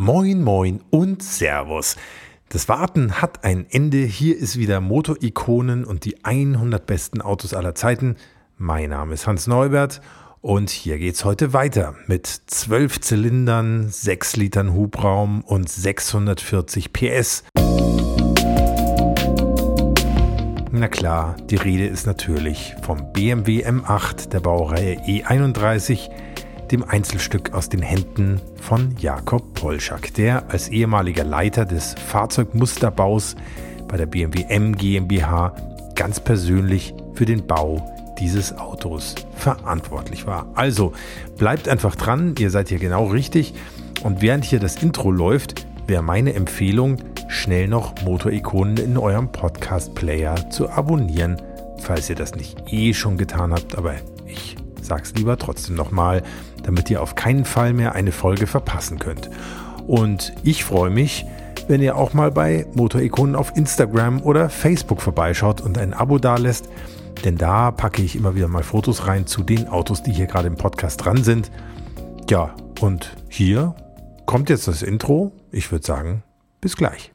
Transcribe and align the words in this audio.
Moin, 0.00 0.44
moin 0.44 0.80
und 0.90 1.24
Servus. 1.24 1.96
Das 2.50 2.68
Warten 2.68 3.20
hat 3.20 3.42
ein 3.42 3.66
Ende. 3.68 3.98
Hier 3.98 4.38
ist 4.38 4.56
wieder 4.56 4.80
Motorikonen 4.80 5.84
und 5.84 6.04
die 6.04 6.24
100 6.24 6.86
besten 6.86 7.20
Autos 7.20 7.52
aller 7.52 7.74
Zeiten. 7.74 8.14
Mein 8.56 8.90
Name 8.90 9.14
ist 9.14 9.26
Hans 9.26 9.48
Neubert 9.48 10.00
und 10.40 10.70
hier 10.70 10.98
geht's 10.98 11.24
heute 11.24 11.52
weiter 11.52 11.96
mit 12.06 12.28
12 12.28 13.00
Zylindern, 13.00 13.88
6 13.88 14.36
Litern 14.36 14.72
Hubraum 14.72 15.40
und 15.40 15.68
640 15.68 16.92
PS. 16.92 17.42
Na 20.70 20.86
klar, 20.86 21.34
die 21.50 21.56
Rede 21.56 21.88
ist 21.88 22.06
natürlich 22.06 22.76
vom 22.82 23.12
BMW 23.12 23.66
M8 23.66 24.28
der 24.28 24.38
Baureihe 24.38 25.00
E31 25.00 26.08
dem 26.68 26.84
Einzelstück 26.84 27.52
aus 27.54 27.68
den 27.68 27.82
Händen 27.82 28.40
von 28.60 28.94
Jakob 28.98 29.54
Polschak, 29.54 30.14
der 30.14 30.50
als 30.50 30.68
ehemaliger 30.68 31.24
Leiter 31.24 31.64
des 31.64 31.94
Fahrzeugmusterbaus 31.94 33.36
bei 33.88 33.96
der 33.96 34.06
BMW 34.06 34.44
M 34.48 34.76
GmbH 34.76 35.54
ganz 35.94 36.20
persönlich 36.20 36.94
für 37.14 37.26
den 37.26 37.46
Bau 37.46 37.82
dieses 38.18 38.56
Autos 38.56 39.14
verantwortlich 39.36 40.26
war. 40.26 40.46
Also 40.54 40.92
bleibt 41.36 41.68
einfach 41.68 41.96
dran, 41.96 42.34
ihr 42.38 42.50
seid 42.50 42.68
hier 42.68 42.78
genau 42.78 43.06
richtig. 43.06 43.54
Und 44.02 44.22
während 44.22 44.44
hier 44.44 44.60
das 44.60 44.82
Intro 44.82 45.10
läuft, 45.10 45.66
wäre 45.86 46.02
meine 46.02 46.34
Empfehlung, 46.34 46.98
schnell 47.28 47.68
noch 47.68 48.02
Motorikonen 48.02 48.76
in 48.76 48.96
eurem 48.96 49.32
Podcast-Player 49.32 50.50
zu 50.50 50.68
abonnieren, 50.70 51.40
falls 51.78 52.08
ihr 52.08 52.16
das 52.16 52.34
nicht 52.34 52.72
eh 52.72 52.94
schon 52.94 53.16
getan 53.16 53.52
habt, 53.52 53.76
aber 53.76 53.94
ich 54.26 54.56
sag's 54.80 55.12
lieber 55.14 55.36
trotzdem 55.36 55.76
nochmal, 55.76 56.22
damit 56.68 56.90
ihr 56.90 57.00
auf 57.00 57.14
keinen 57.14 57.46
Fall 57.46 57.72
mehr 57.72 57.94
eine 57.94 58.12
Folge 58.12 58.46
verpassen 58.46 58.98
könnt. 58.98 59.30
Und 59.86 60.34
ich 60.42 60.64
freue 60.64 60.90
mich, 60.90 61.24
wenn 61.66 61.80
ihr 61.80 61.96
auch 61.96 62.12
mal 62.12 62.30
bei 62.30 62.66
Motorikonen 62.74 63.36
auf 63.36 63.56
Instagram 63.56 64.20
oder 64.20 64.50
Facebook 64.50 65.00
vorbeischaut 65.00 65.62
und 65.62 65.78
ein 65.78 65.94
Abo 65.94 66.18
dalässt, 66.18 66.68
denn 67.24 67.38
da 67.38 67.70
packe 67.70 68.02
ich 68.02 68.16
immer 68.16 68.34
wieder 68.34 68.48
mal 68.48 68.62
Fotos 68.62 69.06
rein 69.06 69.26
zu 69.26 69.42
den 69.42 69.66
Autos, 69.66 70.02
die 70.02 70.12
hier 70.12 70.26
gerade 70.26 70.48
im 70.48 70.56
Podcast 70.56 71.02
dran 71.02 71.24
sind. 71.24 71.50
Ja, 72.28 72.54
und 72.80 73.16
hier 73.30 73.74
kommt 74.26 74.50
jetzt 74.50 74.68
das 74.68 74.82
Intro. 74.82 75.32
Ich 75.50 75.72
würde 75.72 75.86
sagen, 75.86 76.22
bis 76.60 76.76
gleich. 76.76 77.14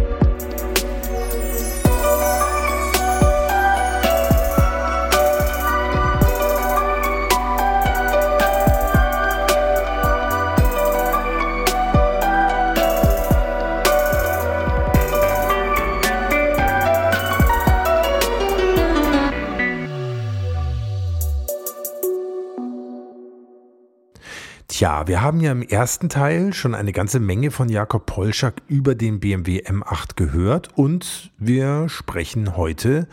Wir 25.11 25.21
haben 25.21 25.41
ja 25.41 25.51
im 25.51 25.61
ersten 25.61 26.07
Teil 26.07 26.53
schon 26.53 26.73
eine 26.73 26.93
ganze 26.93 27.19
Menge 27.19 27.51
von 27.51 27.67
Jakob 27.67 28.05
Polschak 28.05 28.61
über 28.69 28.95
den 28.95 29.19
BMW 29.19 29.59
M8 29.59 30.15
gehört 30.15 30.69
und 30.77 31.33
wir 31.37 31.89
sprechen 31.89 32.55
heute 32.55 33.09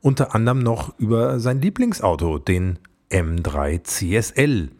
unter 0.00 0.32
anderem 0.36 0.60
noch 0.60 0.96
über 0.96 1.40
sein 1.40 1.60
Lieblingsauto, 1.60 2.38
den 2.38 2.78
M3 3.10 3.82
CSL, 3.82 4.70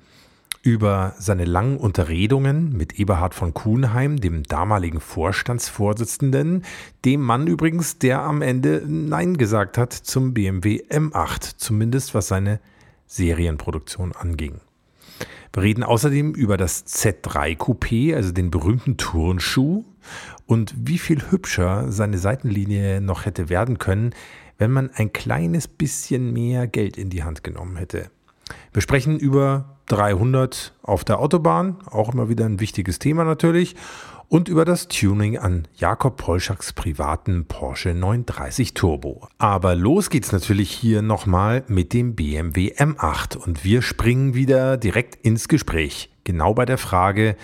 über 0.62 1.16
seine 1.18 1.44
langen 1.44 1.76
Unterredungen 1.76 2.70
mit 2.72 3.00
Eberhard 3.00 3.34
von 3.34 3.52
Kuhnheim, 3.52 4.20
dem 4.20 4.44
damaligen 4.44 5.00
Vorstandsvorsitzenden, 5.00 6.64
dem 7.04 7.20
Mann 7.20 7.48
übrigens, 7.48 7.98
der 7.98 8.20
am 8.20 8.42
Ende 8.42 8.84
Nein 8.86 9.38
gesagt 9.38 9.76
hat 9.76 9.92
zum 9.92 10.34
BMW 10.34 10.84
M8, 10.88 11.54
zumindest 11.56 12.14
was 12.14 12.28
seine 12.28 12.60
Serienproduktion 13.08 14.12
anging. 14.12 14.60
Wir 15.54 15.62
reden 15.62 15.84
außerdem 15.84 16.34
über 16.34 16.56
das 16.56 16.84
Z3 16.84 17.56
Coupé, 17.56 18.16
also 18.16 18.32
den 18.32 18.50
berühmten 18.50 18.96
Turnschuh 18.96 19.84
und 20.46 20.74
wie 20.76 20.98
viel 20.98 21.30
hübscher 21.30 21.92
seine 21.92 22.18
Seitenlinie 22.18 23.00
noch 23.00 23.24
hätte 23.24 23.48
werden 23.48 23.78
können, 23.78 24.14
wenn 24.58 24.72
man 24.72 24.90
ein 24.94 25.12
kleines 25.12 25.68
bisschen 25.68 26.32
mehr 26.32 26.66
Geld 26.66 26.98
in 26.98 27.08
die 27.08 27.22
Hand 27.22 27.44
genommen 27.44 27.76
hätte. 27.76 28.10
Wir 28.72 28.82
sprechen 28.82 29.16
über 29.16 29.76
300 29.86 30.74
auf 30.82 31.04
der 31.04 31.20
Autobahn, 31.20 31.76
auch 31.86 32.12
immer 32.12 32.28
wieder 32.28 32.46
ein 32.46 32.58
wichtiges 32.58 32.98
Thema 32.98 33.22
natürlich 33.24 33.76
und 34.28 34.48
über 34.48 34.64
das 34.64 34.88
Tuning 34.88 35.38
an 35.38 35.68
Jakob 35.76 36.16
Polschaks 36.16 36.72
privaten 36.72 37.46
Porsche 37.46 37.94
930 37.94 38.74
Turbo. 38.74 39.28
Aber 39.38 39.74
los 39.74 40.10
geht's 40.10 40.32
natürlich 40.32 40.70
hier 40.70 41.02
nochmal 41.02 41.64
mit 41.68 41.92
dem 41.92 42.14
BMW 42.14 42.72
M8 42.72 43.36
und 43.36 43.64
wir 43.64 43.82
springen 43.82 44.34
wieder 44.34 44.76
direkt 44.76 45.16
ins 45.16 45.48
Gespräch. 45.48 46.10
Genau 46.24 46.54
bei 46.54 46.64
der 46.64 46.78
Frage, 46.78 47.36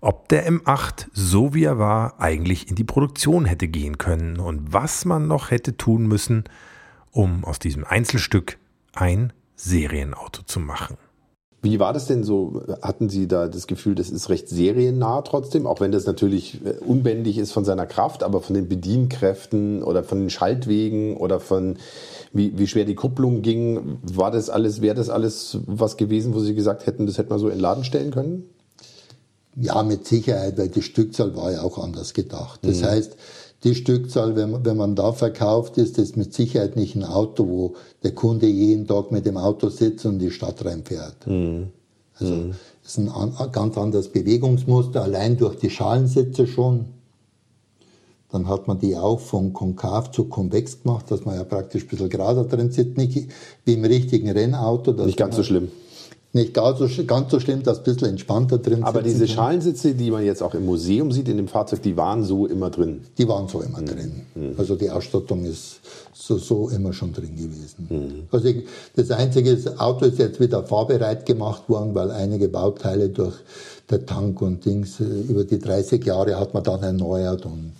ob 0.00 0.28
der 0.28 0.48
M8, 0.50 1.08
so 1.12 1.54
wie 1.54 1.64
er 1.64 1.78
war, 1.78 2.20
eigentlich 2.20 2.68
in 2.68 2.76
die 2.76 2.84
Produktion 2.84 3.44
hätte 3.44 3.68
gehen 3.68 3.98
können 3.98 4.38
und 4.38 4.72
was 4.72 5.04
man 5.04 5.26
noch 5.26 5.50
hätte 5.50 5.76
tun 5.76 6.06
müssen, 6.06 6.44
um 7.10 7.44
aus 7.44 7.58
diesem 7.58 7.84
Einzelstück 7.84 8.58
ein 8.94 9.32
Serienauto 9.56 10.42
zu 10.42 10.60
machen. 10.60 10.96
Wie 11.66 11.80
war 11.80 11.92
das 11.92 12.06
denn 12.06 12.22
so? 12.22 12.62
Hatten 12.80 13.08
Sie 13.08 13.26
da 13.26 13.48
das 13.48 13.66
Gefühl, 13.66 13.96
das 13.96 14.08
ist 14.10 14.28
recht 14.28 14.48
seriennah 14.48 15.22
trotzdem, 15.22 15.66
auch 15.66 15.80
wenn 15.80 15.90
das 15.90 16.06
natürlich 16.06 16.60
äh, 16.64 16.74
unbändig 16.78 17.38
ist 17.38 17.50
von 17.50 17.64
seiner 17.64 17.86
Kraft, 17.86 18.22
aber 18.22 18.40
von 18.40 18.54
den 18.54 18.68
Bedienkräften 18.68 19.82
oder 19.82 20.04
von 20.04 20.20
den 20.20 20.30
Schaltwegen 20.30 21.16
oder 21.16 21.40
von 21.40 21.76
wie, 22.32 22.56
wie 22.56 22.68
schwer 22.68 22.84
die 22.84 22.94
Kupplung 22.94 23.42
ging, 23.42 23.98
war 24.02 24.30
das 24.30 24.48
alles, 24.48 24.80
wäre 24.80 24.94
das 24.94 25.10
alles 25.10 25.58
was 25.66 25.96
gewesen, 25.96 26.34
wo 26.34 26.40
Sie 26.40 26.54
gesagt 26.54 26.86
hätten, 26.86 27.04
das 27.06 27.18
hätte 27.18 27.30
man 27.30 27.40
so 27.40 27.48
in 27.48 27.54
den 27.54 27.62
Laden 27.62 27.82
stellen 27.82 28.12
können? 28.12 28.44
Ja, 29.56 29.82
mit 29.82 30.06
Sicherheit, 30.06 30.58
weil 30.58 30.68
die 30.68 30.82
Stückzahl 30.82 31.34
war 31.34 31.50
ja 31.50 31.62
auch 31.62 31.78
anders 31.78 32.14
gedacht. 32.14 32.60
Das 32.62 32.82
mhm. 32.82 32.84
heißt, 32.84 33.16
die 33.66 33.74
Stückzahl, 33.74 34.36
wenn, 34.36 34.64
wenn 34.64 34.76
man 34.76 34.94
da 34.94 35.12
verkauft, 35.12 35.76
ist 35.76 35.98
das 35.98 36.14
mit 36.14 36.32
Sicherheit 36.32 36.76
nicht 36.76 36.94
ein 36.94 37.02
Auto, 37.02 37.48
wo 37.48 37.74
der 38.04 38.12
Kunde 38.12 38.46
jeden 38.46 38.86
Tag 38.86 39.10
mit 39.10 39.26
dem 39.26 39.36
Auto 39.36 39.68
sitzt 39.70 40.06
und 40.06 40.14
in 40.14 40.18
die 40.20 40.30
Stadt 40.30 40.64
reinfährt. 40.64 41.26
Mhm. 41.26 41.66
Also 42.18 42.32
mhm. 42.32 42.54
ist 42.84 42.98
ein, 42.98 43.10
ganz 43.50 43.76
anderes 43.76 44.08
Bewegungsmuster, 44.08 45.02
allein 45.02 45.36
durch 45.36 45.56
die 45.56 45.70
Schalensitze 45.70 46.46
schon. 46.46 46.86
Dann 48.30 48.48
hat 48.48 48.68
man 48.68 48.78
die 48.78 48.96
auch 48.96 49.20
von 49.20 49.52
konkav 49.52 50.12
zu 50.12 50.24
konvex 50.24 50.82
gemacht, 50.82 51.10
dass 51.10 51.24
man 51.24 51.34
ja 51.34 51.44
praktisch 51.44 51.84
ein 51.84 51.88
bisschen 51.88 52.08
gerader 52.08 52.44
drin 52.44 52.70
sitzt, 52.70 52.96
nicht 52.96 53.28
wie 53.64 53.74
im 53.74 53.84
richtigen 53.84 54.30
Rennauto. 54.30 54.92
Nicht 54.92 55.18
ganz 55.18 55.36
so 55.36 55.42
schlimm 55.42 55.68
nicht 56.36 56.54
ganz 56.54 56.78
so, 56.78 57.04
ganz 57.04 57.30
so 57.32 57.40
schlimm, 57.40 57.64
dass 57.64 57.78
ein 57.78 57.84
bisschen 57.84 58.10
entspannter 58.10 58.58
drin 58.58 58.84
Aber 58.84 59.02
diese 59.02 59.26
Schalensitze, 59.26 59.94
die 59.94 60.10
man 60.10 60.24
jetzt 60.24 60.42
auch 60.42 60.54
im 60.54 60.64
Museum 60.64 61.10
sieht, 61.10 61.28
in 61.28 61.36
dem 61.36 61.48
Fahrzeug, 61.48 61.82
die 61.82 61.96
waren 61.96 62.22
so 62.22 62.46
immer 62.46 62.70
drin? 62.70 63.00
Die 63.18 63.26
waren 63.26 63.48
so 63.48 63.60
immer 63.60 63.80
mhm. 63.80 63.86
drin. 63.86 64.22
Mhm. 64.34 64.54
Also 64.56 64.76
die 64.76 64.90
Ausstattung 64.90 65.44
ist 65.44 65.80
so, 66.12 66.38
so 66.38 66.68
immer 66.68 66.92
schon 66.92 67.12
drin 67.12 67.34
gewesen. 67.34 67.86
Mhm. 67.88 68.28
Also 68.30 68.48
ich, 68.48 68.66
das 68.94 69.10
einzige 69.10 69.56
das 69.56 69.78
Auto 69.80 70.04
ist 70.04 70.18
jetzt 70.18 70.38
wieder 70.38 70.62
fahrbereit 70.62 71.26
gemacht 71.26 71.68
worden, 71.68 71.94
weil 71.94 72.12
einige 72.12 72.48
Bauteile 72.48 73.08
durch 73.08 73.34
der 73.90 74.06
Tank 74.06 74.40
und 74.42 74.64
Dings, 74.64 75.00
äh, 75.00 75.04
über 75.04 75.44
die 75.44 75.58
30 75.58 76.04
Jahre 76.04 76.38
hat 76.38 76.54
man 76.54 76.62
dann 76.62 76.82
erneuert 76.82 77.44
und 77.46 77.72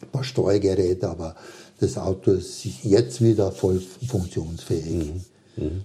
ein 0.00 0.08
paar 0.10 0.24
Steuergeräte, 0.24 1.08
aber 1.08 1.34
das 1.80 1.98
Auto 1.98 2.30
ist 2.32 2.64
jetzt 2.84 3.20
wieder 3.20 3.50
voll 3.50 3.82
funktionsfähig. 4.06 5.12
Mhm. 5.56 5.84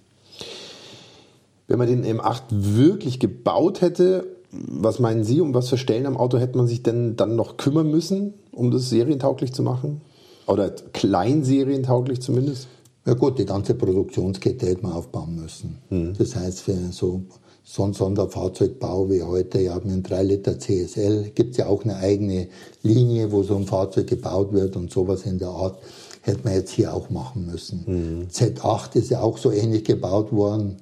Wenn 1.68 1.80
man 1.80 1.88
den 1.88 2.06
M8 2.06 2.44
wirklich 2.50 3.20
gebaut 3.20 3.82
hätte, 3.82 4.38
was 4.52 5.00
meinen 5.00 5.24
Sie, 5.24 5.42
um 5.42 5.54
was 5.54 5.70
für 5.70 5.78
Stellen 5.78 6.06
am 6.06 6.18
Auto 6.18 6.38
hätte 6.38 6.58
man 6.58 6.68
sich 6.68 6.82
denn 6.82 7.16
dann 7.18 7.36
noch 7.36 7.58
kümmern 7.58 7.92
müssen, 7.92 8.34
um 8.52 8.72
das 8.72 8.90
serientauglich 8.90 9.54
zu 9.54 9.64
machen? 9.64 10.02
Oder 10.48 10.70
kleinserientauglich 10.70 12.22
zumindest? 12.22 12.68
Ja 13.06 13.14
gut, 13.14 13.38
die 13.38 13.46
ganze 13.46 13.74
Produktionskette 13.74 14.66
hätte 14.66 14.84
man 14.84 14.94
aufbauen 14.94 15.36
müssen. 15.36 15.78
Hm. 15.90 16.14
Das 16.18 16.36
heißt, 16.36 16.62
für 16.62 16.76
so, 16.92 17.24
so 17.64 17.84
einen 17.84 17.94
Sonderfahrzeugbau 17.94 19.10
wie 19.10 19.24
heute, 19.24 19.60
ja, 19.60 19.76
mit 19.76 19.86
einem 19.86 20.04
3 20.04 20.24
Liter 20.24 20.60
CSL, 20.60 21.32
gibt 21.36 21.52
es 21.52 21.58
ja 21.58 21.68
auch 21.68 21.84
eine 21.84 21.98
eigene 21.98 22.48
Linie, 22.84 23.32
wo 23.32 23.44
so 23.44 23.56
ein 23.56 23.66
Fahrzeug 23.66 24.08
gebaut 24.08 24.54
wird 24.54 24.78
und 24.78 24.92
sowas 24.92 25.26
in 25.26 25.38
der 25.40 25.50
Art 25.50 25.80
hätte 26.22 26.42
man 26.44 26.54
jetzt 26.54 26.72
hier 26.72 26.94
auch 26.94 27.10
machen 27.10 27.46
müssen. 27.46 27.86
Hm. 27.86 28.28
Z8 28.30 28.96
ist 28.96 29.10
ja 29.10 29.22
auch 29.22 29.38
so 29.38 29.52
ähnlich 29.52 29.84
gebaut 29.84 30.32
worden 30.32 30.78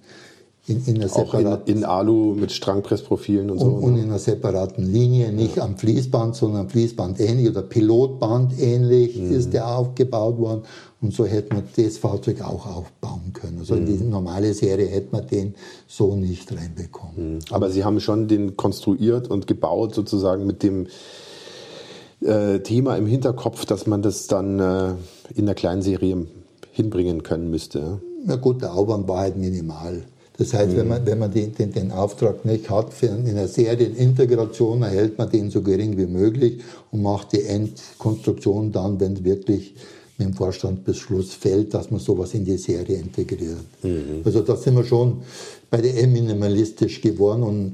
in, 0.67 0.83
in 0.85 0.95
einer 0.95 1.09
separaten, 1.09 1.67
in, 1.67 1.77
in, 1.77 1.85
Alu 1.85 2.33
mit 2.33 2.51
Strangpressprofilen 2.51 3.51
und, 3.51 3.59
so. 3.59 3.67
Und 3.67 3.93
ne? 3.93 4.01
in 4.01 4.05
einer 4.05 4.19
separaten 4.19 4.83
Linie, 4.83 5.31
nicht 5.31 5.59
am 5.59 5.77
Fließband, 5.77 6.35
sondern 6.35 6.61
am 6.61 6.69
Fließband 6.69 7.19
ähnlich 7.19 7.49
oder 7.49 7.61
Pilotband 7.61 8.59
ähnlich 8.59 9.15
mhm. 9.15 9.31
ist 9.31 9.53
der 9.53 9.67
aufgebaut 9.67 10.39
worden. 10.39 10.63
Und 11.01 11.13
so 11.13 11.25
hätte 11.25 11.53
man 11.53 11.65
das 11.75 11.99
Fahrzeug 11.99 12.41
auch 12.41 12.65
aufbauen 12.65 13.31
können. 13.33 13.59
Also 13.59 13.75
mhm. 13.75 13.81
in 13.81 13.85
die 13.85 14.03
normale 14.05 14.55
Serie 14.55 14.87
hätte 14.87 15.09
man 15.11 15.27
den 15.27 15.53
so 15.87 16.15
nicht 16.15 16.51
reinbekommen. 16.51 17.35
Mhm. 17.35 17.39
Aber 17.51 17.69
Sie 17.69 17.83
haben 17.83 17.99
schon 17.99 18.27
den 18.27 18.57
konstruiert 18.57 19.29
und 19.29 19.45
gebaut 19.45 19.93
sozusagen 19.93 20.47
mit 20.47 20.63
dem 20.63 20.87
äh, 22.21 22.59
Thema 22.61 22.95
im 22.97 23.05
Hinterkopf, 23.05 23.65
dass 23.65 23.85
man 23.85 24.01
das 24.01 24.25
dann 24.25 24.59
äh, 24.59 24.93
in 25.35 25.45
der 25.45 25.53
kleinen 25.53 25.83
Serie 25.83 26.25
hinbringen 26.71 27.21
können 27.21 27.51
müsste. 27.51 28.01
Ja 28.25 28.37
gut, 28.37 28.63
der 28.63 28.73
Aufwand 28.73 29.07
war 29.07 29.19
halt 29.19 29.37
minimal. 29.37 30.05
Das 30.37 30.53
heißt, 30.53 30.73
mhm. 30.73 30.77
wenn 30.77 30.87
man, 30.87 31.05
wenn 31.05 31.19
man 31.19 31.31
den, 31.31 31.53
den, 31.53 31.71
den 31.71 31.91
Auftrag 31.91 32.45
nicht 32.45 32.69
hat 32.69 32.93
für 32.93 33.11
eine 33.11 33.47
Serienintegration, 33.47 34.81
erhält 34.81 35.17
man 35.17 35.29
den 35.29 35.49
so 35.49 35.61
gering 35.61 35.97
wie 35.97 36.07
möglich 36.07 36.61
und 36.91 37.01
macht 37.01 37.31
die 37.31 37.43
Endkonstruktion 37.43 38.71
dann, 38.71 38.99
wenn 38.99 39.23
wirklich 39.23 39.75
mit 40.17 40.27
dem 40.27 40.33
Vorstandsbeschluss 40.33 41.33
fällt, 41.33 41.73
dass 41.73 41.91
man 41.91 41.99
sowas 41.99 42.33
in 42.33 42.45
die 42.45 42.57
Serie 42.57 42.97
integriert. 42.97 43.57
Mhm. 43.83 44.21
Also 44.23 44.41
da 44.41 44.55
sind 44.55 44.75
wir 44.75 44.85
schon 44.85 45.21
bei 45.69 45.81
der 45.81 46.01
M 46.03 46.13
minimalistisch 46.13 47.01
geworden 47.01 47.43
und 47.43 47.73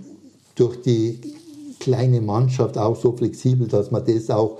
durch 0.55 0.81
die 0.81 1.19
kleine 1.79 2.21
Mannschaft 2.21 2.77
auch 2.77 2.99
so 2.99 3.11
flexibel, 3.11 3.67
dass 3.67 3.91
man 3.91 4.05
das 4.05 4.29
auch 4.29 4.59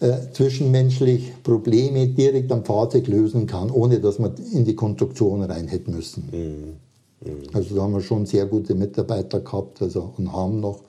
äh, 0.00 0.12
zwischenmenschlich 0.32 1.32
Probleme 1.42 2.08
direkt 2.08 2.50
am 2.52 2.64
Fahrzeug 2.64 3.06
lösen 3.06 3.46
kann, 3.46 3.70
ohne 3.70 4.00
dass 4.00 4.18
man 4.18 4.34
in 4.52 4.64
die 4.64 4.74
Konstruktion 4.74 5.42
rein 5.42 5.68
hätte 5.68 5.90
müssen. 5.90 6.28
Mhm. 6.32 6.89
Mhm. 7.24 7.42
Also 7.52 7.74
da 7.74 7.82
haben 7.82 7.92
wir 7.92 8.00
schon 8.00 8.26
sehr 8.26 8.46
gute 8.46 8.74
Mitarbeiter 8.74 9.40
gehabt 9.40 9.82
also, 9.82 10.14
und 10.16 10.32
haben 10.32 10.60
noch, 10.60 10.80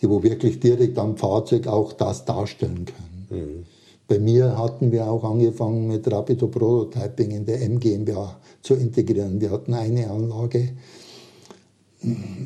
die 0.00 0.08
wo 0.08 0.22
wirklich 0.22 0.60
direkt 0.60 0.98
am 0.98 1.16
Fahrzeug 1.16 1.66
auch 1.66 1.92
das 1.92 2.24
darstellen 2.24 2.86
können. 2.86 3.26
Mhm. 3.30 3.64
Bei 4.08 4.18
mir 4.18 4.58
hatten 4.58 4.90
wir 4.90 5.08
auch 5.08 5.22
angefangen 5.22 5.86
mit 5.86 6.10
Rapido 6.10 6.48
Prototyping 6.48 7.30
in 7.30 7.44
der 7.44 7.62
M 7.62 7.78
GmbH 7.78 8.40
zu 8.60 8.74
integrieren. 8.74 9.40
Wir 9.40 9.52
hatten 9.52 9.72
eine 9.72 10.10
Anlage, 10.10 10.70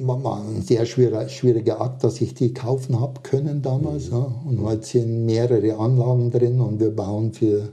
war 0.03 0.45
ein 0.45 0.61
sehr 0.61 0.85
schwieriger, 0.85 1.27
schwieriger 1.29 1.81
Akt, 1.81 2.05
dass 2.05 2.21
ich 2.21 2.35
die 2.35 2.53
kaufen 2.53 3.01
habe 3.01 3.23
können 3.23 3.63
damals. 3.63 4.11
Mhm. 4.11 4.17
Ja. 4.17 4.35
Und 4.47 4.63
heute 4.63 4.85
sind 4.85 5.25
mehrere 5.25 5.79
Anlagen 5.79 6.31
drin 6.31 6.61
und 6.61 6.81
wir 6.81 6.91
bauen 6.91 7.33
für 7.33 7.71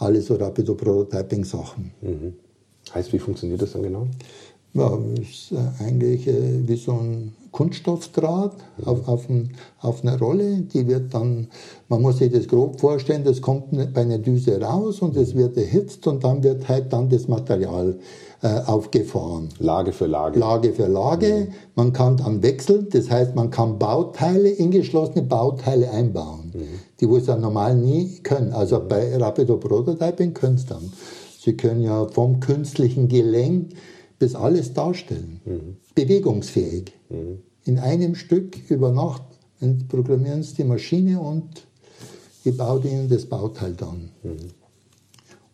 alle 0.00 0.20
so 0.20 0.34
Rapido 0.34 0.74
Prototyping 0.74 1.44
Sachen. 1.44 1.92
Mhm. 2.00 2.34
Heißt, 2.94 3.12
wie 3.12 3.18
funktioniert 3.18 3.62
das 3.62 3.72
dann 3.72 3.82
genau? 3.82 4.06
Ja, 4.72 4.98
ist 5.20 5.52
äh, 5.52 5.84
eigentlich 5.84 6.28
äh, 6.28 6.68
wie 6.68 6.76
so 6.76 6.92
ein 6.92 7.34
Kunststoffdraht 7.50 8.52
auf, 8.84 9.08
auf, 9.08 9.28
ein, 9.28 9.50
auf 9.80 10.04
eine 10.04 10.16
Rolle. 10.16 10.60
Die 10.60 10.86
wird 10.86 11.12
dann, 11.12 11.48
man 11.88 12.02
muss 12.02 12.18
sich 12.18 12.32
das 12.32 12.46
grob 12.46 12.80
vorstellen, 12.80 13.24
das 13.24 13.40
kommt 13.40 13.70
bei 13.92 14.02
einer 14.02 14.18
Düse 14.18 14.60
raus 14.60 15.02
und 15.02 15.16
es 15.16 15.34
wird 15.34 15.56
erhitzt 15.56 16.06
und 16.06 16.22
dann 16.22 16.44
wird 16.44 16.68
halt 16.68 16.92
dann 16.92 17.08
das 17.08 17.26
Material 17.26 17.98
äh, 18.42 18.60
aufgefahren. 18.60 19.48
Lage 19.58 19.92
für 19.92 20.06
Lage. 20.06 20.38
Lage 20.38 20.72
für 20.72 20.86
Lage. 20.86 21.48
Mhm. 21.48 21.54
Man 21.74 21.92
kann 21.92 22.16
dann 22.16 22.40
wechseln, 22.42 22.86
das 22.90 23.10
heißt, 23.10 23.34
man 23.34 23.50
kann 23.50 23.78
Bauteile, 23.78 24.50
ingeschlossene 24.50 25.22
Bauteile 25.22 25.90
einbauen, 25.90 26.52
mhm. 26.54 26.60
die 27.00 27.08
wo 27.08 27.16
es 27.16 27.26
ja 27.26 27.36
normal 27.36 27.74
nie 27.74 28.20
können. 28.22 28.52
Also 28.52 28.80
bei 28.88 29.16
Rapido 29.16 29.56
Prototyping 29.56 30.32
können 30.32 30.54
es 30.54 30.66
dann. 30.66 30.92
Sie 31.42 31.56
können 31.56 31.80
ja 31.80 32.06
vom 32.06 32.40
künstlichen 32.40 33.08
Gelenk 33.08 33.72
bis 34.18 34.34
alles 34.34 34.74
darstellen. 34.74 35.40
Mhm. 35.46 35.76
Bewegungsfähig. 35.94 36.92
Mhm. 37.08 37.38
In 37.64 37.78
einem 37.78 38.14
Stück 38.14 38.58
über 38.70 38.92
Nacht 38.92 39.22
programmieren 39.88 40.42
Sie 40.42 40.56
die 40.56 40.64
Maschine 40.64 41.18
und 41.18 41.66
ich 42.44 42.56
baue 42.56 42.86
Ihnen 42.86 43.08
das 43.08 43.24
Bauteil 43.24 43.72
dann. 43.72 44.10
Mhm. 44.22 44.36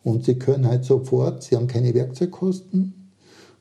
Und 0.03 0.25
Sie 0.25 0.35
können 0.35 0.67
halt 0.67 0.85
sofort, 0.85 1.45
Sie 1.45 1.55
haben 1.55 1.69
keine 1.69 1.95
Werkzeugkosten, 1.95 2.96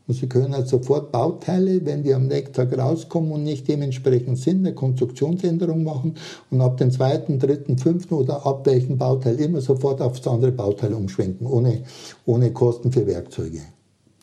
und 0.07 0.13
Sie 0.13 0.27
können 0.27 0.53
halt 0.53 0.67
sofort 0.67 1.11
Bauteile, 1.11 1.83
wenn 1.85 2.03
die 2.03 2.13
am 2.13 2.27
nächsten 2.27 2.53
Tag 2.53 2.77
rauskommen 2.77 3.31
und 3.31 3.43
nicht 3.43 3.67
dementsprechend 3.67 4.37
sind, 4.37 4.59
eine 4.59 4.75
Konstruktionsänderung 4.75 5.83
machen 5.83 6.15
und 6.51 6.61
ab 6.61 6.77
dem 6.77 6.91
zweiten, 6.91 7.39
dritten, 7.39 7.77
fünften 7.77 8.13
oder 8.13 8.45
ab 8.45 8.65
welchem 8.65 8.97
Bauteil 8.97 9.39
immer 9.39 9.61
sofort 9.61 10.01
aufs 10.01 10.27
andere 10.27 10.51
Bauteil 10.51 10.93
umschwenken, 10.93 11.47
ohne, 11.47 11.83
ohne 12.25 12.51
Kosten 12.51 12.91
für 12.91 13.07
Werkzeuge. 13.07 13.61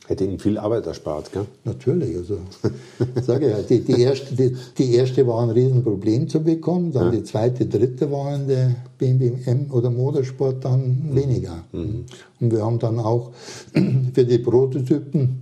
Hätte 0.07 0.25
Ihnen 0.25 0.41
viel 0.41 0.59
Arbeit 0.59 0.87
erspart, 0.87 1.33
gell? 1.33 1.47
Natürlich. 1.65 2.17
Also, 2.17 2.39
sage 3.23 3.51
ja, 3.51 3.63
die, 3.63 3.81
die, 3.81 4.03
erste, 4.03 4.35
die, 4.35 4.57
die 4.77 4.95
erste 4.95 5.27
war 5.27 5.43
ein 5.43 5.51
Riesenproblem 5.51 6.29
zu 6.29 6.43
bekommen, 6.43 6.93
dann 6.93 7.07
ja. 7.07 7.11
die 7.13 7.23
zweite, 7.23 7.67
dritte 7.67 8.11
war 8.11 8.35
in 8.35 8.49
der 8.49 8.75
BMW 8.99 9.33
M 9.47 9.67
oder 9.71 9.91
Motorsport 9.91 10.65
dann 10.65 11.11
mhm. 11.11 11.15
weniger. 11.15 11.65
Mhm. 11.71 12.05
Und 12.41 12.53
wir 12.53 12.65
haben 12.65 12.81
dann 12.81 12.99
auch 12.99 13.31
für 14.13 14.25
die 14.25 14.39
Prototypen 14.39 15.42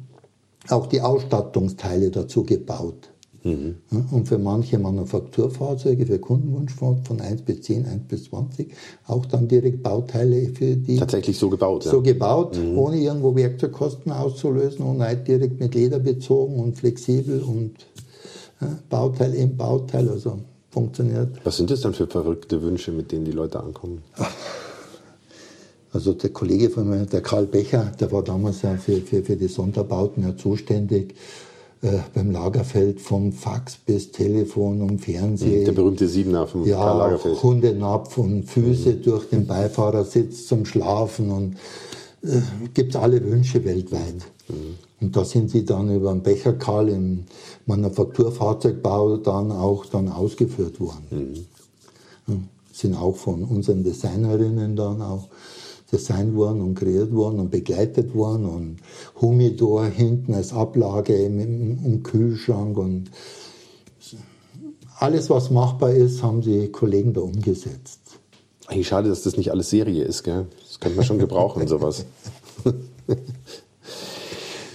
auch 0.73 0.87
die 0.87 1.01
Ausstattungsteile 1.01 2.11
dazu 2.11 2.45
gebaut. 2.45 3.11
Mhm. 3.43 3.77
Und 4.11 4.29
für 4.29 4.39
manche 4.39 4.79
Manufakturfahrzeuge, 4.79 6.05
für 6.05 6.19
Kundenwunschfahrt 6.19 7.07
von 7.07 7.21
1 7.21 7.43
bis 7.43 7.63
10, 7.63 7.87
1 7.87 8.09
bis 8.09 8.25
20, 8.25 8.73
auch 9.07 9.25
dann 9.27 9.49
direkt 9.49 9.83
Bauteile 9.83 10.51
für 10.51 10.77
die. 10.77 10.97
Tatsächlich 10.97 11.39
so 11.39 11.49
gebaut, 11.49 11.87
ja. 11.87 11.91
So 11.91 12.03
gebaut, 12.03 12.59
mhm. 12.59 12.79
ohne 12.79 12.99
irgendwo 12.99 13.35
Werkzeugkosten 13.35 14.13
auszulösen 14.13 14.85
und 14.85 15.01
halt 15.03 15.27
direkt 15.27 15.59
mit 15.59 15.75
Leder 15.75 15.99
bezogen 16.01 16.61
und 16.61 16.77
flexibel 16.77 17.41
und 17.43 17.87
ja, 18.61 18.79
Bauteil 18.91 19.35
im 19.35 19.57
Bauteil, 19.57 20.09
also 20.11 20.41
funktioniert. 20.71 21.41
Was 21.45 21.57
sind 21.57 21.71
das 21.71 21.81
dann 21.81 21.95
für 21.95 22.07
verrückte 22.07 22.61
Wünsche, 22.61 22.93
mit 22.93 23.11
denen 23.11 23.25
die 23.25 23.33
Leute 23.33 23.61
ankommen? 23.61 24.03
Also 25.93 26.13
der 26.13 26.31
Kollege 26.31 26.71
von 26.71 26.89
mir, 26.89 27.07
der 27.07 27.21
Karl 27.21 27.47
Becher, 27.47 27.93
der 27.99 28.13
war 28.13 28.23
damals 28.23 28.63
ja 28.63 28.77
für, 28.77 29.01
für, 29.01 29.23
für 29.23 29.37
die 29.37 29.49
Sonderbauten 29.49 30.23
ja 30.23 30.37
zuständig 30.37 31.15
äh, 31.83 31.99
beim 32.15 32.31
Lagerfeld 32.31 33.01
vom 33.01 33.33
Fax 33.33 33.77
bis 33.77 34.13
Telefon 34.13 34.83
und 34.83 35.01
Fernsehen. 35.01 35.65
Der 35.65 35.73
berühmte 35.73 36.07
Siebener 36.07 36.47
vom 36.47 36.67
ja, 36.67 36.77
Karl 36.77 36.99
Lagerfeld. 36.99 37.43
Hundenapf 37.43 38.19
und 38.19 38.45
Füße 38.45 38.91
mhm. 38.91 39.03
durch 39.03 39.29
den 39.31 39.47
Beifahrersitz 39.47 40.47
zum 40.47 40.65
Schlafen 40.65 41.31
und 41.31 41.57
äh, 42.23 42.41
gibt 42.75 42.95
alle 42.97 43.25
Wünsche 43.25 43.65
weltweit. 43.65 44.27
Mhm. 44.49 44.77
Und 45.01 45.17
da 45.17 45.25
sind 45.25 45.51
sie 45.51 45.65
dann 45.65 45.95
über 45.95 46.13
den 46.13 46.23
Becher 46.23 46.53
Karl 46.53 46.91
im 46.91 47.25
Manufakturfahrzeugbau 47.67 49.17
dann 49.17 49.51
auch 49.51 49.87
dann 49.87 50.09
ausgeführt 50.09 50.79
worden. 50.81 51.47
Mhm. 52.27 52.49
Sind 52.73 52.95
auch 52.95 53.17
von 53.17 53.43
unseren 53.45 53.83
Designerinnen 53.83 54.77
dann 54.77 55.01
auch 55.01 55.29
designt 55.93 56.35
worden 56.35 56.61
und 56.61 56.75
kreiert 56.75 57.13
worden 57.13 57.41
und 57.41 57.51
begleitet 57.51 58.15
worden 58.15 58.47
und 58.47 58.77
Humidor 59.21 59.87
hinten 59.87 60.35
als 60.35 60.53
Ablage 60.53 61.15
im, 61.15 61.39
im 61.39 62.03
Kühlschrank 62.03 62.77
und 62.79 63.11
alles, 64.99 65.31
was 65.31 65.51
machbar 65.51 65.93
ist, 65.93 66.23
haben 66.23 66.43
die 66.43 66.69
Kollegen 66.69 67.15
da 67.15 67.23
umgesetzt. 67.23 68.01
Eigentlich 68.67 68.89
schade, 68.89 69.09
dass 69.09 69.23
das 69.23 69.37
nicht 69.37 69.51
alles 69.51 69.71
Serie 69.71 70.05
ist, 70.05 70.23
gell? 70.23 70.47
Das 70.67 70.79
könnte 70.79 70.97
man 70.97 71.07
schon 71.07 71.19
gebrauchen, 71.19 71.67
sowas. 71.67 72.05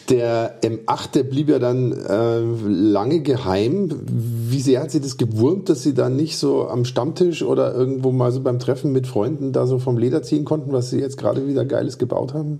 Der 0.09 0.61
M8, 0.61 1.11
der 1.13 1.23
blieb 1.23 1.49
ja 1.49 1.57
dann 1.57 1.91
äh, 1.91 2.39
lange 2.39 3.21
geheim. 3.21 3.89
Wie 4.05 4.61
sehr 4.61 4.81
hat 4.81 4.91
Sie 4.91 5.01
das 5.01 5.17
gewurmt, 5.17 5.69
dass 5.69 5.81
Sie 5.81 5.93
da 5.93 6.09
nicht 6.09 6.37
so 6.37 6.67
am 6.67 6.85
Stammtisch 6.85 7.41
oder 7.41 7.73
irgendwo 7.73 8.11
mal 8.11 8.31
so 8.31 8.41
beim 8.41 8.59
Treffen 8.59 8.91
mit 8.91 9.07
Freunden 9.07 9.51
da 9.51 9.65
so 9.65 9.79
vom 9.79 9.97
Leder 9.97 10.21
ziehen 10.21 10.45
konnten, 10.45 10.71
was 10.71 10.91
Sie 10.91 10.99
jetzt 10.99 11.17
gerade 11.17 11.47
wieder 11.47 11.65
Geiles 11.65 11.97
gebaut 11.97 12.33
haben? 12.33 12.59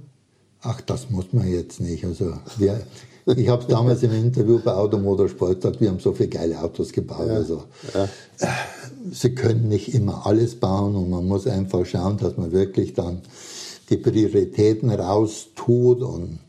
Ach, 0.61 0.81
das 0.81 1.11
muss 1.11 1.25
man 1.33 1.47
jetzt 1.47 1.79
nicht. 1.79 2.03
Also 2.05 2.33
wir, 2.57 2.81
ich 3.27 3.49
habe 3.49 3.61
es 3.61 3.67
damals 3.67 4.01
im 4.01 4.13
Interview 4.13 4.59
bei 4.63 4.73
Automotorsport 4.73 5.61
gesagt, 5.61 5.81
wir 5.81 5.89
haben 5.89 5.99
so 5.99 6.13
viele 6.13 6.29
geile 6.29 6.59
Autos 6.59 6.91
gebaut. 6.91 7.27
Ja, 7.27 7.35
also 7.35 7.63
ja. 7.93 8.07
Sie 9.11 9.35
können 9.35 9.67
nicht 9.67 9.93
immer 9.93 10.25
alles 10.25 10.55
bauen 10.55 10.95
und 10.95 11.11
man 11.11 11.27
muss 11.27 11.45
einfach 11.45 11.85
schauen, 11.85 12.17
dass 12.17 12.37
man 12.37 12.51
wirklich 12.51 12.93
dann 12.93 13.21
die 13.89 13.97
Prioritäten 13.97 14.89
raustut 14.89 16.01
und 16.01 16.39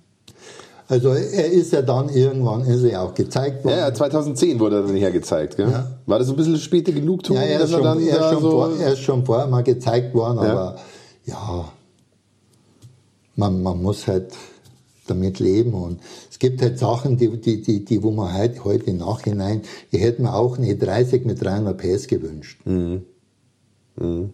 also 0.89 1.09
er 1.09 1.51
ist 1.51 1.73
ja 1.73 1.83
dann 1.83 2.09
irgendwann, 2.09 2.63
ist 2.63 2.85
er 2.85 2.91
ja 2.91 3.03
auch 3.03 3.15
gezeigt 3.15 3.65
worden. 3.65 3.79
Ja, 3.79 3.93
2010 3.93 4.61
wurde 4.61 4.77
er 4.77 4.83
dann 4.83 4.95
hier 4.95 5.11
gezeigt. 5.11 5.57
Gell? 5.57 5.71
Ja. 5.71 5.91
War 6.07 6.19
das 6.19 6.29
ein 6.29 6.37
bisschen 6.37 6.57
späte 6.59 6.93
Genugtuung? 6.93 7.39
Ja, 7.39 7.45
er 7.45 7.61
ist, 7.61 7.71
schon, 7.71 7.85
er, 7.85 7.97
er, 7.97 8.21
ist 8.21 8.33
schon 8.33 8.43
so 8.43 8.51
vor, 8.51 8.71
er 8.79 8.93
ist 8.93 9.01
schon 9.01 9.27
vorher 9.27 9.47
mal 9.49 9.63
gezeigt 9.63 10.15
worden, 10.15 10.39
ja. 10.45 10.53
aber 10.53 10.77
ja, 11.25 11.65
man, 13.35 13.63
man 13.63 13.83
muss 13.83 14.07
halt 14.07 14.33
damit 15.09 15.41
leben 15.41 15.75
und 15.75 16.01
es 16.31 16.39
gibt 16.39 16.63
halt 16.63 16.79
Sachen, 16.79 17.17
die, 17.17 17.37
die, 17.41 17.63
die, 17.63 17.85
die 17.85 18.03
wo 18.03 18.11
man 18.11 18.33
halt 18.33 18.65
heute 18.65 18.91
im 18.91 18.99
Nachhinein, 18.99 19.63
ich 19.91 20.01
hätte 20.01 20.23
mir 20.23 20.35
auch 20.35 20.59
eine 20.59 20.69
E30 20.69 21.25
mit 21.25 21.43
300 21.43 21.77
PS 21.77 22.07
gewünscht. 22.07 22.61
Mhm. 22.65 23.05
Mhm. 23.97 24.31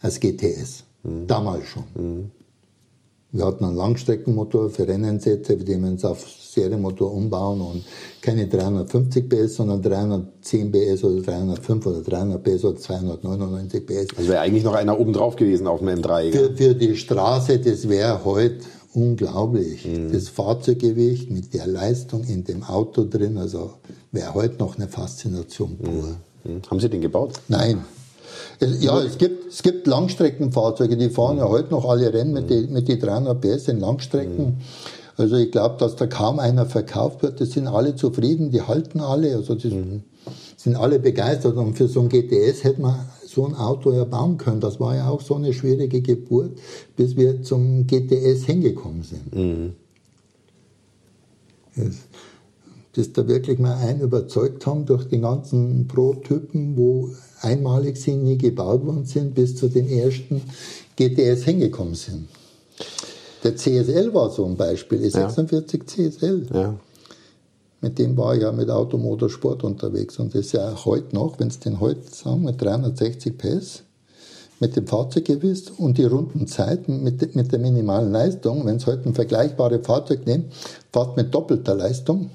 Als 0.00 0.18
GTS. 0.18 0.84
Mhm. 1.02 1.26
Damals 1.26 1.66
schon. 1.66 2.30
Mhm. 3.32 3.38
Wir 3.38 3.46
hatten 3.46 3.64
einen 3.64 3.76
Langstreckenmotor 3.76 4.70
für 4.70 4.86
Renneinsätze, 4.86 5.58
für 5.58 5.64
den 5.64 5.82
wir 5.82 5.90
uns 5.90 6.04
auf 6.04 6.26
Serienmotor 6.28 7.12
umbauen 7.12 7.60
und 7.60 7.84
keine 8.20 8.48
350 8.48 9.28
PS, 9.28 9.56
sondern 9.56 9.82
310 9.82 10.72
PS 10.72 11.04
oder 11.04 11.22
305 11.22 11.86
oder 11.86 12.00
300 12.02 12.42
PS 12.42 12.64
oder 12.64 12.76
299 12.76 13.86
PS. 13.86 14.06
Also 14.16 14.30
wäre 14.30 14.40
eigentlich 14.40 14.64
noch 14.64 14.74
einer 14.74 14.98
oben 14.98 15.12
drauf 15.12 15.36
gewesen 15.36 15.66
auf 15.66 15.78
dem 15.78 15.88
M3. 15.88 16.32
Für, 16.32 16.56
für 16.56 16.74
die 16.74 16.96
Straße, 16.96 17.60
das 17.60 17.88
wäre 17.88 18.24
heute 18.24 18.60
unglaublich. 18.94 19.86
Mhm. 19.86 20.12
Das 20.12 20.28
Fahrzeuggewicht 20.28 21.30
mit 21.30 21.54
der 21.54 21.66
Leistung 21.66 22.24
in 22.24 22.44
dem 22.44 22.64
Auto 22.64 23.04
drin, 23.04 23.38
also 23.38 23.74
wäre 24.10 24.34
heute 24.34 24.58
noch 24.58 24.76
eine 24.76 24.88
Faszination 24.88 25.78
pur. 25.78 26.16
Hm. 26.42 26.62
Haben 26.68 26.80
Sie 26.80 26.88
den 26.88 27.00
gebaut? 27.00 27.34
Nein. 27.48 27.84
Es, 28.58 28.82
ja, 28.82 29.00
es 29.02 29.18
gibt, 29.18 29.52
es 29.52 29.62
gibt 29.62 29.86
Langstreckenfahrzeuge, 29.86 30.96
die 30.96 31.10
fahren 31.10 31.38
ja 31.38 31.48
heute 31.48 31.70
noch 31.70 31.88
alle 31.88 32.12
Rennen 32.12 32.32
mit 32.32 32.50
die, 32.50 32.66
mit 32.66 32.88
die 32.88 32.98
300 32.98 33.40
PS 33.40 33.68
in 33.68 33.80
Langstrecken. 33.80 34.58
Also 35.16 35.36
ich 35.36 35.50
glaube, 35.50 35.76
dass 35.78 35.96
da 35.96 36.06
kaum 36.06 36.38
einer 36.38 36.66
verkauft 36.66 37.22
wird. 37.22 37.40
Das 37.40 37.50
sind 37.50 37.66
alle 37.66 37.94
zufrieden, 37.94 38.50
die 38.50 38.62
halten 38.62 39.00
alle. 39.00 39.36
Also 39.36 39.54
die 39.54 40.02
sind 40.56 40.76
alle 40.76 40.98
begeistert. 40.98 41.56
Und 41.56 41.74
für 41.74 41.88
so 41.88 42.00
ein 42.00 42.08
GTS 42.08 42.64
hätte 42.64 42.80
man 42.80 43.06
so 43.26 43.46
ein 43.46 43.54
Auto 43.54 43.92
ja 43.92 44.04
bauen 44.04 44.38
können. 44.38 44.60
Das 44.60 44.80
war 44.80 44.96
ja 44.96 45.08
auch 45.08 45.20
so 45.20 45.34
eine 45.34 45.52
schwierige 45.52 46.00
Geburt, 46.00 46.58
bis 46.96 47.16
wir 47.16 47.42
zum 47.42 47.86
GTS 47.86 48.44
hingekommen 48.44 49.02
sind. 49.02 49.74
Das, 51.76 51.96
bis 52.92 53.12
da 53.12 53.28
wirklich 53.28 53.58
mal 53.58 53.76
einen 53.76 54.00
überzeugt 54.00 54.66
haben 54.66 54.86
durch 54.86 55.06
die 55.08 55.20
ganzen 55.20 55.86
Prototypen, 55.86 56.76
wo 56.76 57.10
einmalig 57.40 57.96
sind, 57.96 58.24
nie 58.24 58.38
gebaut 58.38 58.84
worden 58.84 59.04
sind, 59.04 59.34
bis 59.34 59.56
zu 59.56 59.68
den 59.68 59.88
ersten 59.88 60.42
GTS 60.96 61.44
hingekommen 61.44 61.94
sind. 61.94 62.28
Der 63.42 63.56
CSL 63.56 64.12
war 64.12 64.30
so 64.30 64.44
ein 64.44 64.56
Beispiel, 64.56 65.00
E46 65.02 65.86
CSL. 65.86 66.46
Ja. 66.52 66.74
Mit 67.80 67.98
dem 67.98 68.16
war 68.16 68.34
ich 68.34 68.42
ja 68.42 68.52
mit 68.52 68.68
Automotorsport 68.68 69.64
unterwegs 69.64 70.18
und 70.18 70.34
das 70.34 70.46
ist 70.46 70.52
ja 70.52 70.72
auch 70.72 70.84
heute 70.84 71.14
noch, 71.14 71.40
wenn 71.40 71.48
es 71.48 71.58
den 71.58 71.80
heute 71.80 72.02
sagen, 72.12 72.44
mit 72.44 72.60
360 72.60 73.38
PS, 73.38 73.84
mit 74.58 74.76
dem 74.76 74.86
Fahrzeuggewicht 74.86 75.72
und 75.78 75.96
die 75.96 76.04
runden 76.04 76.46
Zeiten 76.46 77.02
mit, 77.02 77.34
mit 77.34 77.50
der 77.50 77.58
minimalen 77.58 78.12
Leistung, 78.12 78.66
wenn 78.66 78.76
es 78.76 78.86
heute 78.86 79.08
ein 79.08 79.14
vergleichbares 79.14 79.86
Fahrzeug 79.86 80.26
nimmt, 80.26 80.52
fährt 80.92 81.16
mit 81.16 81.34
doppelter 81.34 81.74
Leistung 81.74 82.28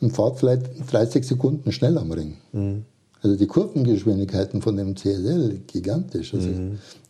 und 0.00 0.12
fährt 0.12 0.38
vielleicht 0.38 0.92
30 0.92 1.26
Sekunden 1.26 1.72
schneller 1.72 2.02
am 2.02 2.12
Ring. 2.12 2.36
Also 3.22 3.36
die 3.36 3.46
Kurvengeschwindigkeiten 3.46 4.62
von 4.62 4.76
dem 4.76 4.96
CSL 4.96 5.60
gigantisch. 5.66 6.34
Also 6.34 6.48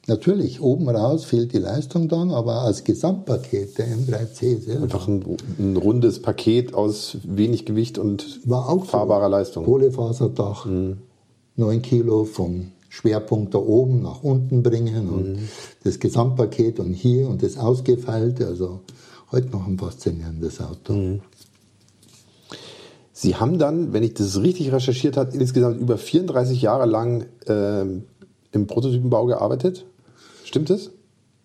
Natürlich, 0.08 0.60
oben 0.60 0.88
raus 0.88 1.24
fehlt 1.24 1.52
die 1.52 1.58
Leistung 1.58 2.08
dann, 2.08 2.32
aber 2.32 2.62
als 2.62 2.82
Gesamtpaket 2.82 3.78
der 3.78 3.86
M3 3.86 4.32
CSL 4.32 4.82
Einfach 4.82 5.06
ein, 5.06 5.24
ein 5.60 5.76
rundes 5.76 6.20
Paket 6.20 6.74
aus 6.74 7.18
wenig 7.22 7.66
Gewicht 7.66 7.98
und 7.98 8.40
war 8.44 8.68
auch 8.68 8.84
fahrbarer 8.84 9.26
so. 9.26 9.30
Leistung. 9.30 9.64
Kohlefaserdach, 9.64 10.66
9 11.56 11.82
Kilo 11.82 12.24
vom 12.24 12.72
Schwerpunkt 12.88 13.54
da 13.54 13.58
oben 13.58 14.02
nach 14.02 14.24
unten 14.24 14.64
bringen 14.64 15.08
und 15.08 15.38
das 15.84 16.00
Gesamtpaket 16.00 16.80
und 16.80 16.94
hier 16.94 17.28
und 17.28 17.44
das 17.44 17.56
Ausgefeilte. 17.56 18.48
Also 18.48 18.80
heute 19.30 19.50
noch 19.50 19.66
ein 19.68 19.78
faszinierendes 19.78 20.60
Auto. 20.60 21.20
Sie 23.22 23.36
haben 23.36 23.56
dann, 23.56 23.92
wenn 23.92 24.02
ich 24.02 24.14
das 24.14 24.42
richtig 24.42 24.72
recherchiert 24.72 25.16
habe, 25.16 25.30
insgesamt 25.36 25.80
über 25.80 25.96
34 25.96 26.60
Jahre 26.60 26.86
lang 26.86 27.26
ähm, 27.46 28.02
im 28.50 28.66
Prototypenbau 28.66 29.26
gearbeitet. 29.26 29.86
Stimmt 30.42 30.70
das? 30.70 30.90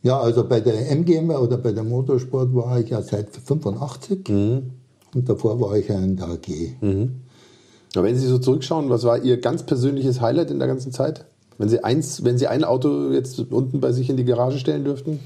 Ja, 0.02 0.20
also 0.20 0.44
bei 0.44 0.60
der 0.60 0.90
MGM 0.90 1.30
oder 1.30 1.60
bei 1.60 1.72
der 1.74 1.84
Motorsport 1.84 2.56
war 2.56 2.80
ich 2.80 2.90
ja 2.90 3.04
seit 3.04 3.30
85 3.30 4.28
und 5.14 5.30
davor 5.30 5.62
war 5.62 5.78
ich 5.78 5.88
ja 5.88 6.00
in 6.00 6.16
der 6.16 6.30
AG. 6.30 6.48
Aber 7.94 8.06
wenn 8.06 8.18
Sie 8.18 8.26
so 8.26 8.40
zurückschauen, 8.40 8.90
was 8.90 9.04
war 9.04 9.24
Ihr 9.24 9.40
ganz 9.40 9.62
persönliches 9.62 10.20
Highlight 10.20 10.50
in 10.50 10.58
der 10.58 10.68
ganzen 10.68 10.92
Zeit? 10.92 11.26
Wenn 11.60 11.70
Sie, 11.70 11.84
eins, 11.84 12.24
wenn 12.24 12.40
Sie 12.40 12.48
ein 12.48 12.64
Auto 12.64 13.12
jetzt 13.12 13.40
unten 13.52 13.82
bei 13.82 13.92
sich 13.92 14.10
in 14.10 14.18
die 14.18 14.26
Garage 14.26 14.58
stellen 14.58 14.84
dürften? 14.84 15.20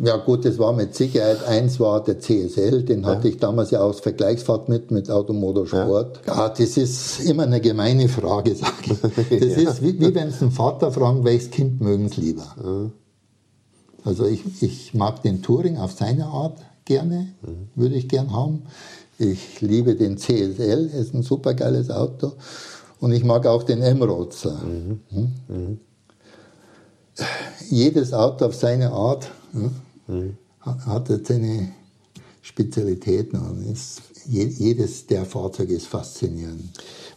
Ja 0.00 0.16
gut, 0.16 0.44
das 0.44 0.58
war 0.58 0.72
mit 0.72 0.94
Sicherheit, 0.94 1.44
eins 1.44 1.80
war 1.80 2.02
der 2.04 2.20
CSL, 2.20 2.84
den 2.84 3.04
hatte 3.04 3.28
ich 3.28 3.38
damals 3.38 3.72
ja 3.72 3.80
als 3.80 3.98
Vergleichsfahrt 3.98 4.68
mit, 4.68 4.92
mit 4.92 5.10
Automotorsport. 5.10 6.20
Ja. 6.24 6.48
das 6.48 6.76
ist 6.76 7.20
immer 7.20 7.42
eine 7.42 7.60
gemeine 7.60 8.08
Frage, 8.08 8.54
sage 8.54 8.72
ich. 8.82 8.98
Das 9.40 9.56
ist 9.56 9.82
wie, 9.82 9.98
wie 10.00 10.14
wenn 10.14 10.28
es 10.28 10.40
einen 10.40 10.52
Vater 10.52 10.92
fragen, 10.92 11.24
welches 11.24 11.50
Kind 11.50 11.80
mögen 11.80 12.08
Sie 12.08 12.20
lieber? 12.20 12.92
Also 14.04 14.26
ich, 14.26 14.62
ich 14.62 14.94
mag 14.94 15.22
den 15.22 15.42
Touring 15.42 15.78
auf 15.78 15.92
seine 15.92 16.26
Art 16.26 16.58
gerne, 16.84 17.32
würde 17.74 17.96
ich 17.96 18.08
gern 18.08 18.32
haben. 18.32 18.62
Ich 19.18 19.60
liebe 19.60 19.96
den 19.96 20.16
CSL, 20.16 20.90
ist 20.94 21.12
ein 21.12 21.22
super 21.22 21.54
geiles 21.54 21.90
Auto. 21.90 22.32
Und 23.00 23.10
ich 23.10 23.24
mag 23.24 23.46
auch 23.46 23.64
den 23.64 23.82
M-Roadster. 23.82 24.60
Hm? 24.62 25.80
Jedes 27.68 28.12
Auto 28.12 28.46
auf 28.46 28.54
seine 28.54 28.92
Art 28.92 29.28
hm, 29.52 29.70
hat- 30.60 30.86
hat 30.86 31.08
jetzt 31.10 31.28
seine 31.28 31.68
Spezialitäten 32.42 33.38
und 33.38 33.62
ist, 33.70 34.00
je- 34.26 34.44
jedes 34.46 35.06
der 35.06 35.24
Fahrzeuge 35.24 35.74
ist 35.74 35.86
faszinierend. 35.86 36.62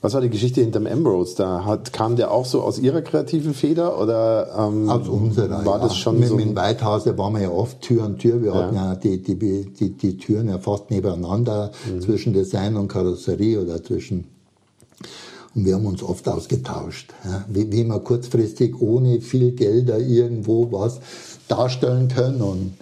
Was 0.02 0.14
war 0.14 0.22
die 0.22 0.30
Geschichte 0.30 0.62
hinterm 0.62 0.88
M-Roads? 0.88 1.36
Da 1.36 1.64
hat, 1.64 1.94
kam 1.94 2.16
der 2.16 2.32
auch 2.32 2.46
so 2.46 2.62
aus 2.62 2.80
Ihrer 2.80 3.02
kreativen 3.02 3.54
Feder 3.54 4.02
oder 4.02 4.54
ähm, 4.58 4.90
Aus 4.90 5.08
unserer. 5.08 5.64
war 5.64 5.78
ja. 5.78 5.84
das 5.84 5.96
schon 5.96 6.20
mit, 6.20 6.30
so? 6.30 6.36
Mit 6.36 6.46
dem 6.48 6.56
Weithause 6.56 7.16
waren 7.18 7.34
wir 7.34 7.42
ja 7.44 7.52
oft 7.52 7.82
Tür 7.82 8.04
an 8.04 8.18
Tür. 8.18 8.42
Wir 8.42 8.50
Ja. 8.50 8.56
hatten 8.64 8.76
ja 8.76 8.96
die, 8.96 9.22
die, 9.22 9.36
die, 9.38 9.90
die 9.92 10.18
Türen 10.18 10.50
ja 10.50 10.58
fast 10.58 10.90
nebeneinander 10.90 11.72
Mhm. 11.92 12.02
zwischen 12.02 12.34
Design 12.34 12.76
und 12.78 12.88
Karosserie 12.88 13.62
oder 13.62 13.82
zwischen. 13.84 14.26
Und 15.54 15.66
wir 15.66 15.76
haben 15.76 15.86
uns 15.86 16.02
oft 16.02 16.28
ausgetauscht. 16.28 17.14
Ja. 17.26 17.46
Wie, 17.50 17.72
wie 17.72 17.84
wir 17.84 18.00
kurzfristig 18.00 18.80
ohne 18.80 19.20
viel 19.22 19.52
Gelder 19.52 20.00
irgendwo 20.00 20.72
was 20.72 21.00
darstellen 21.48 22.08
können. 22.08 22.42
Und 22.42 22.74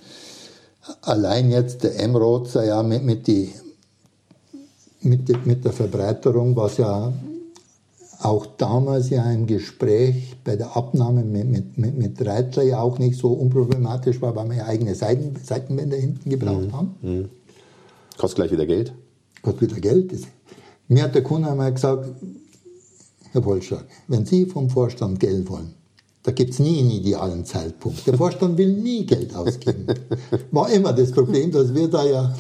allein 1.02 1.50
jetzt 1.50 1.84
der 1.84 2.00
M-Roadster 2.00 2.66
ja 2.66 2.84
mit, 2.84 3.04
mit, 3.04 3.28
die, 3.28 3.52
mit, 5.02 5.46
mit 5.46 5.66
der 5.66 5.74
Verbreiterung, 5.74 6.56
was 6.56 6.78
ja 6.78 7.12
auch 8.22 8.46
damals 8.58 9.10
ja 9.10 9.32
im 9.32 9.48
Gespräch 9.48 10.36
bei 10.44 10.56
der 10.56 10.76
Abnahme 10.76 11.24
mit, 11.24 11.48
mit, 11.48 11.78
mit, 11.78 11.98
mit 11.98 12.26
Reitler 12.26 12.64
ja 12.64 12.82
auch 12.82 13.00
nicht 13.00 13.18
so 13.18 13.30
unproblematisch 13.30 14.22
war, 14.22 14.36
weil 14.36 14.50
wir 14.50 14.58
ja 14.58 14.66
eigene 14.66 14.94
Seiten, 14.94 15.36
Seitenwände 15.42 15.96
hinten 15.96 16.30
gebraucht 16.30 16.72
haben. 16.74 17.30
Kostet 18.18 18.36
gleich 18.36 18.52
wieder 18.52 18.66
Geld. 18.66 18.94
Kostet 19.42 19.62
wieder 19.62 19.80
Geld. 19.80 20.14
Mir 20.90 21.04
hat 21.04 21.16
der 21.16 21.24
Kunde 21.24 21.50
einmal 21.50 21.74
gesagt, 21.74 22.10
Herr 23.32 23.42
Polschak, 23.42 23.86
wenn 24.08 24.26
Sie 24.26 24.46
vom 24.46 24.70
Vorstand 24.70 25.20
Geld 25.20 25.50
wollen, 25.50 25.74
da 26.24 26.32
gibt 26.32 26.52
es 26.52 26.60
nie 26.60 26.80
einen 26.80 26.92
idealen 26.92 27.46
Zeitpunkt. 27.46 28.06
Der 28.06 28.16
Vorstand 28.16 28.58
will 28.58 28.74
nie 28.74 29.06
Geld 29.06 29.34
ausgeben. 29.36 29.88
War 30.52 30.70
immer 30.70 30.94
das 30.94 31.12
Problem, 31.12 31.52
dass 31.52 31.74
wir 31.74 31.88
da 31.88 32.06
ja 32.06 32.36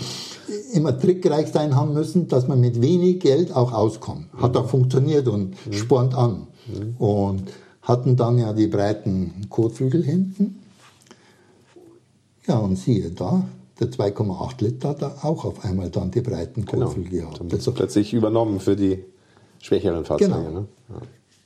immer 0.73 0.97
trickreich 0.97 1.47
sein 1.47 1.75
haben 1.75 1.93
müssen, 1.93 2.27
dass 2.27 2.47
man 2.47 2.59
mit 2.59 2.81
wenig 2.81 3.19
Geld 3.19 3.55
auch 3.55 3.71
auskommt. 3.71 4.27
Hat 4.37 4.57
auch 4.57 4.67
funktioniert 4.67 5.27
und 5.27 5.55
spornt 5.71 6.13
an. 6.13 6.47
Und 6.97 7.43
hatten 7.81 8.15
dann 8.15 8.37
ja 8.37 8.53
die 8.53 8.67
breiten 8.67 9.47
Kotflügel 9.49 10.03
hinten. 10.03 10.59
Ja, 12.47 12.57
und 12.57 12.75
siehe 12.77 13.11
da, 13.11 13.47
der 13.79 13.91
2,8 13.91 14.63
Liter 14.63 14.89
hat 14.89 15.03
auch 15.03 15.45
auf 15.45 15.63
einmal 15.63 15.89
dann 15.89 16.11
die 16.11 16.21
breiten 16.21 16.65
Kotflügel 16.65 17.21
gehabt. 17.21 17.39
Dann 17.39 17.51
wird 17.51 17.75
plötzlich 17.75 18.13
übernommen 18.13 18.59
für 18.59 18.75
die 18.75 19.03
schwächeren 19.61 20.05
Fahrzeuge. 20.05 20.31
Genau. 20.33 20.51
Ne? 20.51 20.65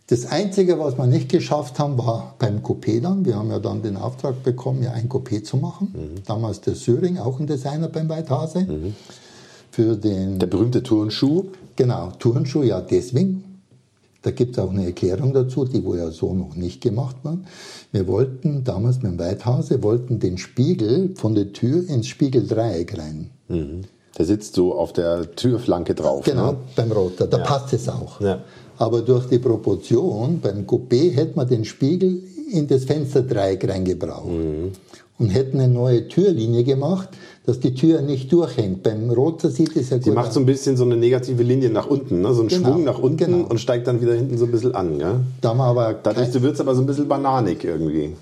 Das 0.08 0.26
Einzige, 0.26 0.78
was 0.80 0.98
wir 0.98 1.08
nicht 1.08 1.30
geschafft 1.30 1.80
haben, 1.80 1.98
war 1.98 2.36
beim 2.38 2.60
Coupé 2.60 3.02
dann. 3.02 3.26
Wir 3.26 3.36
haben 3.36 3.50
ja 3.50 3.60
dann 3.60 3.82
den 3.82 3.96
Auftrag 3.96 4.44
bekommen, 4.44 4.84
ja 4.84 4.92
ein 4.92 5.08
Coupé 5.10 5.44
zu 5.44 5.58
machen. 5.58 5.94
Damals 6.26 6.62
der 6.62 6.76
Söring, 6.76 7.18
auch 7.18 7.40
ein 7.40 7.48
Designer 7.48 7.88
beim 7.88 8.10
Weithase. 8.10 8.68
Für 9.72 9.96
den, 9.96 10.40
Der 10.40 10.48
berühmte 10.48 10.84
Turnschuh. 10.84 11.46
genau, 11.76 12.12
Turnschuh, 12.20 12.64
ja 12.64 12.82
deswegen. 12.82 13.44
Da 14.22 14.32
gibt 14.32 14.58
es 14.58 14.64
auch 14.64 14.70
eine 14.70 14.86
Erklärung 14.86 15.34
dazu, 15.34 15.66
die 15.66 15.84
wo 15.84 15.96
ja 15.96 16.10
so 16.12 16.34
noch 16.34 16.56
nicht 16.56 16.80
gemacht 16.82 17.16
war. 17.24 17.40
Wir 17.92 18.08
wollten 18.08 18.64
damals 18.64 18.98
mit 19.02 19.12
dem 19.14 19.20
Weithase, 19.20 19.84
wollten 19.84 20.20
den 20.20 20.38
Spiegel 20.38 21.14
von 21.16 21.34
der 21.34 21.52
Tür 21.54 21.88
ins 21.90 22.08
Spiegeldreieck 22.08 22.98
rein. 22.98 23.32
Der 24.18 24.26
sitzt 24.26 24.56
so 24.56 24.74
auf 24.76 24.94
der 24.94 25.36
Türflanke 25.36 25.96
drauf. 25.96 26.26
Genau, 26.26 26.52
Ne? 26.52 26.58
beim 26.76 26.92
Rotor, 26.92 27.28
da 27.28 27.38
Ja. 27.40 27.44
passt 27.44 27.74
es 27.74 27.90
auch. 27.90 28.22
Ja. 28.22 28.40
Aber 28.78 29.02
durch 29.02 29.26
die 29.28 29.40
Proportion, 29.40 30.40
beim 30.42 30.66
Coupé 30.66 31.12
hätte 31.12 31.36
man 31.36 31.48
den 31.48 31.66
Spiegel 31.66 32.22
in 32.52 32.68
das 32.68 32.86
Fensterdreieck 32.86 33.68
reingebraucht. 33.68 34.28
Mhm. 34.30 34.72
Und 35.20 35.30
hätten 35.30 35.60
eine 35.60 35.72
neue 35.72 36.08
Türlinie 36.08 36.64
gemacht, 36.64 37.10
dass 37.46 37.60
die 37.60 37.74
Tür 37.76 38.02
nicht 38.02 38.32
durchhängt. 38.34 38.82
Beim 38.84 39.10
Rotor 39.12 39.52
sieht 39.52 39.76
es 39.76 39.92
ja 39.92 39.98
Die 39.98 40.06
gut 40.06 40.16
macht 40.16 40.30
aus. 40.30 40.34
so 40.34 40.40
ein 40.40 40.46
bisschen 40.46 40.76
so 40.76 40.84
eine 40.84 40.98
negative 40.98 41.44
Linie 41.44 41.70
nach 41.70 41.88
unten, 41.88 42.22
ne? 42.22 42.34
so 42.34 42.42
einen 42.42 42.50
Genau, 42.50 42.70
Schwung 42.70 42.84
nach 42.84 42.98
unten 43.00 43.18
genau. 43.18 43.48
und 43.48 43.60
steigt 43.60 43.88
dann 43.88 44.02
wieder 44.02 44.14
hinten 44.16 44.38
so 44.38 44.46
ein 44.46 44.52
bisschen 44.52 44.74
an. 44.76 44.98
Gell? 44.98 45.20
Da 45.42 45.50
haben 45.50 45.58
wir 45.60 45.66
aber 45.66 45.94
Dadurch 46.02 46.34
wird 46.42 46.56
es 46.56 46.60
aber 46.62 46.74
so 46.76 46.82
ein 46.82 46.88
bisschen 46.88 47.08
bananig 47.08 47.64
irgendwie. 47.64 48.16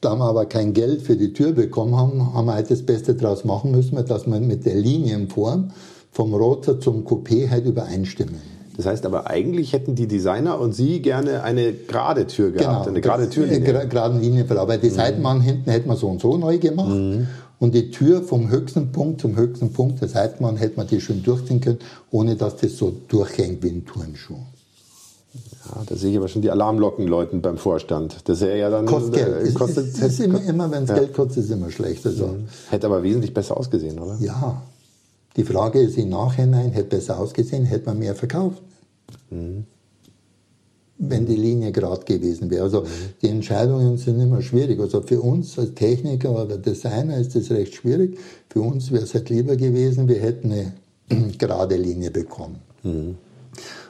Da 0.00 0.14
wir 0.14 0.24
aber 0.24 0.46
kein 0.46 0.72
Geld 0.72 1.02
für 1.02 1.16
die 1.16 1.32
Tür 1.32 1.52
bekommen 1.52 1.96
haben, 1.96 2.34
haben 2.34 2.46
wir 2.46 2.54
halt 2.54 2.70
das 2.70 2.82
Beste 2.84 3.14
daraus 3.14 3.44
machen 3.44 3.70
müssen, 3.70 3.96
dass 4.06 4.26
wir 4.26 4.40
mit 4.40 4.66
der 4.66 4.74
Linienform 4.74 5.70
vom 6.12 6.34
Rotor 6.34 6.80
zum 6.80 7.06
Coupé 7.06 7.50
halt 7.50 7.66
übereinstimmen. 7.66 8.56
Das 8.76 8.84
heißt 8.84 9.06
aber 9.06 9.28
eigentlich 9.28 9.72
hätten 9.72 9.94
die 9.94 10.06
Designer 10.06 10.60
und 10.60 10.74
Sie 10.74 11.00
gerne 11.00 11.42
eine 11.42 11.72
gerade 11.72 12.26
Tür 12.26 12.50
gehabt, 12.50 12.84
genau, 12.84 12.88
eine 12.88 13.00
gerade 13.00 13.30
Türlinie. 13.30 13.60
Gra 13.60 13.84
geraden 13.84 14.20
Linienverlauf. 14.20 14.68
Weil 14.68 14.78
die 14.78 14.90
mhm. 14.90 14.94
Seitenmann 14.94 15.40
hinten 15.40 15.70
hätten 15.70 15.88
wir 15.88 15.96
so 15.96 16.08
und 16.08 16.20
so 16.20 16.36
neu 16.36 16.58
gemacht. 16.58 16.94
Mhm. 16.94 17.26
Und 17.58 17.74
die 17.74 17.90
Tür 17.90 18.22
vom 18.22 18.50
höchsten 18.50 18.92
Punkt 18.92 19.22
zum 19.22 19.34
höchsten 19.34 19.72
Punkt 19.72 20.02
der 20.02 20.08
Seitenmann 20.08 20.56
hätte 20.56 20.76
man 20.76 20.86
die 20.86 21.00
schön 21.00 21.22
durchziehen 21.22 21.62
können, 21.62 21.78
ohne 22.10 22.36
dass 22.36 22.56
das 22.56 22.76
so 22.76 22.94
durchhängt 23.08 23.62
wie 23.62 23.70
ein 23.70 23.86
Turnschuh. 23.86 24.36
Ja, 25.74 25.82
da 25.86 25.96
sehe 25.96 26.10
ich 26.10 26.16
aber 26.16 26.28
schon 26.28 26.42
die 26.42 26.50
Alarmglocken 26.50 27.06
läuten 27.06 27.42
beim 27.42 27.58
Vorstand. 27.58 28.16
Das 28.24 28.40
wäre 28.40 28.58
ja 28.58 28.70
dann. 28.70 28.86
Kostet 28.86 29.14
Geld. 29.14 29.48
Äh, 29.48 29.52
kostet, 29.52 29.86
ist, 29.86 29.98
ist, 29.98 30.02
ist 30.02 30.20
immer, 30.20 30.42
immer 30.42 30.70
wenn 30.70 30.84
es 30.84 30.90
ja. 30.90 30.96
Geld 30.96 31.14
kostet, 31.14 31.38
ist 31.38 31.44
es 31.46 31.50
immer 31.50 31.70
schlecht. 31.70 32.06
Also. 32.06 32.28
Mhm. 32.28 32.48
Hätte 32.70 32.86
aber 32.86 33.02
wesentlich 33.02 33.34
besser 33.34 33.56
ausgesehen, 33.56 33.98
oder? 33.98 34.16
Ja. 34.20 34.62
Die 35.36 35.44
Frage 35.44 35.80
ist 35.80 35.98
im 35.98 36.08
Nachhinein, 36.08 36.70
hätte 36.72 36.96
besser 36.96 37.18
ausgesehen, 37.18 37.64
hätte 37.64 37.86
man 37.86 37.98
mehr 37.98 38.14
verkauft. 38.14 38.62
Mhm. 39.30 39.64
Wenn 40.98 41.26
die 41.26 41.36
Linie 41.36 41.72
gerade 41.72 42.04
gewesen 42.04 42.50
wäre. 42.50 42.62
Also 42.62 42.82
mhm. 42.82 42.86
die 43.20 43.28
Entscheidungen 43.28 43.98
sind 43.98 44.18
immer 44.18 44.40
schwierig. 44.40 44.80
Also 44.80 45.02
für 45.02 45.20
uns 45.20 45.58
als 45.58 45.74
Techniker 45.74 46.30
oder 46.30 46.56
Designer 46.56 47.18
ist 47.18 47.36
das 47.36 47.50
recht 47.50 47.74
schwierig. 47.74 48.18
Für 48.48 48.60
uns 48.60 48.90
wäre 48.90 49.04
es 49.04 49.12
halt 49.12 49.28
lieber 49.28 49.56
gewesen, 49.56 50.08
wir 50.08 50.20
hätten 50.20 50.52
eine 50.52 51.32
gerade 51.38 51.76
Linie 51.76 52.10
bekommen. 52.10 52.56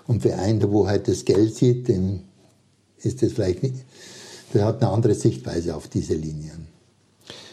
Und 0.07 0.23
für 0.23 0.35
einen, 0.35 0.61
der 0.61 0.71
wo 0.71 0.87
halt 0.87 1.09
das 1.09 1.25
Geld 1.25 1.55
sieht, 1.55 1.89
dem 1.89 2.21
ist 2.99 3.23
das 3.23 3.33
vielleicht 3.33 3.63
nicht, 3.63 3.77
der 4.55 4.65
hat 4.65 4.83
eine 4.83 4.91
andere 4.91 5.15
Sichtweise 5.15 5.75
auf 5.75 5.89
diese 5.89 6.15
Linien. 6.15 6.69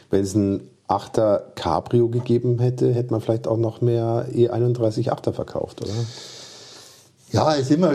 Wenn 0.09 0.23
es 0.23 0.35
ein 0.35 0.61
8er 0.87 1.53
Cabrio 1.55 2.09
gegeben 2.09 2.59
hätte, 2.59 2.93
hätte 2.93 3.11
man 3.11 3.21
vielleicht 3.21 3.47
auch 3.47 3.57
noch 3.57 3.81
mehr 3.81 4.27
E31 4.31 5.09
8er 5.09 5.33
verkauft, 5.33 5.81
oder? 5.81 5.93
Ja, 7.31 7.53
ist 7.53 7.71
immer 7.71 7.93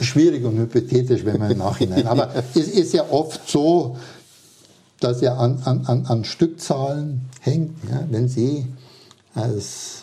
schwierig 0.00 0.44
und 0.44 0.58
hypothetisch, 0.58 1.24
wenn 1.24 1.38
man 1.38 1.52
im 1.52 1.58
Nachhinein. 1.58 2.06
Aber 2.08 2.30
es 2.54 2.66
ist 2.68 2.92
ja 2.92 3.04
oft 3.10 3.48
so, 3.48 3.96
dass 4.98 5.22
er 5.22 5.38
an, 5.38 5.62
an, 5.64 6.06
an 6.06 6.24
Stückzahlen 6.24 7.22
hängt. 7.40 7.76
Ja, 7.88 8.04
wenn 8.10 8.28
Sie 8.28 8.66
als 9.34 10.01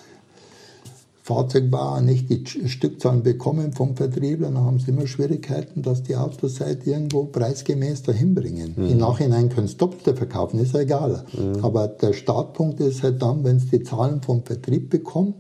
Fahrzeugbauer 1.29 2.01
nicht 2.01 2.29
die 2.29 2.43
Stückzahlen 2.67 3.21
bekommen 3.21 3.71
vom 3.71 3.95
Vertriebler, 3.95 4.49
dann 4.49 4.65
haben 4.65 4.79
Sie 4.79 4.89
immer 4.89 5.05
Schwierigkeiten, 5.05 5.83
dass 5.83 6.01
die 6.01 6.15
Autos 6.15 6.59
halt 6.59 6.87
irgendwo 6.87 7.25
preisgemäß 7.25 8.01
dahin 8.01 8.33
bringen. 8.33 8.73
Mhm. 8.75 8.89
Im 8.89 8.97
Nachhinein 8.97 9.49
können 9.49 9.67
Sie 9.67 9.77
Doppelte 9.77 10.15
verkaufen, 10.15 10.59
ist 10.59 10.73
ja 10.73 10.79
egal. 10.79 11.23
Mhm. 11.33 11.63
Aber 11.63 11.87
der 11.87 12.13
Startpunkt 12.13 12.79
ist 12.79 13.03
halt 13.03 13.21
dann, 13.21 13.43
wenn 13.43 13.59
Sie 13.59 13.69
die 13.69 13.83
Zahlen 13.83 14.23
vom 14.23 14.43
Vertrieb 14.43 14.89
bekommen 14.89 15.35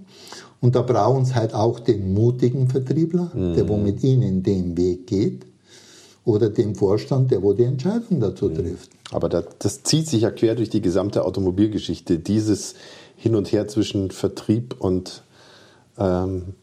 und 0.61 0.75
da 0.75 0.81
brauchen 0.81 1.25
sie 1.25 1.35
halt 1.35 1.53
auch 1.53 1.79
den 1.79 2.13
mutigen 2.13 2.67
Vertriebler, 2.67 3.31
mhm. 3.33 3.55
der 3.55 3.67
wo 3.67 3.77
mit 3.77 4.03
ihnen 4.03 4.43
den 4.43 4.77
Weg 4.77 5.07
geht, 5.07 5.45
oder 6.25 6.49
den 6.49 6.75
Vorstand, 6.75 7.31
der 7.31 7.41
wo 7.41 7.53
die 7.53 7.63
Entscheidung 7.63 8.19
dazu 8.19 8.49
mhm. 8.49 8.55
trifft. 8.55 8.89
Aber 9.11 9.29
das, 9.29 9.45
das 9.57 9.83
zieht 9.83 10.07
sich 10.07 10.21
ja 10.21 10.31
quer 10.31 10.53
durch 10.53 10.69
die 10.69 10.81
gesamte 10.81 11.25
Automobilgeschichte, 11.25 12.19
dieses 12.19 12.75
Hin 13.15 13.35
und 13.35 13.51
Her 13.51 13.67
zwischen 13.67 14.11
Vertrieb 14.11 14.75
und 14.77 15.23
ähm, 15.99 16.53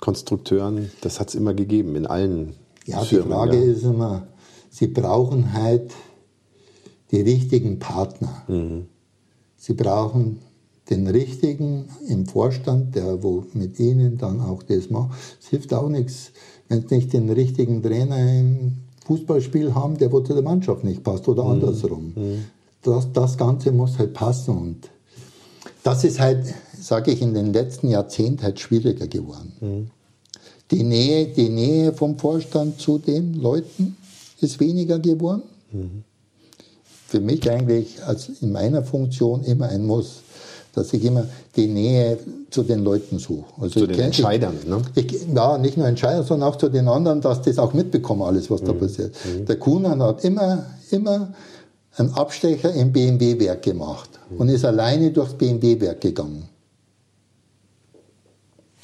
Konstrukteuren, 0.00 0.90
das 1.00 1.20
hat 1.20 1.28
es 1.28 1.34
immer 1.34 1.54
gegeben 1.54 1.96
in 1.96 2.06
allen 2.06 2.54
Ja, 2.86 3.00
Firmen, 3.00 3.28
die 3.28 3.34
Frage 3.34 3.56
ja. 3.56 3.72
ist 3.72 3.84
immer, 3.84 4.26
sie 4.70 4.88
brauchen 4.88 5.52
halt 5.52 5.92
die 7.10 7.20
richtigen 7.20 7.78
Partner. 7.78 8.42
Mhm. 8.48 8.86
Sie 9.56 9.72
brauchen 9.72 10.40
den 10.90 11.06
richtigen 11.06 11.88
im 12.08 12.26
Vorstand, 12.26 12.94
der 12.94 13.22
wo 13.22 13.44
mit 13.54 13.80
ihnen 13.80 14.18
dann 14.18 14.40
auch 14.40 14.62
das 14.62 14.90
macht. 14.90 15.12
Es 15.40 15.48
hilft 15.48 15.72
auch 15.72 15.88
nichts, 15.88 16.32
wenn 16.68 16.86
sie 16.86 16.96
nicht 16.96 17.12
den 17.12 17.30
richtigen 17.30 17.82
Trainer 17.82 18.18
im 18.18 18.72
Fußballspiel 19.06 19.74
haben, 19.74 19.96
der 19.96 20.12
wo 20.12 20.20
zu 20.20 20.34
der 20.34 20.42
Mannschaft 20.42 20.84
nicht 20.84 21.02
passt 21.02 21.28
oder 21.28 21.44
mhm. 21.44 21.50
andersrum. 21.50 22.12
Mhm. 22.14 22.44
Das, 22.82 23.10
das 23.12 23.38
Ganze 23.38 23.72
muss 23.72 23.98
halt 23.98 24.12
passen 24.12 24.56
und 24.56 24.90
das 25.82 26.04
ist 26.04 26.20
halt, 26.20 26.54
sage 26.84 27.12
ich, 27.12 27.22
in 27.22 27.34
den 27.34 27.52
letzten 27.52 27.88
Jahrzehnten 27.88 28.42
halt 28.42 28.60
schwieriger 28.60 29.06
geworden. 29.06 29.52
Mhm. 29.60 29.90
Die, 30.70 30.82
Nähe, 30.82 31.26
die 31.26 31.48
Nähe 31.48 31.92
vom 31.92 32.18
Vorstand 32.18 32.80
zu 32.80 32.98
den 32.98 33.34
Leuten 33.34 33.96
ist 34.40 34.60
weniger 34.60 34.98
geworden. 34.98 35.42
Mhm. 35.72 36.04
Für 37.06 37.20
mich 37.20 37.48
eigentlich 37.50 38.02
als 38.04 38.30
in 38.40 38.52
meiner 38.52 38.82
Funktion 38.82 39.44
immer 39.44 39.68
ein 39.68 39.86
Muss 39.86 40.24
dass 40.74 40.92
ich 40.92 41.04
immer 41.04 41.26
die 41.56 41.66
Nähe 41.66 42.18
zu 42.50 42.62
den 42.62 42.82
Leuten 42.82 43.18
suche. 43.18 43.44
Also 43.60 43.80
zu 43.80 43.86
den 43.86 43.96
kenn, 43.96 44.06
Entscheidern, 44.06 44.58
ne? 44.66 44.82
Ich, 44.94 45.26
ja, 45.34 45.58
nicht 45.58 45.76
nur 45.76 45.86
Entscheidern, 45.86 46.24
sondern 46.24 46.48
auch 46.48 46.56
zu 46.56 46.68
den 46.68 46.88
anderen, 46.88 47.20
dass 47.20 47.42
das 47.42 47.58
auch 47.58 47.72
mitbekommen, 47.74 48.22
alles, 48.22 48.50
was 48.50 48.62
mhm. 48.62 48.66
da 48.66 48.72
passiert. 48.72 49.14
Mhm. 49.24 49.46
Der 49.46 49.56
Kuhn 49.56 49.86
hat 49.86 50.24
immer, 50.24 50.66
immer 50.90 51.32
einen 51.96 52.10
Abstecher 52.14 52.72
im 52.72 52.92
BMW-Werk 52.92 53.62
gemacht 53.62 54.10
mhm. 54.30 54.40
und 54.40 54.48
ist 54.48 54.64
alleine 54.64 55.10
durchs 55.10 55.34
BMW-Werk 55.34 56.00
gegangen. 56.00 56.48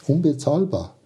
Unbezahlbar. 0.06 0.96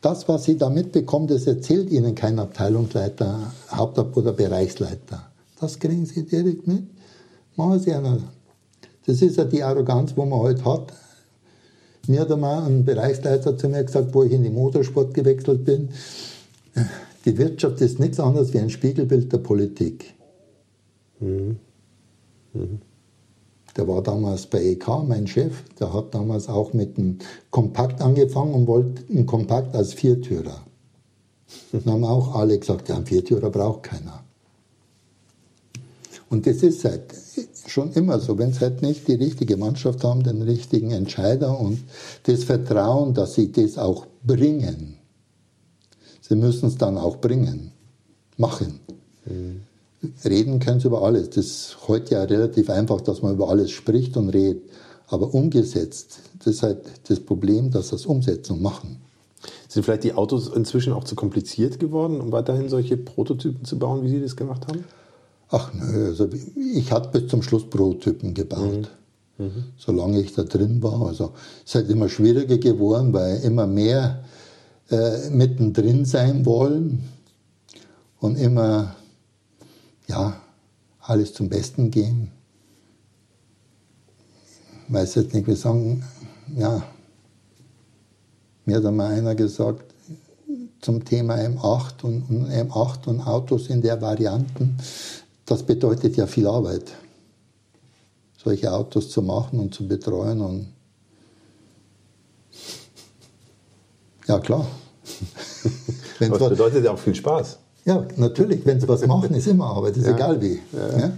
Das, 0.00 0.28
was 0.28 0.44
Sie 0.44 0.58
da 0.58 0.68
mitbekommen, 0.68 1.26
das 1.26 1.46
erzählt 1.46 1.90
Ihnen 1.90 2.14
kein 2.14 2.38
Abteilungsleiter, 2.38 3.52
Haupt- 3.70 4.16
oder 4.16 4.32
Bereichsleiter. 4.32 5.30
Das 5.60 5.78
kriegen 5.78 6.04
Sie 6.04 6.24
direkt 6.24 6.66
mit. 6.66 6.84
Machen 7.56 7.80
Sie 7.80 7.92
einer 7.92 8.18
das 9.06 9.20
ist 9.20 9.36
ja 9.36 9.44
die 9.44 9.62
Arroganz, 9.62 10.16
wo 10.16 10.24
man 10.24 10.38
heute 10.40 10.64
halt 10.64 10.90
hat. 10.90 10.92
Mir 12.06 12.20
hat 12.20 12.32
einmal 12.32 12.64
ein 12.64 12.84
Bereichsleiter 12.84 13.56
zu 13.56 13.68
mir 13.68 13.84
gesagt, 13.84 14.14
wo 14.14 14.22
ich 14.22 14.32
in 14.32 14.42
den 14.42 14.54
Motorsport 14.54 15.14
gewechselt 15.14 15.64
bin, 15.64 15.88
die 17.24 17.38
Wirtschaft 17.38 17.80
ist 17.80 17.98
nichts 17.98 18.20
anderes 18.20 18.52
wie 18.52 18.58
ein 18.58 18.70
Spiegelbild 18.70 19.32
der 19.32 19.38
Politik. 19.38 20.14
Mhm. 21.20 21.56
Mhm. 22.52 22.80
Der 23.76 23.88
war 23.88 24.02
damals 24.02 24.46
bei 24.46 24.62
EK, 24.62 24.86
mein 25.06 25.26
Chef, 25.26 25.64
der 25.80 25.92
hat 25.92 26.14
damals 26.14 26.48
auch 26.48 26.72
mit 26.72 26.96
einem 26.96 27.18
Kompakt 27.50 28.00
angefangen 28.00 28.54
und 28.54 28.66
wollte 28.66 29.02
einen 29.10 29.26
Kompakt 29.26 29.74
als 29.74 29.94
Viertürer. 29.94 30.62
Dann 31.72 31.84
haben 31.86 32.04
auch 32.04 32.34
alle 32.34 32.58
gesagt, 32.58 32.88
ja, 32.88 32.96
einen 32.96 33.06
Viertürer 33.06 33.50
braucht 33.50 33.84
keiner. 33.84 34.24
Und 36.30 36.46
das 36.46 36.62
ist 36.62 36.84
halt 36.84 37.02
schon 37.66 37.92
immer 37.92 38.18
so, 38.18 38.38
wenn 38.38 38.52
sie 38.52 38.60
halt 38.60 38.82
nicht 38.82 39.06
die 39.08 39.14
richtige 39.14 39.56
Mannschaft 39.56 40.04
haben, 40.04 40.22
den 40.22 40.42
richtigen 40.42 40.90
Entscheider 40.90 41.58
und 41.58 41.80
das 42.24 42.44
Vertrauen, 42.44 43.14
dass 43.14 43.34
sie 43.34 43.52
das 43.52 43.78
auch 43.78 44.06
bringen. 44.22 44.98
Sie 46.20 46.36
müssen 46.36 46.68
es 46.68 46.78
dann 46.78 46.96
auch 46.96 47.16
bringen, 47.16 47.72
machen. 48.36 48.80
Mhm. 49.26 49.62
Reden 50.24 50.58
können 50.58 50.80
sie 50.80 50.88
über 50.88 51.02
alles. 51.02 51.30
Das 51.30 51.46
ist 51.46 51.78
heute 51.88 52.14
ja 52.14 52.22
relativ 52.24 52.70
einfach, 52.70 53.00
dass 53.00 53.22
man 53.22 53.34
über 53.34 53.48
alles 53.48 53.70
spricht 53.70 54.16
und 54.16 54.30
redet. 54.30 54.62
Aber 55.08 55.34
umgesetzt, 55.34 56.20
das 56.38 56.54
ist 56.54 56.62
halt 56.62 56.78
das 57.08 57.20
Problem, 57.20 57.70
dass 57.70 57.90
das 57.90 58.06
umsetzen 58.06 58.54
und 58.54 58.62
machen. 58.62 58.96
Sind 59.68 59.84
vielleicht 59.84 60.04
die 60.04 60.14
Autos 60.14 60.48
inzwischen 60.48 60.92
auch 60.92 61.04
zu 61.04 61.14
kompliziert 61.14 61.78
geworden, 61.78 62.20
um 62.20 62.32
weiterhin 62.32 62.68
solche 62.68 62.96
Prototypen 62.96 63.64
zu 63.64 63.78
bauen, 63.78 64.02
wie 64.02 64.08
Sie 64.08 64.22
das 64.22 64.36
gemacht 64.36 64.66
haben? 64.68 64.84
Ach 65.50 65.72
nö, 65.74 66.06
also 66.06 66.28
ich 66.56 66.90
hatte 66.90 67.18
bis 67.18 67.30
zum 67.30 67.42
Schluss 67.42 67.68
Prototypen 67.68 68.34
gebaut. 68.34 68.90
Mhm. 69.38 69.44
Mhm. 69.46 69.64
Solange 69.76 70.20
ich 70.20 70.32
da 70.34 70.44
drin 70.44 70.82
war. 70.82 71.06
Also 71.06 71.32
es 71.64 71.70
ist 71.70 71.74
halt 71.74 71.90
immer 71.90 72.08
schwieriger 72.08 72.58
geworden, 72.58 73.12
weil 73.12 73.38
immer 73.42 73.66
mehr 73.66 74.24
äh, 74.90 75.30
mittendrin 75.30 76.04
sein 76.04 76.46
wollen 76.46 77.04
und 78.20 78.36
immer 78.36 78.94
ja, 80.06 80.40
alles 81.00 81.32
zum 81.32 81.48
Besten 81.48 81.90
gehen. 81.90 82.30
Ich 84.86 84.94
weiß 84.94 85.14
jetzt 85.16 85.34
nicht, 85.34 85.46
wir 85.46 85.56
sagen, 85.56 86.04
ja, 86.56 86.82
mir 88.64 88.76
hat 88.76 88.84
einmal 88.84 89.12
einer 89.12 89.34
gesagt, 89.34 89.94
zum 90.80 91.04
Thema 91.04 91.36
M8 91.36 92.02
und, 92.02 92.22
und 92.28 92.50
M8 92.50 93.06
und 93.08 93.20
Autos 93.22 93.68
in 93.68 93.80
der 93.80 94.00
Varianten 94.02 94.76
das 95.46 95.62
bedeutet 95.62 96.16
ja 96.16 96.26
viel 96.26 96.46
Arbeit, 96.46 96.92
solche 98.36 98.72
Autos 98.72 99.10
zu 99.10 99.22
machen 99.22 99.60
und 99.60 99.74
zu 99.74 99.86
betreuen. 99.86 100.40
Und 100.40 100.72
ja, 104.26 104.38
klar. 104.38 104.66
das 106.18 106.38
bedeutet 106.38 106.84
ja 106.84 106.92
auch 106.92 106.98
viel 106.98 107.14
Spaß. 107.14 107.58
Ja, 107.86 108.06
natürlich, 108.16 108.64
wenn 108.64 108.80
sie 108.80 108.88
was 108.88 109.06
machen, 109.06 109.34
ist 109.34 109.46
immer 109.46 109.66
Arbeit, 109.66 109.96
ist 109.96 110.06
ja. 110.06 110.14
egal 110.14 110.40
wie. 110.40 110.58
Ja. 110.72 110.98
Ja. 110.98 111.12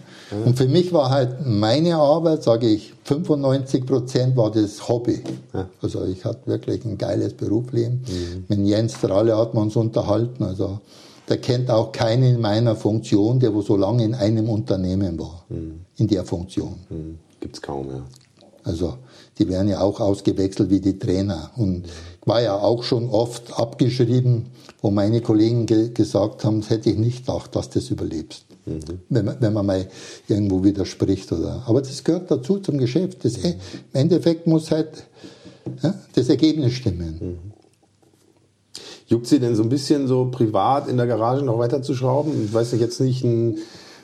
Und 0.44 0.59
für 0.59 0.66
mich 0.66 0.92
war 0.92 1.11
halt 1.11 1.46
meine 1.46 1.94
Arbeit, 1.96 2.42
sage 2.42 2.66
ich, 2.66 2.92
95 3.05 3.87
Prozent 3.87 4.37
war 4.37 4.50
das 4.50 4.88
Hobby. 4.88 5.22
Also 5.81 6.05
ich 6.05 6.24
hatte 6.24 6.46
wirklich 6.46 6.85
ein 6.85 6.98
geiles 6.98 7.35
Berufsleben. 7.35 8.05
Mhm. 8.09 8.44
Mit 8.48 8.66
Jens 8.66 8.94
Strahle 8.94 9.37
hat 9.37 9.55
man 9.55 9.64
uns 9.64 9.76
unterhalten. 9.76 10.42
Also 10.42 10.81
der 11.29 11.38
kennt 11.38 11.70
auch 11.70 11.92
keinen 11.92 12.35
in 12.35 12.40
meiner 12.40 12.74
Funktion, 12.74 13.38
der 13.38 13.55
wo 13.55 13.62
so 13.62 13.76
lange 13.76 14.05
in 14.05 14.14
einem 14.14 14.48
Unternehmen 14.48 15.18
war, 15.20 15.44
mhm. 15.48 15.81
in 15.96 16.09
der 16.09 16.24
Funktion. 16.24 16.74
Mhm. 16.88 17.18
Gibt 17.38 17.57
es 17.57 17.62
kaum, 17.62 17.88
ja. 17.90 18.02
Also 18.64 18.94
die 19.38 19.48
werden 19.48 19.68
ja 19.68 19.81
auch 19.81 20.00
ausgewechselt 20.00 20.70
wie 20.70 20.81
die 20.81 20.98
Trainer. 20.98 21.50
Und 21.57 21.85
war 22.27 22.43
ja 22.43 22.59
auch 22.59 22.83
schon 22.83 23.09
oft 23.09 23.59
abgeschrieben, 23.59 24.47
wo 24.83 24.91
meine 24.91 25.21
Kollegen 25.23 25.65
ge 25.65 25.91
gesagt 25.91 26.45
haben, 26.45 26.61
das 26.61 26.71
hätte 26.71 26.91
ich 26.91 26.99
nicht 26.99 27.25
gedacht, 27.25 27.57
dass 27.57 27.71
du 27.71 27.79
das 27.79 27.89
überlebst. 27.89 28.45
Mhm. 28.67 28.81
Wenn, 29.09 29.25
man, 29.25 29.37
wenn 29.41 29.53
man 29.53 29.65
mal 29.65 29.89
irgendwo 30.29 30.62
widerspricht. 30.65 31.33
Oder. 31.33 31.62
Aber 31.67 31.81
das 31.81 32.03
gehört 32.03 32.31
dazu 32.31 32.59
zum 32.59 32.79
Geschäft. 32.79 33.25
Das, 33.25 33.39
mhm. 33.39 33.55
Im 33.93 34.01
Endeffekt 34.01 34.47
muss 34.47 34.71
halt 34.71 35.05
ja, 35.83 35.95
das 36.15 36.29
Ergebnis 36.29 36.73
stimmen. 36.73 37.17
Mhm. 37.21 37.53
Juckt 39.07 39.29
Sie 39.29 39.39
denn 39.39 39.55
so 39.55 39.62
ein 39.62 39.69
bisschen 39.69 40.09
so 40.09 40.27
privat 40.33 40.89
in 40.89 40.97
der 40.97 41.07
Garage 41.07 41.45
noch 41.45 41.61
weiter 41.61 41.81
zu 41.81 41.95
schrauben? 41.95 42.45
Ich 42.45 42.53
weiß 42.53 42.73
nicht, 42.73 42.81
jetzt 42.81 43.01
nicht 43.01 43.25
einen, 43.25 43.59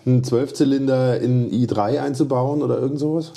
einen 0.07 0.23
Zwölfzylinder 0.23 1.21
in 1.21 1.51
i3 1.51 2.01
einzubauen 2.01 2.63
oder 2.63 2.79
irgend 2.79 3.01
sowas? 3.01 3.33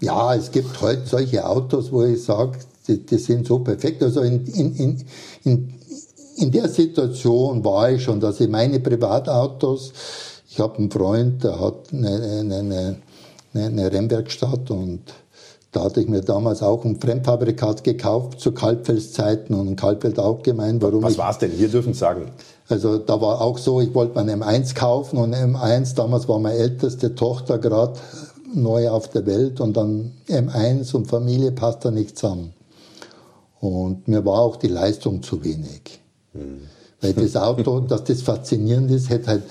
Ja, 0.00 0.34
es 0.34 0.50
gibt 0.50 0.80
heute 0.80 1.06
solche 1.06 1.46
Autos, 1.46 1.92
wo 1.92 2.02
ich 2.04 2.22
sage, 2.22 2.58
die, 2.86 3.04
die, 3.04 3.18
sind 3.18 3.46
so 3.46 3.60
perfekt. 3.60 4.02
Also 4.02 4.20
in, 4.22 4.44
in, 4.46 4.74
in, 4.76 5.04
in, 5.44 5.74
in 6.36 6.50
der 6.50 6.68
Situation 6.68 7.64
war 7.64 7.90
ich 7.90 8.02
schon, 8.02 8.20
dass 8.20 8.40
ich 8.40 8.48
meine 8.48 8.80
Privatautos, 8.80 9.92
ich 10.50 10.58
habe 10.60 10.78
einen 10.78 10.90
Freund, 10.90 11.44
der 11.44 11.60
hat 11.60 11.92
eine, 11.92 12.08
eine, 12.40 12.56
eine, 12.56 12.96
eine 13.54 13.92
Rennwerkstatt 13.92 14.70
und 14.70 15.00
da 15.74 15.82
hatte 15.82 16.00
ich 16.00 16.08
mir 16.08 16.20
damals 16.20 16.62
auch 16.62 16.84
ein 16.84 17.00
Fremdfabrikat 17.00 17.82
gekauft 17.82 18.38
zu 18.38 18.52
Kalbfelszeiten 18.52 19.56
und 19.56 19.74
Kalbfeld 19.74 20.20
auch 20.20 20.42
gemeint. 20.42 20.80
Warum 20.82 21.02
Was 21.02 21.18
war 21.18 21.30
es 21.30 21.38
denn? 21.38 21.58
Wir 21.58 21.68
dürfen 21.68 21.92
es 21.92 21.98
sagen. 21.98 22.30
Also 22.68 22.98
da 22.98 23.20
war 23.20 23.40
auch 23.40 23.58
so, 23.58 23.80
ich 23.80 23.92
wollte 23.92 24.14
mein 24.14 24.40
M1 24.40 24.76
kaufen 24.76 25.18
und 25.18 25.34
M1, 25.34 25.96
damals 25.96 26.28
war 26.28 26.38
meine 26.38 26.58
älteste 26.58 27.16
Tochter 27.16 27.58
gerade 27.58 27.94
neu 28.54 28.90
auf 28.90 29.08
der 29.10 29.26
Welt 29.26 29.60
und 29.60 29.76
dann 29.76 30.12
M1 30.28 30.94
und 30.94 31.06
Familie 31.06 31.52
passt 31.52 31.84
da 31.84 31.90
nicht 31.90 32.18
zusammen. 32.18 32.52
Und 33.60 34.08
mir 34.08 34.24
war 34.24 34.40
auch 34.40 34.56
die 34.56 34.68
Leistung 34.68 35.22
zu 35.22 35.42
wenig. 35.42 36.00
Mhm. 36.32 36.62
Weil 37.00 37.12
das 37.14 37.36
Auto, 37.36 37.80
dass 37.88 38.04
das 38.04 38.22
faszinierend 38.22 38.90
ist, 38.90 39.08
hätte 39.08 39.28
halt 39.28 39.42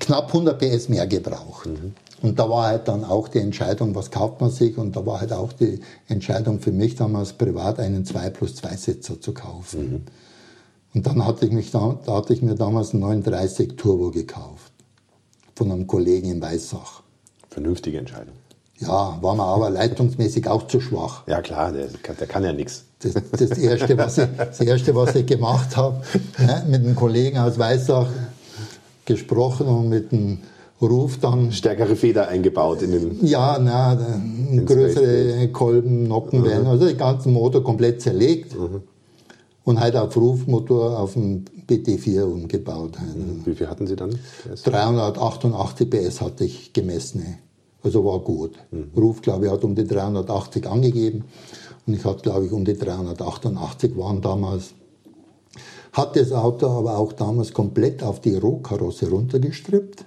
knapp 0.00 0.28
100 0.28 0.58
PS 0.58 0.88
mehr 0.88 1.06
gebraucht. 1.06 1.66
Mhm. 1.66 1.94
Und 2.20 2.38
da 2.38 2.50
war 2.50 2.66
halt 2.66 2.88
dann 2.88 3.04
auch 3.04 3.28
die 3.28 3.38
Entscheidung, 3.38 3.94
was 3.94 4.10
kauft 4.10 4.40
man 4.40 4.50
sich? 4.50 4.76
Und 4.76 4.96
da 4.96 5.06
war 5.06 5.20
halt 5.20 5.32
auch 5.32 5.52
die 5.52 5.80
Entscheidung 6.08 6.58
für 6.60 6.72
mich 6.72 6.96
damals 6.96 7.32
privat, 7.32 7.78
einen 7.78 8.04
2 8.04 8.30
plus 8.30 8.56
2 8.56 8.76
Sitzer 8.76 9.20
zu 9.20 9.32
kaufen. 9.32 9.90
Mhm. 9.90 10.02
Und 10.94 11.06
dann 11.06 11.24
hatte 11.24 11.46
ich, 11.46 11.52
mich 11.52 11.70
da, 11.70 11.98
hatte 12.06 12.32
ich 12.32 12.42
mir 12.42 12.54
damals 12.56 12.92
einen 12.92 13.02
39 13.02 13.76
Turbo 13.76 14.10
gekauft. 14.10 14.72
Von 15.54 15.70
einem 15.70 15.86
Kollegen 15.86 16.30
in 16.30 16.40
Weissach. 16.40 17.02
Vernünftige 17.58 17.98
Entscheidung. 17.98 18.34
Ja, 18.78 19.18
war 19.20 19.34
mir 19.34 19.42
aber 19.42 19.70
leitungsmäßig 19.70 20.46
auch 20.46 20.68
zu 20.68 20.80
schwach. 20.80 21.26
Ja 21.26 21.42
klar, 21.42 21.72
der, 21.72 21.88
der 21.88 22.26
kann 22.28 22.44
ja 22.44 22.52
nichts. 22.52 22.84
Das, 23.00 23.14
das, 23.32 23.58
erste, 23.58 23.98
was 23.98 24.18
ich, 24.18 24.28
das 24.36 24.60
erste, 24.60 24.94
was 24.94 25.16
ich 25.16 25.26
gemacht 25.26 25.76
habe, 25.76 26.00
ne, 26.38 26.64
mit 26.68 26.84
einem 26.84 26.94
Kollegen 26.94 27.38
aus 27.38 27.58
Weissach 27.58 28.06
gesprochen 29.04 29.66
und 29.66 29.88
mit 29.88 30.12
einem 30.12 30.38
Ruf 30.80 31.18
dann. 31.18 31.50
Stärkere 31.50 31.96
Feder 31.96 32.28
eingebaut 32.28 32.82
in 32.82 32.92
den. 32.92 33.26
Ja, 33.26 33.58
na, 33.60 33.98
größere 34.64 35.48
Kolben, 35.48 36.04
Nockenwellen, 36.04 36.62
mhm. 36.62 36.68
also 36.68 36.86
den 36.86 36.96
ganzen 36.96 37.32
Motor 37.32 37.64
komplett 37.64 38.00
zerlegt. 38.00 38.56
Mhm. 38.56 38.82
Und 39.64 39.80
halt 39.80 39.96
auf 39.96 40.16
Rufmotor 40.16 40.98
auf 40.98 41.14
dem 41.14 41.44
BT4 41.68 42.22
umgebaut. 42.22 42.92
Mhm. 43.00 43.42
Wie 43.44 43.54
viel 43.54 43.68
hatten 43.68 43.88
Sie 43.88 43.96
dann? 43.96 44.16
388 44.64 45.90
PS 45.90 46.20
hatte 46.20 46.44
ich 46.44 46.72
gemessen. 46.72 47.38
Also 47.82 48.04
war 48.04 48.18
gut. 48.20 48.52
Mhm. 48.70 48.90
Ruf, 48.96 49.22
glaube 49.22 49.46
ich, 49.46 49.52
hat 49.52 49.64
um 49.64 49.74
die 49.74 49.86
380 49.86 50.66
angegeben. 50.66 51.24
Und 51.86 51.94
ich 51.94 52.04
hatte, 52.04 52.22
glaube 52.22 52.46
ich, 52.46 52.52
um 52.52 52.64
die 52.64 52.76
388 52.76 53.96
waren 53.96 54.20
damals. 54.20 54.74
Hat 55.92 56.16
das 56.16 56.32
Auto 56.32 56.66
aber 56.66 56.98
auch 56.98 57.12
damals 57.12 57.52
komplett 57.52 58.02
auf 58.02 58.20
die 58.20 58.36
Rohkarosse 58.36 59.08
runtergestrippt 59.08 60.04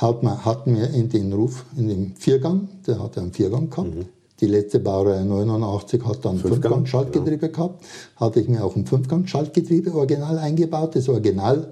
hat 0.00 0.22
man, 0.22 0.44
hatten 0.44 0.76
wir 0.76 0.90
in 0.90 1.08
den 1.08 1.32
Ruf, 1.32 1.64
in 1.76 1.88
dem 1.88 2.16
Viergang, 2.16 2.68
der 2.86 3.02
hat 3.02 3.18
einen 3.18 3.32
Viergang 3.32 3.68
gehabt. 3.68 3.94
Mhm. 3.94 4.06
Die 4.40 4.46
letzte 4.46 4.78
Baureihe 4.78 5.24
89 5.24 6.02
hat 6.06 6.24
dann 6.24 6.38
Fünfgang-Schaltgetriebe 6.38 7.46
ja. 7.46 7.52
gehabt. 7.52 7.84
Hatte 8.16 8.40
ich 8.40 8.48
mir 8.48 8.64
auch 8.64 8.74
ein 8.74 8.86
Fünfgang-Schaltgetriebe 8.86 9.94
original 9.94 10.38
eingebaut, 10.38 10.96
das 10.96 11.10
Original. 11.10 11.70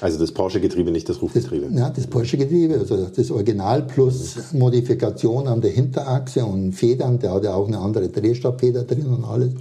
Also 0.00 0.18
das 0.18 0.32
Porsche-Getriebe, 0.32 0.90
nicht 0.90 1.08
das 1.08 1.20
Rufgetriebe? 1.20 1.66
Das, 1.66 1.78
ja, 1.78 1.90
das 1.90 2.06
Porsche-Getriebe, 2.06 2.78
also 2.78 3.06
das 3.06 3.30
Original 3.30 3.82
plus 3.82 4.36
mhm. 4.52 4.58
Modifikation 4.60 5.48
an 5.48 5.60
der 5.60 5.72
Hinterachse 5.72 6.44
und 6.44 6.72
Federn. 6.72 7.18
Der 7.18 7.32
hatte 7.32 7.54
auch 7.54 7.66
eine 7.66 7.78
andere 7.78 8.08
Drehstabfeder 8.08 8.84
drin 8.84 9.06
und 9.06 9.24
alles. 9.24 9.54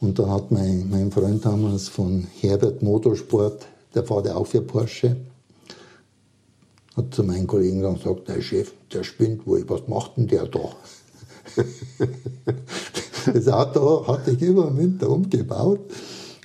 Und 0.00 0.18
da 0.18 0.28
hat 0.28 0.50
mein, 0.50 0.88
mein 0.90 1.10
Freund 1.10 1.44
damals 1.44 1.88
von 1.88 2.26
Herbert 2.40 2.82
Motorsport, 2.82 3.66
der 3.94 4.04
fährt 4.04 4.26
ja 4.26 4.36
auch 4.36 4.46
für 4.46 4.60
Porsche, 4.60 5.16
hat 6.96 7.14
zu 7.14 7.22
meinen 7.24 7.46
Kollegen 7.46 7.80
gesagt, 7.80 8.28
der 8.28 8.42
Chef, 8.42 8.72
der 8.92 9.04
spinnt 9.04 9.46
wohl, 9.46 9.64
was 9.68 9.88
macht 9.88 10.18
denn 10.18 10.26
der 10.26 10.46
da? 10.46 10.70
das 13.32 13.48
Auto 13.48 14.06
hatte 14.06 14.32
ich 14.32 14.42
über 14.42 14.66
den 14.66 14.78
Winter 14.78 15.08
umgebaut, 15.08 15.80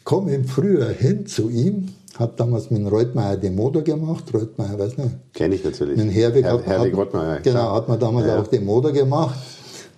komme 0.05 0.33
im 0.33 0.45
Frühjahr 0.45 0.91
hin 0.91 1.25
zu 1.25 1.49
ihm, 1.49 1.89
hat 2.21 2.39
damals 2.39 2.69
mit 2.71 2.89
Reutmeier 2.89 3.35
den 3.35 3.55
Motor 3.55 3.81
gemacht, 3.81 4.33
Reutmeier, 4.33 4.77
weiß 4.77 4.97
nicht. 4.97 5.33
Kenne 5.33 5.55
ich 5.55 5.63
natürlich. 5.63 5.97
Mit 5.97 6.13
Herwig 6.13 6.45
Her 6.45 6.53
hat, 6.53 6.65
Herwig 6.65 6.95
hat, 6.95 7.43
Genau, 7.43 7.73
hat 7.73 7.89
man 7.89 7.99
damals 7.99 8.27
ja. 8.27 8.39
auch 8.39 8.47
den 8.47 8.65
Motor 8.65 8.91
gemacht. 8.91 9.35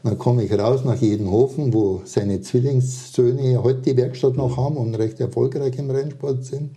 Dann 0.04 0.18
komme 0.18 0.44
ich 0.44 0.52
raus 0.52 0.82
nach 0.84 0.96
Jedenhofen, 0.96 1.74
wo 1.74 2.02
seine 2.04 2.42
Zwillingssöhne 2.42 3.64
heute 3.64 3.82
die 3.82 3.98
Werkstatt 3.98 4.36
noch 4.36 4.58
haben 4.58 4.76
und 4.78 4.96
recht 4.96 5.20
erfolgreich 5.20 5.78
im 5.78 5.90
Rennsport 5.90 6.44
sind. 6.44 6.72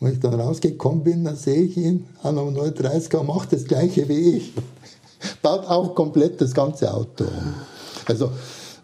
Wenn 0.00 0.12
ich 0.12 0.20
dann 0.20 0.34
rausgekommen 0.34 1.02
bin, 1.02 1.24
dann 1.24 1.36
sehe 1.36 1.62
ich 1.62 1.76
ihn 1.76 2.04
an 2.22 2.38
einem 2.38 2.54
030er, 2.54 3.22
macht 3.22 3.52
das 3.52 3.64
gleiche 3.64 4.06
wie 4.08 4.36
ich. 4.36 4.52
Baut 5.42 5.66
auch 5.66 5.94
komplett 5.94 6.38
das 6.40 6.52
ganze 6.52 6.92
Auto 6.92 7.24
um. 7.24 7.54
Also, 8.06 8.30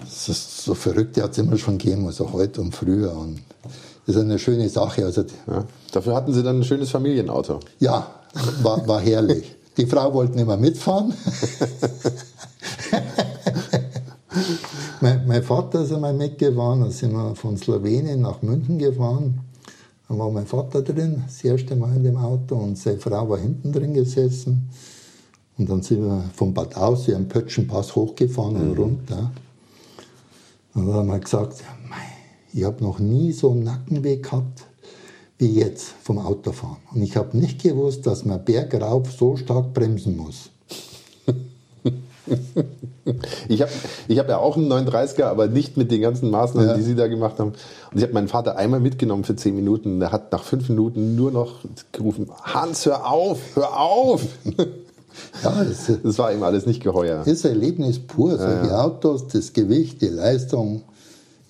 so 0.08 0.74
verrückt 0.74 1.20
hat 1.20 1.32
es 1.32 1.38
immer 1.38 1.58
schon 1.58 1.76
gegeben, 1.76 2.06
also 2.06 2.32
heute 2.32 2.62
und 2.62 2.74
früher. 2.74 3.14
Und 3.14 3.40
ist 4.06 4.16
eine 4.16 4.38
schöne 4.38 4.68
Sache. 4.68 5.04
Also, 5.04 5.22
ja, 5.46 5.64
dafür 5.92 6.14
hatten 6.14 6.32
Sie 6.32 6.42
dann 6.42 6.60
ein 6.60 6.64
schönes 6.64 6.90
Familienauto. 6.90 7.60
Ja, 7.78 8.06
war, 8.62 8.86
war 8.86 9.00
herrlich. 9.00 9.54
Die 9.76 9.86
Frau 9.86 10.12
wollte 10.12 10.36
nicht 10.36 10.46
mehr 10.46 10.56
mitfahren. 10.56 11.14
mein, 15.00 15.26
mein, 15.26 15.42
Vater 15.42 15.82
ist 15.82 15.92
einmal 15.92 16.12
mitgefahren, 16.12 16.82
da 16.82 16.90
sind 16.90 17.12
wir 17.12 17.34
von 17.34 17.56
Slowenien 17.56 18.20
nach 18.20 18.42
München 18.42 18.78
gefahren. 18.78 19.40
Dann 20.08 20.18
war 20.18 20.30
mein 20.30 20.46
Vater 20.46 20.82
drin, 20.82 21.22
das 21.26 21.42
erste 21.42 21.74
Mal 21.74 21.96
in 21.96 22.04
dem 22.04 22.16
Auto, 22.16 22.56
und 22.56 22.76
seine 22.76 22.98
Frau 22.98 23.28
war 23.30 23.38
hinten 23.38 23.72
drin 23.72 23.94
gesessen. 23.94 24.68
Und 25.56 25.70
dann 25.70 25.82
sind 25.82 26.02
wir 26.04 26.24
vom 26.34 26.52
Bad 26.52 26.76
aus, 26.76 27.06
hier 27.06 27.16
am 27.16 27.28
Pötschenpass 27.28 27.94
hochgefahren 27.94 28.56
und 28.56 28.72
mhm. 28.72 28.82
runter. 28.82 29.30
Und 30.74 30.86
dann 30.86 30.94
haben 30.94 31.08
wir 31.08 31.18
gesagt, 31.18 31.62
ich 32.52 32.64
habe 32.64 32.82
noch 32.84 32.98
nie 32.98 33.32
so 33.32 33.50
einen 33.50 33.64
Nackenweh 33.64 34.16
gehabt 34.16 34.64
wie 35.38 35.58
jetzt 35.58 35.94
vom 36.02 36.18
Autofahren. 36.18 36.76
Und 36.94 37.02
ich 37.02 37.16
habe 37.16 37.36
nicht 37.36 37.62
gewusst, 37.62 38.06
dass 38.06 38.24
man 38.24 38.44
bergauf 38.44 39.10
so 39.10 39.36
stark 39.36 39.74
bremsen 39.74 40.16
muss. 40.16 40.50
Ich 43.48 43.60
habe 43.60 43.70
ich 44.06 44.18
hab 44.18 44.28
ja 44.28 44.38
auch 44.38 44.56
einen 44.56 44.72
39er, 44.72 45.24
aber 45.24 45.48
nicht 45.48 45.76
mit 45.76 45.90
den 45.90 46.00
ganzen 46.00 46.30
Maßnahmen, 46.30 46.70
ja. 46.70 46.76
die 46.76 46.82
Sie 46.82 46.94
da 46.94 47.08
gemacht 47.08 47.40
haben. 47.40 47.50
Und 47.90 47.98
ich 47.98 48.02
habe 48.02 48.12
meinen 48.12 48.28
Vater 48.28 48.56
einmal 48.56 48.78
mitgenommen 48.78 49.24
für 49.24 49.34
zehn 49.34 49.56
Minuten. 49.56 49.98
Der 49.98 50.12
hat 50.12 50.30
nach 50.30 50.44
fünf 50.44 50.68
Minuten 50.68 51.16
nur 51.16 51.32
noch 51.32 51.56
gerufen: 51.90 52.30
Hans, 52.42 52.86
hör 52.86 53.10
auf, 53.10 53.40
hör 53.54 53.78
auf! 53.78 54.22
Ja, 55.42 55.64
das, 55.64 55.90
das 56.02 56.18
war 56.18 56.32
ihm 56.32 56.44
alles 56.44 56.64
nicht 56.64 56.82
geheuer. 56.82 57.18
Das 57.18 57.26
ist 57.26 57.44
Erlebnis 57.44 57.98
pur. 57.98 58.38
Solche 58.38 58.68
ja, 58.68 58.84
Autos, 58.84 59.26
das 59.26 59.52
Gewicht, 59.52 60.00
die 60.00 60.08
Leistung. 60.08 60.82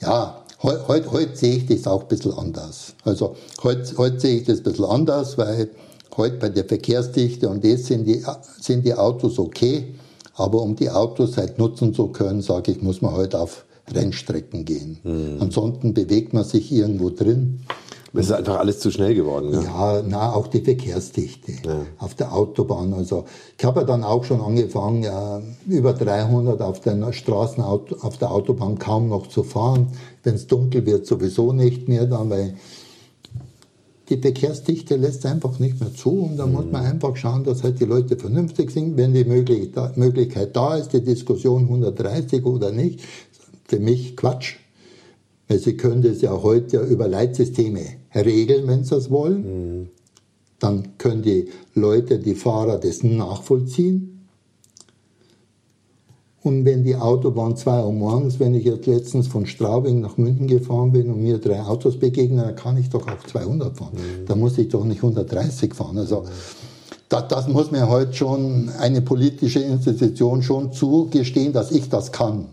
Ja, 0.01 0.42
heute, 0.63 0.89
heute, 0.89 1.13
heute 1.13 1.37
sehe 1.37 1.57
ich 1.57 1.67
das 1.67 1.87
auch 1.87 2.03
ein 2.03 2.09
bisschen 2.09 2.33
anders. 2.35 2.95
Also 3.05 3.37
heute, 3.63 3.97
heute 3.97 4.21
sehe 4.21 4.39
ich 4.39 4.45
das 4.45 4.59
ein 4.59 4.65
bisschen 4.65 4.85
anders, 4.85 5.39
weil 5.39 5.71
heute 6.17 6.37
bei 6.37 6.49
der 6.49 6.65
Verkehrsdichte 6.65 7.49
und 7.49 7.65
das 7.65 7.87
sind 7.87 8.05
die, 8.05 8.25
sind 8.61 8.85
die 8.85 8.95
Autos 8.95 9.39
okay. 9.39 9.95
Aber 10.35 10.63
um 10.63 10.77
die 10.77 10.91
Autos 10.91 11.37
halt 11.37 11.59
nutzen 11.59 11.93
zu 11.93 12.09
können, 12.09 12.41
sage 12.41 12.73
ich, 12.73 12.83
muss 12.83 13.03
man 13.03 13.13
halt 13.13 13.35
auf 13.35 13.65
Rennstrecken 13.93 14.65
gehen. 14.65 14.99
Mhm. 15.03 15.37
Ansonsten 15.41 15.93
bewegt 15.93 16.33
man 16.33 16.45
sich 16.45 16.73
irgendwo 16.73 17.11
drin. 17.11 17.61
Es 18.15 18.27
ist 18.27 18.33
einfach 18.33 18.59
alles 18.59 18.79
zu 18.79 18.91
schnell 18.91 19.15
geworden. 19.15 19.53
Ja, 19.53 19.63
ja 19.97 20.03
na, 20.07 20.35
auch 20.35 20.47
die 20.47 20.61
Verkehrsdichte 20.61 21.53
ja. 21.65 21.87
auf 21.99 22.15
der 22.15 22.35
Autobahn. 22.35 22.93
Also 22.93 23.25
ich 23.57 23.65
habe 23.65 23.81
ja 23.81 23.87
dann 23.87 24.05
auch 24.05 24.25
schon 24.25 24.43
angefangen, 24.43 25.03
ja, 25.03 25.41
über 25.67 25.95
300 25.95 26.61
auf 26.61 26.81
den 26.81 27.11
Straßen, 27.11 27.65
auf 27.65 28.19
der 28.19 28.31
Autobahn 28.31 28.79
kaum 28.79 29.09
noch 29.09 29.29
zu 29.29 29.43
fahren. 29.43 29.89
Wenn 30.23 30.35
es 30.35 30.47
dunkel 30.47 30.85
wird, 30.85 31.07
sowieso 31.07 31.53
nicht 31.53 31.89
mehr 31.89 32.05
dann, 32.05 32.29
weil 32.29 32.55
die 34.11 34.19
Verkehrsdichte 34.19 34.97
lässt 34.97 35.25
einfach 35.25 35.59
nicht 35.59 35.81
mehr 35.81 35.95
zu 35.95 36.11
und 36.11 36.37
da 36.37 36.47
mhm. 36.47 36.53
muss 36.53 36.67
man 36.71 36.85
einfach 36.85 37.17
schauen, 37.17 37.45
dass 37.45 37.63
halt 37.63 37.81
die 37.81 37.87
Leute 37.87 38.19
vernünftig 38.19 38.73
sind. 38.73 38.99
Wenn 38.99 39.15
die 39.15 39.25
Möglichkeit 39.25 40.55
da 40.55 40.77
ist, 40.77 40.93
die 40.93 41.03
Diskussion 41.03 41.63
130 41.63 42.45
oder 42.45 42.73
nicht, 42.73 43.01
für 43.67 43.79
mich 43.79 44.19
Quatsch. 44.19 44.57
Weil 45.49 45.59
sie 45.59 45.79
können 45.79 46.03
das 46.03 46.21
ja 46.21 46.43
heute 46.43 46.81
über 46.81 47.09
Leitsysteme 47.09 48.02
regeln, 48.15 48.67
wenn 48.67 48.85
sie 48.85 48.91
das 48.91 49.11
wollen. 49.11 49.81
Mhm. 49.81 49.89
Dann 50.59 50.99
können 50.99 51.23
die 51.23 51.49
Leute, 51.75 52.19
die 52.19 52.35
Fahrer 52.35 52.79
das 52.79 53.03
nachvollziehen. 53.03 54.13
Und 56.43 56.65
wenn 56.65 56.83
die 56.83 56.97
Autobahn 56.97 57.57
2 57.57 57.85
Uhr 57.85 57.93
morgens, 57.93 58.41
wenn 58.41 58.55
ich 58.55 58.65
jetzt 58.65 58.87
letztens 58.87 59.29
von 59.29 59.47
Straubing 59.47 60.01
nach 60.01 60.17
München 60.17 60.49
gefahren 60.49 60.91
bin 60.91 61.09
und 61.09 61.23
mir 61.23 61.39
drei 61.39 61.63
Autos 61.63 61.99
begegnen, 61.99 62.39
dann 62.39 62.57
kann 62.57 62.77
ich 62.77 62.91
doch 62.91 63.07
auch 63.07 63.23
200 63.25 63.77
fahren. 63.77 63.95
Mhm. 63.95 64.27
Da 64.27 64.35
muss 64.35 64.59
ich 64.59 64.69
doch 64.69 64.85
nicht 64.85 64.99
130 64.99 65.73
fahren. 65.75 65.99
Also 65.99 66.25
das, 67.09 67.29
das 67.29 67.49
muss 67.49 67.71
mir 67.71 67.89
heute 67.89 68.13
schon 68.15 68.71
eine 68.81 69.03
politische 69.03 69.61
Institution 69.61 70.43
schon 70.43 70.73
zugestehen, 70.73 71.53
dass 71.53 71.71
ich 71.71 71.89
das 71.89 72.11
kann, 72.11 72.47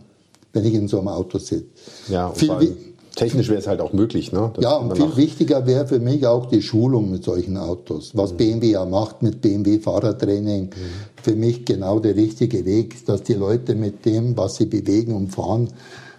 wenn 0.54 0.66
ich 0.66 0.74
in 0.74 0.88
so 0.88 1.00
einem 1.00 1.08
Auto 1.08 1.40
sitze. 1.40 1.66
Ja, 2.10 2.32
Viel, 2.32 2.78
technisch 3.20 3.50
wäre 3.50 3.60
es 3.60 3.68
halt 3.68 3.82
auch 3.82 3.94
möglich. 3.94 4.32
Ne? 4.32 4.52
ja, 4.60 4.76
und 4.78 4.96
viel 4.96 5.16
wichtiger 5.18 5.68
wäre 5.68 5.88
für 5.88 6.00
mich 6.00 6.26
auch 6.26 6.46
die 6.46 6.62
Schulung 6.62 7.12
mit 7.12 7.24
solchen 7.24 7.58
Autos. 7.58 8.12
Was 8.16 8.34
mhm. 8.34 8.38
BMW 8.38 8.72
ja 8.72 8.86
macht 8.86 9.22
mit 9.22 9.42
BMW 9.42 9.80
Fahrertraining, 9.80 10.66
mhm. 10.66 11.22
für 11.22 11.36
mich 11.36 11.66
genau 11.66 12.00
der 12.00 12.16
richtige 12.16 12.66
Weg, 12.66 13.06
dass 13.06 13.24
die 13.24 13.34
Leute 13.34 13.76
mit 13.76 14.06
dem, 14.06 14.38
was 14.38 14.56
sie 14.56 14.66
bewegen 14.66 15.14
und 15.14 15.30
fahren, 15.30 15.70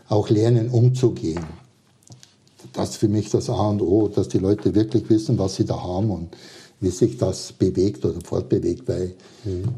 auch 0.09 0.29
lernen 0.29 0.69
umzugehen. 0.69 1.45
Das 2.73 2.91
ist 2.91 2.97
für 2.97 3.09
mich 3.09 3.31
das 3.31 3.49
A 3.49 3.71
und 3.71 3.81
O, 3.81 4.09
dass 4.09 4.29
die 4.29 4.39
Leute 4.39 4.75
wirklich 4.75 5.09
wissen, 5.09 5.39
was 5.39 5.57
sie 5.57 5.65
da 5.65 5.83
haben 5.83 6.11
und 6.11 6.37
wie 6.81 6.91
sich 6.91 7.17
das 7.17 7.53
bewegt 7.53 8.05
oder 8.05 8.21
fortbewegt, 8.23 8.89
weil 8.89 9.15
mhm. 9.45 9.75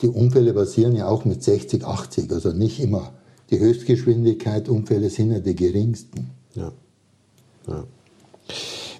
die 0.00 0.08
Unfälle 0.08 0.52
passieren 0.52 0.94
ja 0.94 1.08
auch 1.08 1.24
mit 1.24 1.42
60, 1.42 1.84
80, 1.84 2.32
also 2.32 2.52
nicht 2.52 2.80
immer. 2.80 3.12
Die 3.50 3.58
Höchstgeschwindigkeit 3.58 4.68
Unfälle 4.68 5.10
sind 5.10 5.32
ja 5.32 5.40
die 5.40 5.54
geringsten. 5.54 6.30
Ja. 6.54 6.72
ja. 7.66 7.84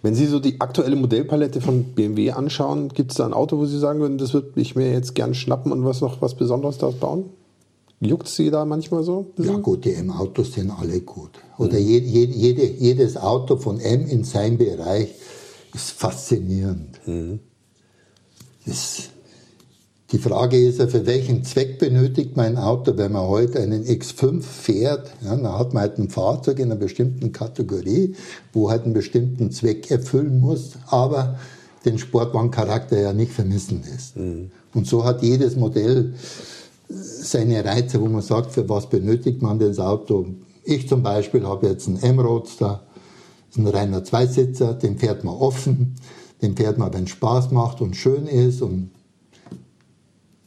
Wenn 0.02 0.14
Sie 0.14 0.26
so 0.26 0.40
die 0.40 0.60
aktuelle 0.60 0.96
Modellpalette 0.96 1.60
von 1.60 1.84
BMW 1.94 2.32
anschauen, 2.32 2.88
gibt 2.88 3.12
es 3.12 3.18
da 3.18 3.26
ein 3.26 3.32
Auto, 3.32 3.58
wo 3.58 3.66
Sie 3.66 3.78
sagen 3.78 4.00
würden, 4.00 4.18
das 4.18 4.34
würde 4.34 4.60
ich 4.60 4.74
mir 4.74 4.90
jetzt 4.90 5.14
gern 5.14 5.34
schnappen 5.34 5.70
und 5.70 5.84
was 5.84 6.00
noch 6.00 6.20
was 6.20 6.34
Besonderes 6.34 6.78
daraus 6.78 6.96
bauen? 6.96 7.26
Juckt 8.00 8.26
Sie 8.26 8.50
da 8.50 8.64
manchmal 8.64 9.04
so? 9.04 9.30
Ja 9.38 9.56
gut, 9.58 9.84
die 9.84 9.94
M-Autos 9.94 10.54
sind 10.54 10.72
alle 10.72 11.00
gut. 11.02 11.38
Oder 11.56 11.78
mhm. 11.78 11.86
jede, 11.86 12.06
jede, 12.06 12.66
jedes 12.66 13.16
Auto 13.16 13.56
von 13.56 13.78
M 13.78 14.08
in 14.08 14.24
seinem 14.24 14.58
Bereich 14.58 15.14
ist 15.72 15.92
faszinierend. 15.92 16.98
Mhm. 17.06 17.38
Das 18.66 19.10
die 20.12 20.18
Frage 20.18 20.58
ist 20.58 20.78
ja, 20.78 20.86
für 20.88 21.06
welchen 21.06 21.42
Zweck 21.42 21.78
benötigt 21.78 22.36
mein 22.36 22.58
Auto, 22.58 22.98
wenn 22.98 23.12
man 23.12 23.28
heute 23.28 23.60
einen 23.60 23.82
X5 23.82 24.42
fährt, 24.42 25.10
ja, 25.22 25.34
dann 25.34 25.58
hat 25.58 25.72
man 25.72 25.82
halt 25.82 25.98
ein 25.98 26.10
Fahrzeug 26.10 26.58
in 26.58 26.66
einer 26.66 26.76
bestimmten 26.76 27.32
Kategorie, 27.32 28.14
wo 28.52 28.70
halt 28.70 28.84
einen 28.84 28.92
bestimmten 28.92 29.50
Zweck 29.50 29.90
erfüllen 29.90 30.38
muss, 30.38 30.72
aber 30.88 31.38
den 31.86 31.98
Sportwagencharakter 31.98 33.00
ja 33.00 33.14
nicht 33.14 33.32
vermissen 33.32 33.82
lässt. 33.90 34.16
Mhm. 34.18 34.50
Und 34.74 34.86
so 34.86 35.04
hat 35.04 35.22
jedes 35.22 35.56
Modell 35.56 36.12
seine 36.88 37.64
Reize, 37.64 37.98
wo 38.00 38.06
man 38.06 38.20
sagt, 38.20 38.52
für 38.52 38.68
was 38.68 38.90
benötigt 38.90 39.40
man 39.40 39.58
das 39.58 39.78
Auto. 39.78 40.26
Ich 40.62 40.88
zum 40.88 41.02
Beispiel 41.02 41.44
habe 41.44 41.68
jetzt 41.68 41.88
einen 41.88 42.02
M-Roadster, 42.02 42.82
ein 43.56 43.66
reiner 43.66 44.04
Zweisitzer, 44.04 44.74
den 44.74 44.98
fährt 44.98 45.24
man 45.24 45.34
offen, 45.34 45.96
den 46.42 46.54
fährt 46.54 46.76
man, 46.76 46.92
wenn 46.92 47.04
es 47.04 47.10
Spaß 47.10 47.50
macht 47.50 47.80
und 47.80 47.96
schön 47.96 48.26
ist 48.26 48.60
und 48.60 48.90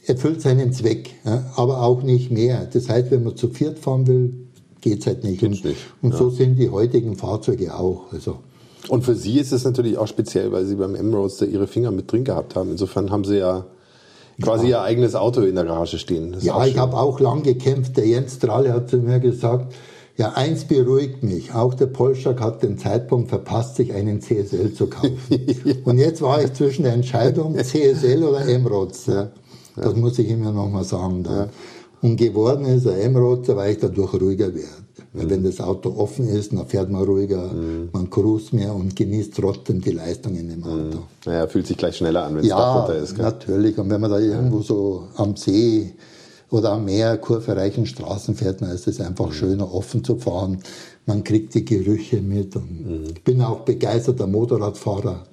erfüllt 0.07 0.41
seinen 0.41 0.71
Zweck, 0.73 1.11
ja, 1.25 1.43
aber 1.55 1.81
auch 1.81 2.01
nicht 2.01 2.31
mehr. 2.31 2.67
Das 2.71 2.89
heißt, 2.89 3.11
wenn 3.11 3.23
man 3.23 3.35
zu 3.35 3.49
viert 3.49 3.79
fahren 3.79 4.07
will, 4.07 4.33
geht 4.81 4.99
es 4.99 5.07
halt 5.07 5.23
nicht. 5.23 5.39
Geht's 5.39 5.63
nicht. 5.63 5.77
Und 6.01 6.11
ja. 6.11 6.17
so 6.17 6.29
sind 6.29 6.57
die 6.57 6.69
heutigen 6.69 7.15
Fahrzeuge 7.15 7.75
auch. 7.75 8.11
Also. 8.11 8.37
Und 8.87 9.03
für 9.03 9.15
Sie 9.15 9.39
ist 9.39 9.51
es 9.51 9.63
natürlich 9.63 9.97
auch 9.97 10.07
speziell, 10.07 10.51
weil 10.51 10.65
Sie 10.65 10.75
beim 10.75 10.95
M-Roadster 10.95 11.47
Ihre 11.47 11.67
Finger 11.67 11.91
mit 11.91 12.11
drin 12.11 12.23
gehabt 12.23 12.55
haben. 12.55 12.71
Insofern 12.71 13.09
haben 13.09 13.25
Sie 13.25 13.37
ja 13.37 13.65
quasi 14.41 14.67
ja. 14.67 14.79
Ihr 14.79 14.81
eigenes 14.81 15.15
Auto 15.15 15.41
in 15.41 15.55
der 15.55 15.65
Garage 15.65 15.97
stehen. 15.97 16.35
ja, 16.41 16.65
ich 16.65 16.77
habe 16.77 16.97
auch 16.97 17.19
lang 17.19 17.43
gekämpft. 17.43 17.97
Der 17.97 18.05
Jens 18.05 18.35
Strahle 18.35 18.73
hat 18.73 18.89
zu 18.89 18.97
mir 18.97 19.19
gesagt, 19.19 19.73
ja, 20.17 20.31
eins 20.33 20.65
beruhigt 20.65 21.23
mich. 21.23 21.53
Auch 21.53 21.73
der 21.73 21.87
Polschak 21.87 22.39
hat 22.39 22.63
den 22.63 22.77
Zeitpunkt 22.77 23.29
verpasst, 23.29 23.75
sich 23.75 23.93
einen 23.93 24.21
CSL 24.21 24.73
zu 24.73 24.87
kaufen. 24.87 25.17
Und 25.83 25.97
jetzt 25.97 26.21
war 26.21 26.41
ich 26.41 26.53
zwischen 26.53 26.83
der 26.83 26.93
Entscheidung 26.93 27.55
CSL 27.55 28.23
oder 28.23 28.47
M-Roadster. 28.47 29.31
Das 29.75 29.93
ja. 29.93 29.99
muss 29.99 30.19
ich 30.19 30.29
immer 30.29 30.51
noch 30.51 30.69
mal 30.69 30.83
sagen. 30.83 31.23
Da. 31.23 31.35
Ja. 31.35 31.49
Und 32.01 32.17
geworden 32.17 32.65
ist 32.65 32.87
ein 32.87 32.99
M-Roadster, 32.99 33.55
weil 33.55 33.73
ich 33.73 33.79
dadurch 33.79 34.13
ruhiger 34.13 34.53
werde. 34.53 34.85
Weil 35.13 35.25
mhm. 35.25 35.29
wenn 35.29 35.43
das 35.43 35.59
Auto 35.59 35.95
offen 35.97 36.27
ist, 36.27 36.53
dann 36.53 36.65
fährt 36.67 36.89
man 36.89 37.03
ruhiger, 37.03 37.51
mhm. 37.51 37.89
man 37.91 38.09
cruist 38.09 38.53
mehr 38.53 38.75
und 38.75 38.95
genießt 38.95 39.33
trotzdem 39.35 39.81
die 39.81 39.91
Leistung 39.91 40.35
in 40.35 40.49
dem 40.49 40.59
mhm. 40.59 40.65
Auto. 40.65 40.99
Naja, 41.25 41.47
fühlt 41.47 41.67
sich 41.67 41.77
gleich 41.77 41.97
schneller 41.97 42.25
an, 42.25 42.35
wenn 42.35 42.41
es 42.41 42.49
ja, 42.49 42.73
runter 42.73 42.95
ist. 42.95 43.17
Ja, 43.17 43.23
natürlich. 43.23 43.77
Und 43.77 43.89
wenn 43.89 44.01
man 44.01 44.11
da 44.11 44.19
irgendwo 44.19 44.61
so 44.61 45.07
am 45.15 45.35
See 45.35 45.93
oder 46.51 46.73
am 46.73 46.85
Meer 46.85 47.17
kurvereichen 47.17 47.85
Straßen 47.85 48.35
fährt, 48.35 48.61
dann 48.61 48.69
ist 48.69 48.87
es 48.87 48.99
einfach 48.99 49.27
mhm. 49.27 49.33
schöner, 49.33 49.73
offen 49.73 50.03
zu 50.03 50.17
fahren. 50.17 50.59
Man 51.05 51.23
kriegt 51.23 51.53
die 51.55 51.65
Gerüche 51.65 52.21
mit. 52.21 52.55
Und 52.55 52.85
mhm. 52.85 53.05
Ich 53.15 53.23
bin 53.23 53.41
auch 53.41 53.61
begeisterter 53.61 54.27
Motorradfahrer. 54.27 55.23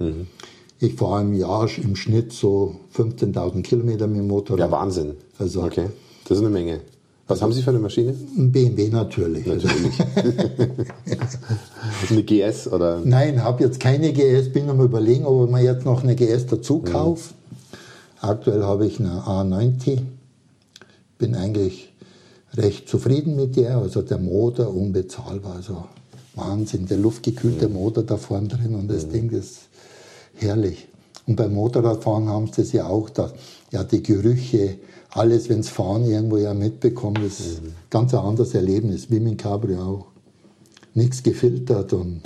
Ich 0.83 0.95
fahre 0.95 1.23
im 1.23 1.33
Jahr 1.33 1.69
im 1.79 1.95
Schnitt 1.95 2.33
so 2.33 2.75
15.000 2.97 3.63
Kilometer 3.63 4.09
mit 4.09 4.19
dem 4.19 4.27
Motorrad. 4.27 4.59
Ja, 4.59 4.71
Wahnsinn. 4.73 5.13
Also, 5.39 5.63
okay, 5.63 5.87
das 6.25 6.39
ist 6.39 6.45
eine 6.45 6.53
Menge. 6.53 6.81
Was 7.29 7.41
haben 7.41 7.53
Sie 7.53 7.63
für 7.63 7.71
eine 7.71 7.79
Maschine? 7.79 8.17
Ein 8.37 8.51
BMW 8.51 8.89
natürlich. 8.89 9.47
Natürlich. 9.47 10.01
eine 12.11 12.23
GS 12.25 12.67
oder? 12.67 13.01
Nein, 13.05 13.45
habe 13.45 13.63
jetzt 13.63 13.79
keine 13.79 14.13
GS. 14.13 14.53
Bin 14.53 14.69
am 14.69 14.81
überlegen, 14.81 15.25
ob 15.25 15.49
mir 15.53 15.63
jetzt 15.63 15.85
noch 15.85 16.03
eine 16.03 16.17
GS 16.17 16.47
dazu 16.47 16.79
mhm. 16.79 16.91
kaufe. 16.91 17.31
Mhm. 17.31 18.29
Aktuell 18.29 18.65
habe 18.65 18.85
ich 18.85 18.99
eine 18.99 19.21
A90. 19.21 20.01
Bin 21.19 21.37
eigentlich 21.37 21.93
recht 22.55 22.89
zufrieden 22.89 23.37
mit 23.37 23.55
der. 23.55 23.79
Also 23.79 24.03
der 24.03 24.19
Motor 24.19 24.75
unbezahlbar. 24.75 25.55
Also 25.55 25.85
Wahnsinn, 26.35 26.87
der 26.87 26.99
luftgekühlte 26.99 27.69
mhm. 27.69 27.75
Motor 27.75 28.03
da 28.03 28.17
vorne 28.17 28.49
drin 28.49 28.75
und 28.75 28.89
das 28.89 29.07
mhm. 29.07 29.13
Ding, 29.13 29.31
das 29.31 29.69
herrlich. 30.35 30.89
Und 31.27 31.37
beim 31.37 31.55
Motorradfahren 31.55 32.29
haben 32.29 32.47
sie 32.49 32.63
das 32.63 32.73
ja 32.73 32.87
auch, 32.87 33.11
dass, 33.11 33.33
ja, 33.71 33.85
die 33.85 34.03
Gerüche, 34.03 34.79
alles, 35.11 35.49
wenn 35.49 35.61
es 35.61 35.69
Fahren 35.69 36.05
irgendwo 36.05 36.39
ja 36.39 36.55
mitbekommen, 36.55 37.25
ist 37.25 37.63
mhm. 37.63 37.75
ganz 37.91 38.15
ein 38.15 38.21
anderes 38.21 38.55
Erlebnis, 38.55 39.11
wie 39.11 39.21
mit 39.21 39.39
Cabrio 39.39 39.83
auch. 39.83 40.07
Nichts 40.95 41.23
gefiltert 41.23 41.93
und 41.93 42.23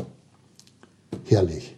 herrlich. 1.25 1.77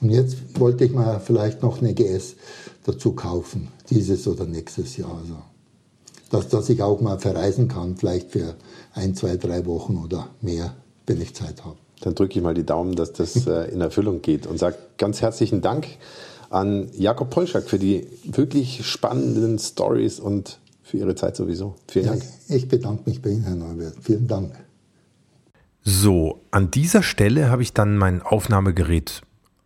Und 0.00 0.10
jetzt 0.10 0.36
wollte 0.58 0.84
ich 0.84 0.92
mal 0.92 1.20
vielleicht 1.20 1.62
noch 1.62 1.80
eine 1.80 1.94
GS 1.94 2.36
dazu 2.84 3.12
kaufen, 3.12 3.68
dieses 3.90 4.28
oder 4.28 4.46
nächstes 4.46 4.96
Jahr. 4.96 5.16
Also, 5.20 5.36
dass, 6.30 6.48
dass 6.48 6.68
ich 6.68 6.82
auch 6.82 7.00
mal 7.00 7.18
verreisen 7.18 7.68
kann, 7.68 7.96
vielleicht 7.96 8.30
für 8.30 8.54
ein, 8.92 9.14
zwei, 9.14 9.36
drei 9.36 9.66
Wochen 9.66 9.96
oder 9.96 10.28
mehr, 10.40 10.74
wenn 11.06 11.20
ich 11.20 11.34
Zeit 11.34 11.64
habe. 11.64 11.78
Dann 12.00 12.14
drücke 12.14 12.38
ich 12.38 12.42
mal 12.42 12.54
die 12.54 12.64
Daumen, 12.64 12.94
dass 12.94 13.12
das 13.12 13.46
äh, 13.46 13.70
in 13.70 13.80
Erfüllung 13.80 14.22
geht 14.22 14.46
und 14.46 14.58
sage 14.58 14.76
ganz 14.96 15.20
herzlichen 15.20 15.60
Dank 15.60 15.86
an 16.50 16.88
Jakob 16.92 17.30
Polschak 17.30 17.68
für 17.68 17.78
die 17.78 18.06
wirklich 18.24 18.86
spannenden 18.86 19.58
Stories 19.58 20.18
und 20.18 20.58
für 20.82 20.96
Ihre 20.96 21.14
Zeit 21.14 21.36
sowieso. 21.36 21.74
Vielen 21.86 22.06
Dank. 22.06 22.22
Ja, 22.48 22.56
ich 22.56 22.68
bedanke 22.68 23.02
mich 23.08 23.20
bei 23.20 23.30
Ihnen, 23.30 23.44
Herr 23.44 23.56
Neubert. 23.56 23.94
Vielen 24.00 24.26
Dank. 24.26 24.54
So, 25.82 26.40
an 26.50 26.70
dieser 26.70 27.02
Stelle 27.02 27.50
habe 27.50 27.62
ich 27.62 27.72
dann 27.72 27.96
mein 27.96 28.22
Aufnahmegerät 28.22 29.22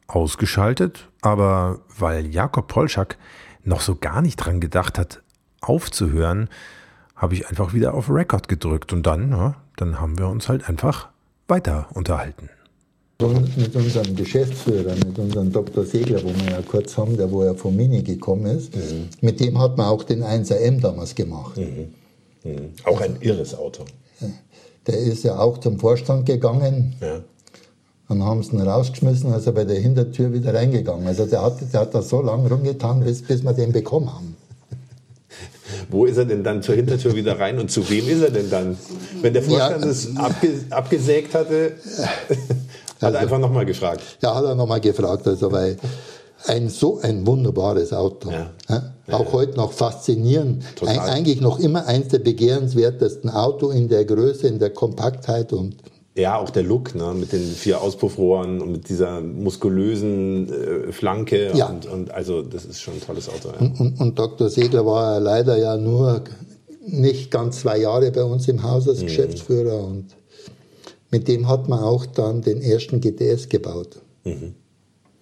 ausgeschaltet, 0.08 1.08
aber 1.20 1.80
weil 1.98 2.26
Jakob 2.26 2.68
Polschak 2.68 3.16
noch 3.64 3.80
so 3.80 3.96
gar 3.96 4.22
nicht 4.22 4.36
dran 4.36 4.60
gedacht 4.60 4.98
hat, 4.98 5.22
aufzuhören, 5.60 6.48
habe 7.16 7.34
ich 7.34 7.48
einfach 7.48 7.72
wieder 7.72 7.94
auf 7.94 8.10
Record 8.10 8.48
gedrückt 8.48 8.92
und 8.92 9.06
dann, 9.06 9.30
ja, 9.30 9.54
dann 9.76 10.00
haben 10.00 10.18
wir 10.18 10.28
uns 10.28 10.48
halt 10.48 10.68
einfach 10.68 11.08
weiter 11.48 11.88
unterhalten. 11.94 12.48
Mit 13.56 13.76
unserem 13.76 14.16
Geschäftsführer, 14.16 14.94
mit 14.96 15.16
unserem 15.16 15.52
Dr. 15.52 15.84
Segler, 15.84 16.24
wo 16.24 16.28
wir 16.28 16.50
ja 16.50 16.62
kurz 16.62 16.96
haben, 16.96 17.16
der 17.16 17.30
wo 17.30 17.44
ja 17.44 17.54
von 17.54 17.76
Mini 17.76 18.02
gekommen 18.02 18.46
ist, 18.46 18.74
mhm. 18.74 19.08
mit 19.20 19.38
dem 19.38 19.60
hat 19.60 19.76
man 19.76 19.86
auch 19.86 20.02
den 20.02 20.24
1er 20.24 20.80
damals 20.80 21.14
gemacht. 21.14 21.56
Mhm. 21.56 21.94
Mhm. 22.42 22.72
Auch 22.84 23.00
ein 23.00 23.16
irres 23.20 23.54
Auto. 23.54 23.84
Der 24.86 24.98
ist 24.98 25.22
ja 25.22 25.38
auch 25.38 25.58
zum 25.58 25.78
Vorstand 25.78 26.26
gegangen. 26.26 26.96
Ja. 27.00 27.20
Dann 28.08 28.24
haben 28.24 28.42
sie 28.42 28.52
ihn 28.52 28.60
rausgeschmissen, 28.60 29.32
also 29.32 29.52
bei 29.52 29.64
der 29.64 29.78
Hintertür 29.78 30.32
wieder 30.32 30.52
reingegangen. 30.52 31.06
Also 31.06 31.24
der 31.24 31.42
hat, 31.42 31.60
der 31.72 31.80
hat 31.80 31.94
da 31.94 32.02
so 32.02 32.20
lange 32.20 32.48
rumgetan, 32.48 33.00
bis, 33.00 33.22
bis 33.22 33.44
wir 33.44 33.52
den 33.52 33.72
bekommen 33.72 34.12
haben. 34.12 34.36
Wo 35.90 36.04
ist 36.06 36.16
er 36.16 36.24
denn 36.24 36.44
dann 36.44 36.62
zur 36.62 36.74
Hintertür 36.74 37.14
wieder 37.14 37.38
rein 37.38 37.58
und 37.58 37.70
zu 37.70 37.88
wem 37.88 38.08
ist 38.08 38.22
er 38.22 38.30
denn 38.30 38.50
dann? 38.50 38.76
Wenn 39.20 39.32
der 39.32 39.42
Vorstand 39.42 39.84
es 39.84 40.08
ja, 40.14 40.20
abge, 40.20 40.60
abgesägt 40.70 41.34
hatte, 41.34 41.72
hat 41.98 42.08
also, 43.00 43.16
er 43.16 43.22
einfach 43.22 43.38
nochmal 43.38 43.66
gefragt. 43.66 44.02
Ja, 44.20 44.34
hat 44.34 44.44
er 44.44 44.54
nochmal 44.54 44.80
gefragt, 44.80 45.26
also 45.26 45.50
weil 45.52 45.76
ein 46.46 46.68
so 46.68 47.00
ein 47.00 47.26
wunderbares 47.26 47.92
Auto. 47.92 48.30
Ja. 48.30 48.50
Ja? 48.68 48.92
Auch 49.10 49.26
ja, 49.26 49.32
heute 49.32 49.56
noch 49.56 49.72
faszinierend. 49.72 50.64
Ein, 50.84 50.98
eigentlich 50.98 51.40
noch 51.40 51.58
immer 51.58 51.86
eins 51.86 52.08
der 52.08 52.18
begehrenswertesten 52.20 53.30
Auto 53.30 53.70
in 53.70 53.88
der 53.88 54.04
Größe, 54.04 54.46
in 54.46 54.58
der 54.58 54.70
Kompaktheit 54.70 55.52
und 55.52 55.76
ja, 56.14 56.38
auch 56.38 56.50
der 56.50 56.62
Look, 56.62 56.94
ne, 56.94 57.14
mit 57.14 57.32
den 57.32 57.40
vier 57.40 57.80
Auspuffrohren 57.80 58.60
und 58.60 58.72
mit 58.72 58.88
dieser 58.88 59.22
muskulösen 59.22 60.52
äh, 60.52 60.92
Flanke. 60.92 61.52
Ja. 61.54 61.68
Und, 61.68 61.86
und, 61.86 62.10
also, 62.10 62.42
das 62.42 62.66
ist 62.66 62.80
schon 62.82 62.94
ein 62.94 63.00
tolles 63.00 63.28
Auto. 63.30 63.48
Ja. 63.48 63.58
Und, 63.58 63.80
und, 63.80 64.00
und, 64.00 64.18
Dr. 64.18 64.50
Segler 64.50 64.84
war 64.84 65.20
leider 65.20 65.56
ja 65.56 65.76
nur 65.76 66.22
nicht 66.86 67.30
ganz 67.30 67.60
zwei 67.60 67.78
Jahre 67.78 68.10
bei 68.10 68.24
uns 68.24 68.46
im 68.48 68.62
Haus 68.62 68.88
als 68.88 69.00
mhm. 69.00 69.06
Geschäftsführer. 69.06 69.84
Und 69.84 70.14
mit 71.10 71.28
dem 71.28 71.48
hat 71.48 71.68
man 71.68 71.80
auch 71.80 72.04
dann 72.04 72.42
den 72.42 72.60
ersten 72.60 73.00
GTS 73.00 73.48
gebaut. 73.48 74.00
Mhm. 74.24 74.54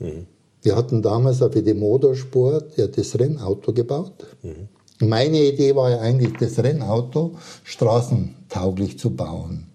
Mhm. 0.00 0.26
Wir 0.62 0.76
hatten 0.76 1.02
damals 1.02 1.38
für 1.38 1.62
die 1.62 1.74
Motorsport 1.74 2.76
ja 2.76 2.88
das 2.88 3.18
Rennauto 3.18 3.72
gebaut. 3.72 4.26
Mhm. 4.42 4.68
Meine 5.08 5.38
Idee 5.38 5.74
war 5.76 5.90
ja 5.90 6.00
eigentlich, 6.00 6.32
das 6.38 6.58
Rennauto 6.58 7.36
straßentauglich 7.64 8.98
zu 8.98 9.10
bauen. 9.10 9.69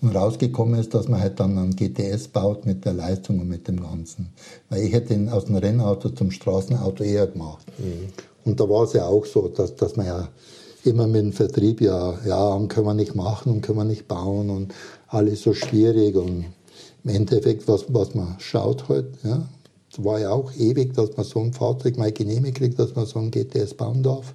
Und 0.00 0.14
rausgekommen 0.14 0.78
ist, 0.78 0.94
dass 0.94 1.08
man 1.08 1.20
halt 1.20 1.40
dann 1.40 1.58
einen 1.58 1.74
GTS 1.74 2.28
baut 2.28 2.66
mit 2.66 2.84
der 2.84 2.92
Leistung 2.92 3.40
und 3.40 3.48
mit 3.48 3.66
dem 3.66 3.80
Ganzen. 3.80 4.28
Weil 4.68 4.82
ich 4.82 4.92
hätte 4.92 5.14
ihn 5.14 5.28
aus 5.28 5.46
dem 5.46 5.56
Rennauto 5.56 6.10
zum 6.10 6.30
Straßenauto 6.30 7.02
eher 7.02 7.26
gemacht. 7.26 7.66
Mhm. 7.78 8.08
Und 8.44 8.60
da 8.60 8.68
war 8.68 8.84
es 8.84 8.92
ja 8.92 9.06
auch 9.06 9.26
so, 9.26 9.48
dass, 9.48 9.74
dass 9.74 9.96
man 9.96 10.06
ja 10.06 10.28
immer 10.84 11.06
mit 11.06 11.22
dem 11.22 11.32
Vertrieb 11.32 11.80
ja, 11.80 12.16
ja, 12.24 12.58
können 12.68 12.86
wir 12.86 12.94
nicht 12.94 13.14
machen 13.14 13.52
und 13.52 13.60
können 13.60 13.78
wir 13.78 13.84
nicht 13.84 14.06
bauen 14.06 14.50
und 14.50 14.72
alles 15.08 15.42
so 15.42 15.52
schwierig 15.52 16.14
und 16.16 16.46
im 17.04 17.10
Endeffekt, 17.10 17.66
was, 17.68 17.86
was 17.88 18.14
man 18.14 18.36
schaut 18.38 18.88
halt, 18.88 19.06
ja, 19.24 19.48
war 19.98 20.20
ja 20.20 20.30
auch 20.30 20.52
ewig, 20.52 20.94
dass 20.94 21.16
man 21.16 21.26
so 21.26 21.40
ein 21.40 21.52
Fahrzeug 21.52 21.98
mal 21.98 22.12
genehmigt 22.12 22.58
kriegt, 22.58 22.78
dass 22.78 22.94
man 22.94 23.06
so 23.06 23.18
ein 23.18 23.30
GTS 23.30 23.74
bauen 23.74 24.02
darf. 24.02 24.34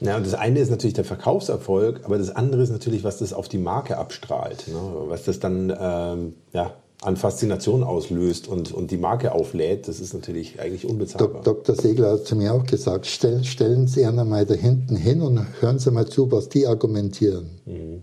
Ja, 0.00 0.16
und 0.16 0.26
das 0.26 0.34
eine 0.34 0.60
ist 0.60 0.70
natürlich 0.70 0.94
der 0.94 1.04
Verkaufserfolg, 1.04 2.02
aber 2.04 2.18
das 2.18 2.30
andere 2.30 2.62
ist 2.62 2.70
natürlich, 2.70 3.04
was 3.04 3.18
das 3.18 3.32
auf 3.32 3.48
die 3.48 3.58
Marke 3.58 3.96
abstrahlt, 3.96 4.68
ne? 4.68 4.78
was 5.08 5.24
das 5.24 5.40
dann 5.40 5.74
ähm, 5.78 6.34
ja, 6.52 6.74
an 7.02 7.16
Faszination 7.16 7.82
auslöst 7.82 8.48
und, 8.48 8.72
und 8.72 8.90
die 8.90 8.96
Marke 8.96 9.32
auflädt, 9.32 9.88
das 9.88 10.00
ist 10.00 10.14
natürlich 10.14 10.60
eigentlich 10.60 10.84
unbezahlbar. 10.84 11.42
Dr. 11.42 11.74
Segler 11.74 12.12
hat 12.12 12.26
zu 12.26 12.36
mir 12.36 12.52
auch 12.52 12.64
gesagt, 12.64 13.06
stellen, 13.06 13.44
stellen 13.44 13.86
Sie 13.86 14.04
einer 14.04 14.24
mal 14.24 14.46
da 14.46 14.54
hinten 14.54 14.96
hin 14.96 15.20
und 15.20 15.44
hören 15.60 15.78
Sie 15.78 15.90
mal 15.90 16.06
zu, 16.06 16.30
was 16.30 16.48
die 16.48 16.66
argumentieren. 16.66 17.50
Mhm. 17.66 18.02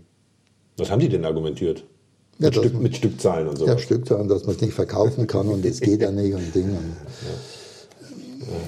Was 0.78 0.92
haben 0.92 1.00
die 1.00 1.10
denn 1.10 1.24
argumentiert? 1.24 1.84
Ja, 2.40 2.48
mit, 2.48 2.56
Stück, 2.56 2.74
man, 2.74 2.84
mit, 2.84 2.96
Stückzahlen 2.98 3.48
und 3.48 3.58
so. 3.58 3.66
Ja, 3.66 3.78
Stückzahlen, 3.78 4.28
dass 4.28 4.46
man 4.46 4.56
es 4.56 4.62
nicht 4.62 4.74
verkaufen 4.74 5.28
kann 5.28 5.48
und 5.48 5.66
es 5.66 5.80
geht 5.80 6.02
ja 6.02 6.12
nicht 6.12 6.34
und 6.34 6.54
Dinge. 6.54 6.74
Ja. 7.22 7.56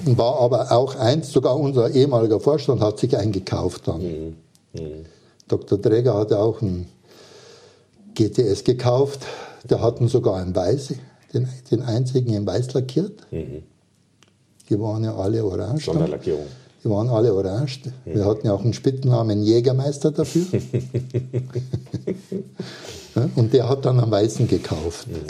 War 0.04 0.40
aber 0.40 0.72
auch 0.72 0.96
eins, 0.96 1.32
sogar 1.32 1.58
unser 1.58 1.90
ehemaliger 1.90 2.40
Vorstand 2.40 2.80
hat 2.80 2.98
sich 2.98 3.16
eingekauft 3.16 3.88
dann. 3.88 4.02
Mhm. 4.02 4.36
Mhm. 4.72 5.04
Dr. 5.46 5.80
Träger 5.80 6.14
hatte 6.14 6.38
auch 6.38 6.60
einen 6.62 6.86
GTS 8.14 8.64
gekauft. 8.64 9.20
Der 9.68 9.80
hatten 9.80 10.08
sogar 10.08 10.42
in 10.42 10.54
Weiß, 10.54 10.94
den, 11.32 11.48
den 11.70 11.82
einzigen 11.82 12.32
in 12.34 12.46
Weiß 12.46 12.72
lackiert. 12.74 13.26
Mhm. 13.30 13.62
Die 14.68 14.78
waren 14.80 15.04
ja 15.04 15.16
alle 15.16 15.44
orange. 15.44 15.84
Sonderlackierung. 15.86 16.46
Die 16.84 16.90
waren 16.90 17.08
alle 17.08 17.34
orange. 17.34 17.80
Mhm. 18.04 18.14
Wir 18.14 18.24
hatten 18.24 18.46
ja 18.46 18.52
auch 18.52 18.62
einen 18.62 18.74
Spittennamen 18.74 19.42
Jägermeister 19.42 20.10
dafür. 20.10 20.46
Und 23.34 23.52
der 23.52 23.68
hat 23.68 23.84
dann 23.84 23.98
einen 24.00 24.10
Weißen 24.10 24.46
gekauft. 24.46 25.08
Mhm. 25.08 25.26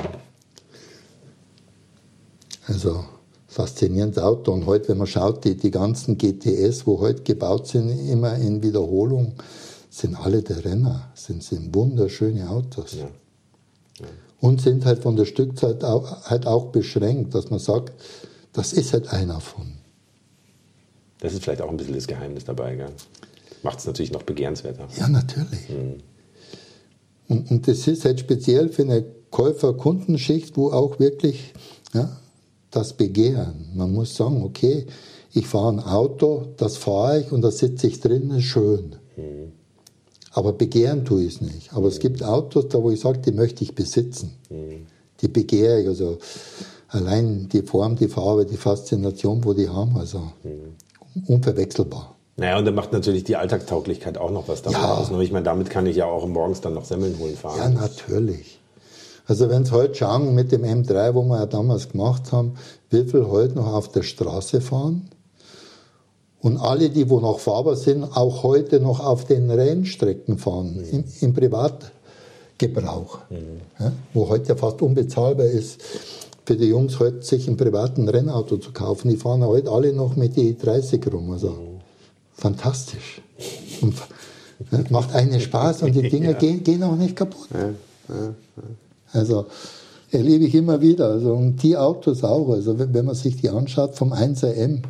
Also 2.66 3.04
faszinierendes 3.58 4.22
Auto. 4.22 4.52
Und 4.52 4.66
heute, 4.66 4.90
wenn 4.90 4.98
man 4.98 5.08
schaut, 5.08 5.44
die, 5.44 5.56
die 5.56 5.72
ganzen 5.72 6.16
GTS, 6.16 6.86
wo 6.86 7.00
heute 7.00 7.24
gebaut 7.24 7.66
sind, 7.66 7.90
immer 8.08 8.36
in 8.36 8.62
Wiederholung, 8.62 9.34
sind 9.90 10.14
alle 10.14 10.42
der 10.42 10.64
Renner, 10.64 11.10
sind, 11.14 11.42
sind 11.42 11.74
wunderschöne 11.74 12.48
Autos. 12.48 12.94
Ja. 12.94 13.08
Ja. 13.98 14.06
Und 14.40 14.60
sind 14.60 14.84
halt 14.84 15.02
von 15.02 15.16
der 15.16 15.24
Stückzeit 15.24 15.82
auch, 15.82 16.22
halt 16.26 16.46
auch 16.46 16.66
beschränkt, 16.66 17.34
dass 17.34 17.50
man 17.50 17.58
sagt, 17.58 17.92
das 18.52 18.72
ist 18.72 18.92
halt 18.92 19.12
einer 19.12 19.40
von. 19.40 19.72
Das 21.18 21.32
ist 21.32 21.42
vielleicht 21.42 21.60
auch 21.60 21.68
ein 21.68 21.76
bisschen 21.76 21.94
das 21.94 22.06
Geheimnis 22.06 22.44
dabei, 22.44 22.76
gell? 22.76 22.92
Macht 23.64 23.80
es 23.80 23.86
natürlich 23.86 24.12
noch 24.12 24.22
begehrenswerter. 24.22 24.86
Ja, 24.96 25.08
natürlich. 25.08 25.68
Mhm. 25.68 25.94
Und, 27.26 27.50
und 27.50 27.66
das 27.66 27.88
ist 27.88 28.04
halt 28.04 28.20
speziell 28.20 28.68
für 28.68 28.82
eine 28.82 29.04
Käufer-Kundenschicht, 29.32 30.56
wo 30.56 30.70
auch 30.70 31.00
wirklich 31.00 31.54
ja, 31.92 32.08
das 32.70 32.92
Begehren. 32.92 33.70
Man 33.74 33.92
muss 33.92 34.14
sagen, 34.14 34.42
okay, 34.42 34.86
ich 35.32 35.46
fahre 35.46 35.72
ein 35.72 35.80
Auto, 35.80 36.46
das 36.56 36.76
fahre 36.76 37.20
ich 37.20 37.32
und 37.32 37.42
da 37.42 37.50
sitze 37.50 37.86
ich 37.86 38.00
drin, 38.00 38.30
ist 38.30 38.44
schön. 38.44 38.96
Mhm. 39.16 39.52
Aber 40.32 40.52
begehren 40.52 41.04
tue 41.04 41.24
ich 41.24 41.36
es 41.36 41.40
nicht. 41.40 41.72
Aber 41.72 41.82
mhm. 41.82 41.88
es 41.88 41.98
gibt 41.98 42.22
Autos, 42.22 42.68
da 42.68 42.82
wo 42.82 42.90
ich 42.90 43.00
sage, 43.00 43.18
die 43.18 43.32
möchte 43.32 43.64
ich 43.64 43.74
besitzen. 43.74 44.32
Mhm. 44.50 44.86
Die 45.20 45.28
begehre 45.28 45.80
ich. 45.80 45.88
Also 45.88 46.18
allein 46.88 47.48
die 47.48 47.62
Form, 47.62 47.96
die 47.96 48.08
Farbe, 48.08 48.46
die 48.46 48.56
Faszination, 48.56 49.44
wo 49.44 49.52
die 49.52 49.68
haben, 49.68 49.96
also 49.96 50.30
mhm. 50.44 50.76
unverwechselbar. 51.26 52.14
Naja, 52.36 52.56
und 52.58 52.64
da 52.66 52.70
macht 52.70 52.92
natürlich 52.92 53.24
die 53.24 53.34
Alltagstauglichkeit 53.34 54.16
auch 54.16 54.30
noch 54.30 54.46
was 54.46 54.62
damit 54.62 54.78
ja. 54.78 54.94
aus. 54.94 55.10
Ich 55.10 55.32
meine, 55.32 55.44
damit 55.44 55.70
kann 55.70 55.86
ich 55.86 55.96
ja 55.96 56.06
auch 56.06 56.24
morgens 56.26 56.60
dann 56.60 56.74
noch 56.74 56.84
Semmeln 56.84 57.18
holen 57.18 57.34
fahren. 57.34 57.58
Ja, 57.58 57.68
natürlich. 57.68 58.60
Also 59.28 59.50
wenn 59.50 59.66
Sie 59.66 59.72
heute 59.72 59.94
schauen 59.94 60.34
mit 60.34 60.50
dem 60.52 60.64
M3, 60.64 61.14
wo 61.14 61.22
wir 61.22 61.36
ja 61.36 61.46
damals 61.46 61.90
gemacht 61.90 62.32
haben, 62.32 62.54
wie 62.88 63.04
viel 63.04 63.26
heute 63.26 63.54
noch 63.56 63.74
auf 63.74 63.92
der 63.92 64.02
Straße 64.02 64.62
fahren 64.62 65.10
und 66.40 66.56
alle, 66.56 66.88
die 66.88 67.10
wo 67.10 67.20
noch 67.20 67.38
fahrbar 67.38 67.76
sind, 67.76 68.04
auch 68.04 68.42
heute 68.42 68.80
noch 68.80 69.00
auf 69.00 69.26
den 69.26 69.50
Rennstrecken 69.50 70.38
fahren, 70.38 70.76
mhm. 70.76 70.84
im, 70.90 71.04
im, 71.20 71.34
Privatgebrauch, 71.34 73.18
mhm. 73.28 73.60
ja, 73.78 73.92
wo 74.14 74.30
heute 74.30 74.48
ja 74.48 74.56
fast 74.56 74.80
unbezahlbar 74.80 75.46
ist 75.46 75.82
für 76.46 76.56
die 76.56 76.68
Jungs 76.68 76.98
heute 76.98 77.22
sich 77.22 77.46
ein 77.46 77.58
privaten 77.58 78.08
Rennauto 78.08 78.56
zu 78.56 78.72
kaufen. 78.72 79.10
Die 79.10 79.18
fahren 79.18 79.44
heute 79.44 79.70
alle 79.70 79.92
noch 79.92 80.16
mit 80.16 80.34
die 80.36 80.56
30 80.56 81.06
rum. 81.12 81.30
Also 81.32 81.50
mhm. 81.50 81.80
fantastisch. 82.32 83.20
Und, 83.82 83.94
ja, 84.72 84.78
macht 84.88 85.14
einen 85.14 85.38
Spaß 85.38 85.82
und 85.82 85.94
die 85.94 86.08
Dinge 86.08 86.30
ja. 86.30 86.38
gehen, 86.38 86.64
gehen 86.64 86.82
auch 86.82 86.96
nicht 86.96 87.14
kaputt. 87.14 87.48
Ja, 87.52 88.34
also 89.12 89.46
erlebe 90.10 90.44
ich 90.44 90.54
immer 90.54 90.80
wieder. 90.80 91.08
Also, 91.08 91.32
und 91.34 91.62
die 91.62 91.76
Autos 91.76 92.24
auch. 92.24 92.50
Also 92.50 92.78
wenn 92.78 93.04
man 93.04 93.14
sich 93.14 93.36
die 93.36 93.50
anschaut, 93.50 93.96
vom 93.96 94.12
1er 94.12 94.80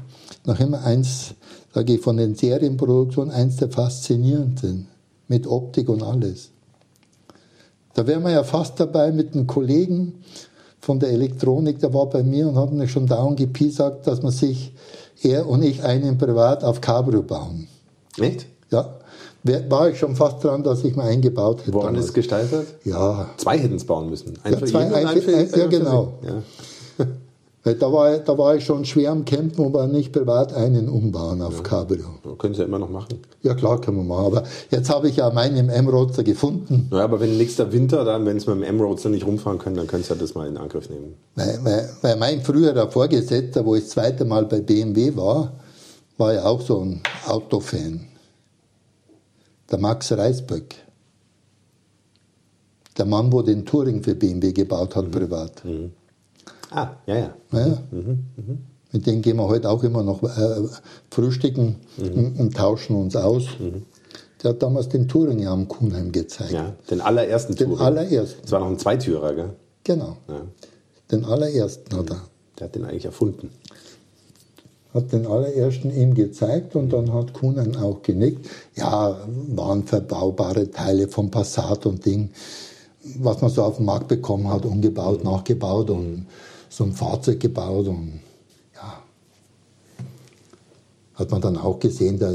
noch 0.45 0.61
immer 0.61 0.83
eins, 0.85 1.35
sage 1.75 1.95
ich, 1.95 2.01
von 2.01 2.17
den 2.17 2.35
Serienproduktionen 2.35 3.33
eins 3.33 3.57
der 3.57 3.71
faszinierendsten. 3.71 4.89
Mit 5.31 5.47
Optik 5.47 5.91
und 5.91 6.03
alles. 6.03 6.51
Da 7.93 8.07
wären 8.07 8.23
wir 8.23 8.31
ja 8.31 8.45
fast 8.45 8.81
dabei 8.81 9.13
mit 9.13 9.35
einem 9.35 9.47
Kollegen 9.47 10.15
von 10.81 11.01
der 11.01 11.11
Elektronik, 11.11 11.81
der 11.81 11.93
war 11.93 12.07
bei 12.07 12.23
mir 12.23 12.49
und 12.49 12.57
hat 12.57 12.73
mir 12.73 12.89
schon 12.89 13.07
down 13.07 13.37
gepiesackt, 13.37 14.07
dass 14.07 14.23
man 14.23 14.33
sich, 14.33 14.73
er 15.21 15.47
und 15.47 15.63
ich, 15.63 15.83
einen 15.83 16.17
privat 16.17 16.65
auf 16.65 16.81
Cabrio 16.81 17.23
bauen. 17.23 17.69
Echt? 18.17 18.47
Ja 18.71 18.99
war 19.43 19.89
ich 19.91 19.99
schon 19.99 20.17
fast 20.17 20.43
dran, 20.43 20.63
dass 20.63 20.85
ich 20.85 20.97
mal 20.97 21.07
eingebaut 21.07 21.61
hätte. 21.63 21.73
Woran 21.73 21.95
ist 21.95 22.07
es 22.07 22.13
gestaltet? 22.15 22.67
Ja. 22.85 23.29
Zwei 23.37 23.59
hätten 23.59 23.77
es 23.77 23.85
bauen 23.85 24.11
müssen. 24.11 24.39
Ein 24.43 24.53
ja, 24.53 24.59
für 24.59 24.67
zwei, 24.67 24.83
jeden 24.83 24.95
ein, 24.95 25.07
ein, 25.07 25.23
für, 25.23 25.37
ein, 25.37 25.51
Ja, 25.55 25.67
genau. 25.67 26.13
Ja. 26.23 26.43
Da 27.75 27.93
war, 27.93 28.19
da 28.19 28.39
war 28.39 28.57
ich 28.57 28.65
schon 28.65 28.85
schwer 28.85 29.11
am 29.11 29.25
Kämpfen, 29.25 29.65
aber 29.65 29.87
nicht 29.87 30.13
privat 30.13 30.55
einen 30.55 30.89
umbauen 30.89 31.43
auf 31.43 31.57
ja. 31.57 31.63
Cabrio. 31.63 32.07
Können 32.39 32.55
Sie 32.55 32.61
ja 32.61 32.67
immer 32.67 32.79
noch 32.79 32.89
machen. 32.89 33.21
Ja, 33.43 33.55
klar, 33.55 33.81
können 33.81 33.99
wir 33.99 34.05
machen. 34.05 34.27
Aber 34.27 34.45
jetzt 34.71 34.89
habe 34.89 35.09
ich 35.09 35.17
ja 35.17 35.31
meinen 35.31 35.69
M-Roadster 35.69 36.23
gefunden. 36.23 36.89
Ja, 36.93 37.05
aber 37.05 37.21
wenn 37.21 37.37
nächster 37.37 37.71
Winter, 37.73 38.05
dann, 38.05 38.25
wenn 38.25 38.39
Sie 38.41 38.49
mit 38.49 38.57
dem 38.57 38.63
M-Roadster 38.63 39.11
nicht 39.11 39.27
rumfahren 39.27 39.59
können, 39.59 39.77
dann 39.77 39.87
können 39.87 40.03
Sie 40.03 40.11
ja 40.11 40.15
das 40.15 40.35
mal 40.35 40.47
in 40.47 40.57
Angriff 40.57 40.89
nehmen. 40.89 41.15
Weil, 41.35 41.59
weil, 41.63 41.89
weil 42.01 42.17
mein 42.17 42.41
früherer 42.41 42.91
Vorgesetzter, 42.91 43.67
wo 43.67 43.75
ich 43.75 43.83
das 43.83 43.91
zweite 43.91 44.25
Mal 44.25 44.47
bei 44.47 44.61
BMW 44.61 45.15
war, 45.15 45.53
war 46.17 46.35
ja 46.35 46.45
auch 46.45 46.61
so 46.61 46.81
ein 46.81 47.03
Autofan 47.27 48.07
der 49.71 49.79
Max 49.79 50.13
Reisböck. 50.13 50.75
Der 52.97 53.05
Mann, 53.05 53.33
wo 53.33 53.43
den 53.43 53.65
Touring 53.65 54.03
für 54.03 54.15
BMW 54.15 54.53
gebaut 54.53 54.97
hat, 54.97 55.07
mhm. 55.07 55.11
privat. 55.11 55.65
Mhm. 55.65 55.93
Ah, 56.71 56.91
ja, 57.07 57.17
ja. 57.17 57.35
ja. 57.53 57.83
Mhm. 57.91 58.27
Mhm. 58.37 58.59
Mit 58.93 59.07
dem 59.07 59.23
gehen 59.23 59.37
wir 59.37 59.47
heute 59.47 59.69
auch 59.69 59.85
immer 59.85 60.03
noch 60.03 60.23
äh, 60.23 60.69
frühstücken 61.11 61.77
und, 61.99 62.17
mhm. 62.17 62.41
und, 62.41 62.57
tauschen 62.57 62.97
uns 62.97 63.15
aus. 63.17 63.45
Mhm. 63.59 63.85
Der 64.43 64.51
hat 64.51 64.63
damals 64.63 64.89
den 64.89 65.09
Touring 65.09 65.41
ja 65.41 65.53
am 65.53 65.69
Kuhnheim 65.69 66.11
gezeigt. 66.13 66.53
Ja, 66.53 66.75
den 66.91 67.01
allerersten 67.01 67.55
Touring. 67.55 67.77
Den 67.77 67.81
allerersten. 67.81 68.43
Das 68.43 68.53
war 68.53 68.61
noch 68.61 68.69
ein 68.69 68.79
Zweitürer, 68.79 69.35
gell? 69.35 69.51
Genau. 69.85 70.17
Ja. 70.29 70.43
Den 71.11 71.25
allerersten 71.25 71.97
hat 71.97 72.11
er. 72.11 72.23
Der 72.59 72.65
hat 72.67 72.75
den 72.75 72.85
eigentlich 72.85 73.05
erfunden. 73.05 73.51
Hat 74.99 75.13
den 75.13 75.27
allerersten 75.29 75.95
ihm 75.95 76.13
gezeigt 76.15 76.75
und 76.75 76.93
dann 76.93 77.13
hat 77.13 77.33
Kuhn 77.33 77.77
auch 77.77 78.03
genickt. 78.03 78.49
Ja, 78.75 79.17
waren 79.49 79.87
verbaubare 79.87 80.73
Teile 80.73 81.07
vom 81.07 81.31
Passat 81.31 81.87
und 81.87 82.05
Ding, 82.05 82.31
was 83.21 83.41
man 83.41 83.49
so 83.49 83.63
auf 83.63 83.77
den 83.77 83.87
Markt 83.87 84.09
bekommen 84.09 84.49
hat, 84.49 84.65
umgebaut, 84.65 85.23
nachgebaut 85.23 85.91
und 85.91 86.27
so 86.69 86.83
ein 86.83 86.93
Fahrzeug 86.93 87.39
gebaut 87.39 87.87
und 87.87 88.21
ja. 88.75 89.03
Hat 91.15 91.31
man 91.31 91.41
dann 91.43 91.57
auch 91.57 91.79
gesehen, 91.79 92.19
der 92.19 92.33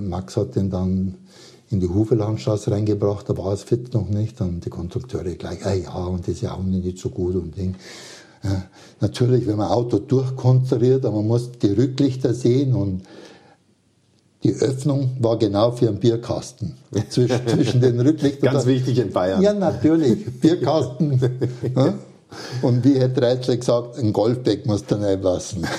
Max 0.00 0.38
hat 0.38 0.56
den 0.56 0.70
dann 0.70 1.14
in 1.70 1.80
die 1.80 1.88
Hufelandstraße 1.90 2.70
reingebracht, 2.70 3.28
da 3.28 3.36
war 3.36 3.52
es 3.52 3.64
fit 3.64 3.92
noch 3.92 4.08
nicht 4.08 4.40
und 4.40 4.64
die 4.64 4.70
Konstrukteure 4.70 5.34
gleich, 5.34 5.66
ah 5.66 5.74
ja, 5.74 5.94
und 6.06 6.22
das 6.22 6.36
ist 6.36 6.40
ja 6.40 6.54
auch 6.54 6.62
nicht 6.62 6.96
so 6.96 7.10
gut 7.10 7.34
und 7.34 7.54
Ding. 7.54 7.74
Natürlich, 9.00 9.46
wenn 9.46 9.56
man 9.56 9.68
Auto 9.68 9.98
durchkonstruiert, 9.98 11.04
aber 11.04 11.16
man 11.16 11.26
muss 11.26 11.52
die 11.52 11.72
Rücklichter 11.72 12.34
sehen 12.34 12.74
und 12.74 13.02
die 14.44 14.54
Öffnung 14.54 15.16
war 15.20 15.38
genau 15.38 15.72
für 15.72 15.88
einen 15.88 15.98
Bierkasten. 15.98 16.74
Zwischen, 17.08 17.40
zwischen 17.46 17.80
den 17.80 18.00
Rücklichtern. 18.00 18.52
Ganz 18.52 18.66
wichtig 18.66 18.98
in 18.98 19.12
Bayern. 19.12 19.42
Ja, 19.42 19.52
natürlich. 19.52 20.24
Bierkasten. 20.40 21.20
ja. 21.76 21.94
Und 22.62 22.84
wie 22.84 22.98
hätte 22.98 23.22
Reitler 23.22 23.56
gesagt, 23.56 23.98
ein 23.98 24.12
Golfbeck 24.12 24.66
muss 24.66 24.84
da 24.84 24.96
reinlassen. 24.96 25.66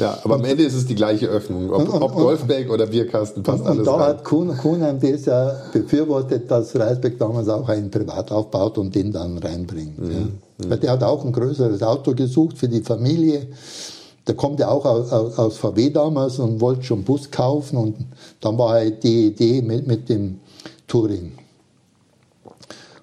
ja, 0.00 0.18
aber 0.24 0.36
am 0.36 0.44
Ende 0.44 0.64
ist 0.64 0.74
es 0.74 0.86
die 0.86 0.94
gleiche 0.94 1.26
Öffnung. 1.26 1.70
Ob, 1.70 2.02
ob 2.02 2.14
Golfbeck 2.14 2.70
oder 2.70 2.86
Bierkasten 2.86 3.42
passt 3.42 3.60
und, 3.60 3.66
alles 3.66 3.78
Und 3.80 3.86
da 3.86 3.94
rein. 3.94 4.08
hat 4.08 4.24
Kuhn, 4.24 4.56
Kuhn 4.56 4.80
das 4.80 5.24
ja 5.26 5.52
befürwortet, 5.72 6.50
dass 6.50 6.74
Reisbeck 6.74 7.18
damals 7.18 7.48
auch 7.48 7.68
einen 7.68 7.90
Privat 7.90 8.32
aufbaut 8.32 8.78
und 8.78 8.94
den 8.94 9.12
dann 9.12 9.38
reinbringt. 9.38 9.98
Ja. 9.98 10.68
Weil 10.68 10.78
der 10.78 10.92
hat 10.92 11.02
auch 11.02 11.24
ein 11.24 11.32
größeres 11.32 11.82
Auto 11.82 12.14
gesucht 12.14 12.58
für 12.58 12.68
die 12.68 12.80
Familie. 12.80 13.46
Der 14.26 14.34
kommt 14.34 14.60
ja 14.60 14.68
auch 14.68 14.84
aus, 14.84 15.12
aus, 15.12 15.56
VW 15.56 15.90
damals 15.90 16.38
und 16.38 16.60
wollte 16.60 16.82
schon 16.84 17.04
Bus 17.04 17.30
kaufen 17.30 17.76
und 17.76 17.96
dann 18.40 18.56
war 18.58 18.70
halt 18.70 19.02
die 19.02 19.28
Idee 19.28 19.62
mit, 19.62 19.86
mit 19.86 20.08
dem 20.08 20.40
Touring. 20.86 21.32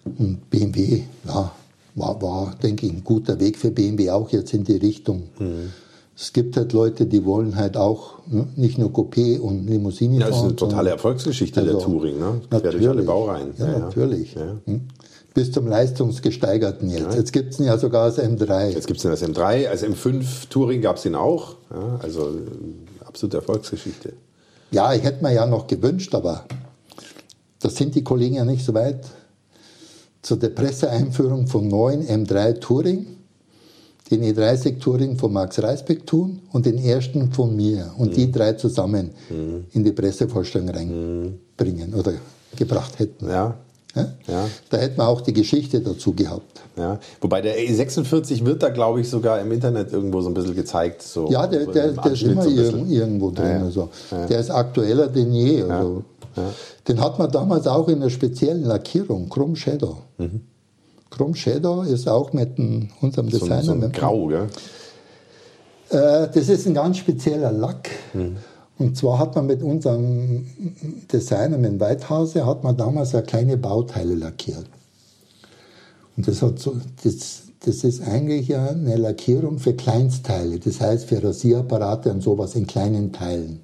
Und 0.06 0.50
BMW, 0.50 1.04
ja, 1.28 1.52
war, 1.96 2.22
war, 2.22 2.56
denke 2.62 2.86
ich, 2.86 2.94
ein 2.94 3.04
guter 3.04 3.40
Weg 3.40 3.58
für 3.58 3.72
BMW 3.72 4.10
auch 4.12 4.30
jetzt 4.30 4.54
in 4.54 4.64
die 4.64 4.78
Richtung. 4.78 5.24
Es 6.20 6.34
gibt 6.34 6.58
halt 6.58 6.74
Leute, 6.74 7.06
die 7.06 7.24
wollen 7.26 7.56
halt 7.56 7.78
auch 7.78 8.26
ne, 8.28 8.48
nicht 8.56 8.80
nur 8.80 8.90
Coupé 8.90 9.40
und 9.40 9.68
Limousine 9.68 10.16
Ja, 10.20 10.28
das 10.28 10.30
ist 10.30 10.36
eine 10.36 10.44
fahren. 10.50 10.58
totale 10.58 10.90
Erfolgsgeschichte 10.90 11.64
der 11.64 11.76
Also, 11.76 11.86
Touring. 11.88 12.18
Ne? 12.20 12.42
Quer 12.50 12.60
durch 12.60 12.74
alle 12.76 12.86
Natürlich. 12.88 13.06
Baureihen. 13.06 13.48
Ja, 13.60 13.80
natürlich. 13.80 14.34
Ja. 14.34 14.58
Hm. 14.66 14.82
Bis 15.36 15.52
zum 15.52 15.68
leistungsgesteigerten 15.68 16.90
jetzt. 16.90 17.16
Jetzt 17.16 17.32
gibt 17.34 17.54
es 17.54 17.60
ihn 17.60 17.68
ja 17.68 17.78
sogar 17.78 18.06
als 18.06 18.18
M3. 18.18 18.70
Jetzt 18.70 18.88
gibt 18.88 18.98
es 18.98 19.04
den 19.04 19.12
als 19.12 19.24
M3, 19.24 19.68
als 19.68 19.84
M5 19.84 20.50
Touring 20.50 20.82
gab 20.82 20.96
es 20.96 21.04
den 21.04 21.14
auch. 21.14 21.56
Ja, 21.70 22.00
also 22.02 22.30
äh, 22.30 23.06
absolute 23.06 23.38
Erfolgsgeschichte. 23.38 24.14
Ja, 24.72 24.96
ich 24.96 25.04
hätte 25.04 25.24
mir 25.24 25.34
ja 25.34 25.46
noch 25.46 25.68
gewünscht, 25.68 26.16
aber 26.16 26.46
da 27.60 27.70
sind 27.70 27.94
die 27.94 28.04
Kollegen 28.04 28.36
ja 28.36 28.46
nicht 28.46 28.66
so 28.66 28.74
weit. 28.74 29.02
Zu 30.24 30.36
der 30.36 30.50
Presseeinführung 30.50 31.46
vom 31.46 31.68
neuen 31.68 32.04
M3 32.08 32.60
Touring, 32.60 33.06
den 34.10 34.24
E30 34.24 34.80
Touring 34.80 35.18
von 35.18 35.34
Max 35.34 35.62
Reisbeck 35.62 36.06
tun 36.06 36.40
und 36.54 36.66
den 36.66 36.78
ersten 36.78 37.32
von 37.32 37.56
mir 37.56 37.92
und 37.98 38.12
Mhm. 38.12 38.14
die 38.16 38.32
drei 38.32 38.54
zusammen 38.54 39.12
in 39.74 39.84
die 39.84 39.92
Pressevorstellung 39.92 40.70
reinbringen 40.70 41.94
oder 41.94 42.14
gebracht 42.56 43.00
hätten. 43.00 43.28
Ja, 43.30 43.56
Ja? 43.96 44.08
ja. 44.28 44.48
Da 44.70 44.78
hätten 44.78 44.98
wir 44.98 45.08
auch 45.08 45.22
die 45.22 45.34
Geschichte 45.34 45.82
dazu 45.82 46.14
gehabt. 46.14 46.62
Ja, 46.78 47.00
wobei 47.22 47.42
der 47.42 47.58
E46 47.58 48.46
wird 48.46 48.62
da, 48.62 48.70
glaube 48.70 49.02
ich, 49.02 49.10
sogar 49.10 49.42
im 49.42 49.52
Internet 49.52 49.92
irgendwo 49.92 50.22
so 50.22 50.30
ein 50.30 50.34
bisschen 50.36 50.56
gezeigt. 50.56 51.02
So, 51.02 51.30
Ja, 51.32 51.48
der, 51.48 51.66
der, 51.66 51.92
der 51.94 52.12
ist 52.12 52.22
immer 52.22 52.44
so 52.44 52.50
irgendwo 52.50 53.32
drin. 53.32 53.46
Ja. 53.48 53.64
Also. 53.64 53.90
Der 54.30 54.40
ist 54.40 54.52
aktueller 54.52 55.08
denn 55.08 55.34
je. 55.34 55.64
Also. 55.64 56.04
Den 56.88 57.02
hat 57.02 57.18
man 57.18 57.32
damals 57.32 57.66
auch 57.66 57.88
in 57.88 57.96
einer 57.96 58.12
speziellen 58.12 58.64
Lackierung, 58.64 59.28
Chrome 59.28 59.56
Shadow. 59.56 59.98
Chrome 61.10 61.36
Shadow 61.36 61.82
ist 61.84 62.08
auch 62.08 62.34
mit 62.34 62.58
dem, 62.58 62.90
unserem 63.02 63.28
Mhm. 63.28 63.32
So, 63.32 63.40
Designer. 63.40 63.64
so 63.64 63.72
ein 63.72 63.80
mit, 63.80 63.94
Grau, 63.94 64.28
gell? 64.28 64.48
Äh, 65.90 66.28
das 66.34 66.50
ist 66.50 66.68
ein 66.68 66.74
ganz 66.74 66.98
spezieller 66.98 67.52
Lack. 67.52 67.90
Und 68.78 68.96
zwar 68.98 69.18
hat 69.20 69.36
man 69.36 69.46
mit 69.48 69.64
unserem 69.64 70.46
Designer, 71.12 71.58
mit 71.58 71.80
Weithause, 71.80 72.46
hat 72.46 72.64
man 72.64 72.78
damals 72.78 73.14
ja 73.14 73.22
kleine 73.22 73.58
Bauteile 73.58 74.16
lackiert. 74.16 74.66
Und 76.16 76.28
das, 76.28 76.42
hat 76.42 76.60
so, 76.60 76.76
das, 77.04 77.44
das 77.66 77.84
ist 77.84 78.02
eigentlich 78.08 78.50
ja 78.50 78.68
eine 78.68 78.98
Lackierung 78.98 79.60
für 79.60 79.74
Kleinstteile, 79.74 80.60
das 80.60 80.82
heißt 80.82 81.06
für 81.06 81.24
Rasierapparate 81.24 82.12
und 82.12 82.22
sowas 82.22 82.56
in 82.56 82.68
kleinen 82.68 83.14
Teilen. 83.14 83.62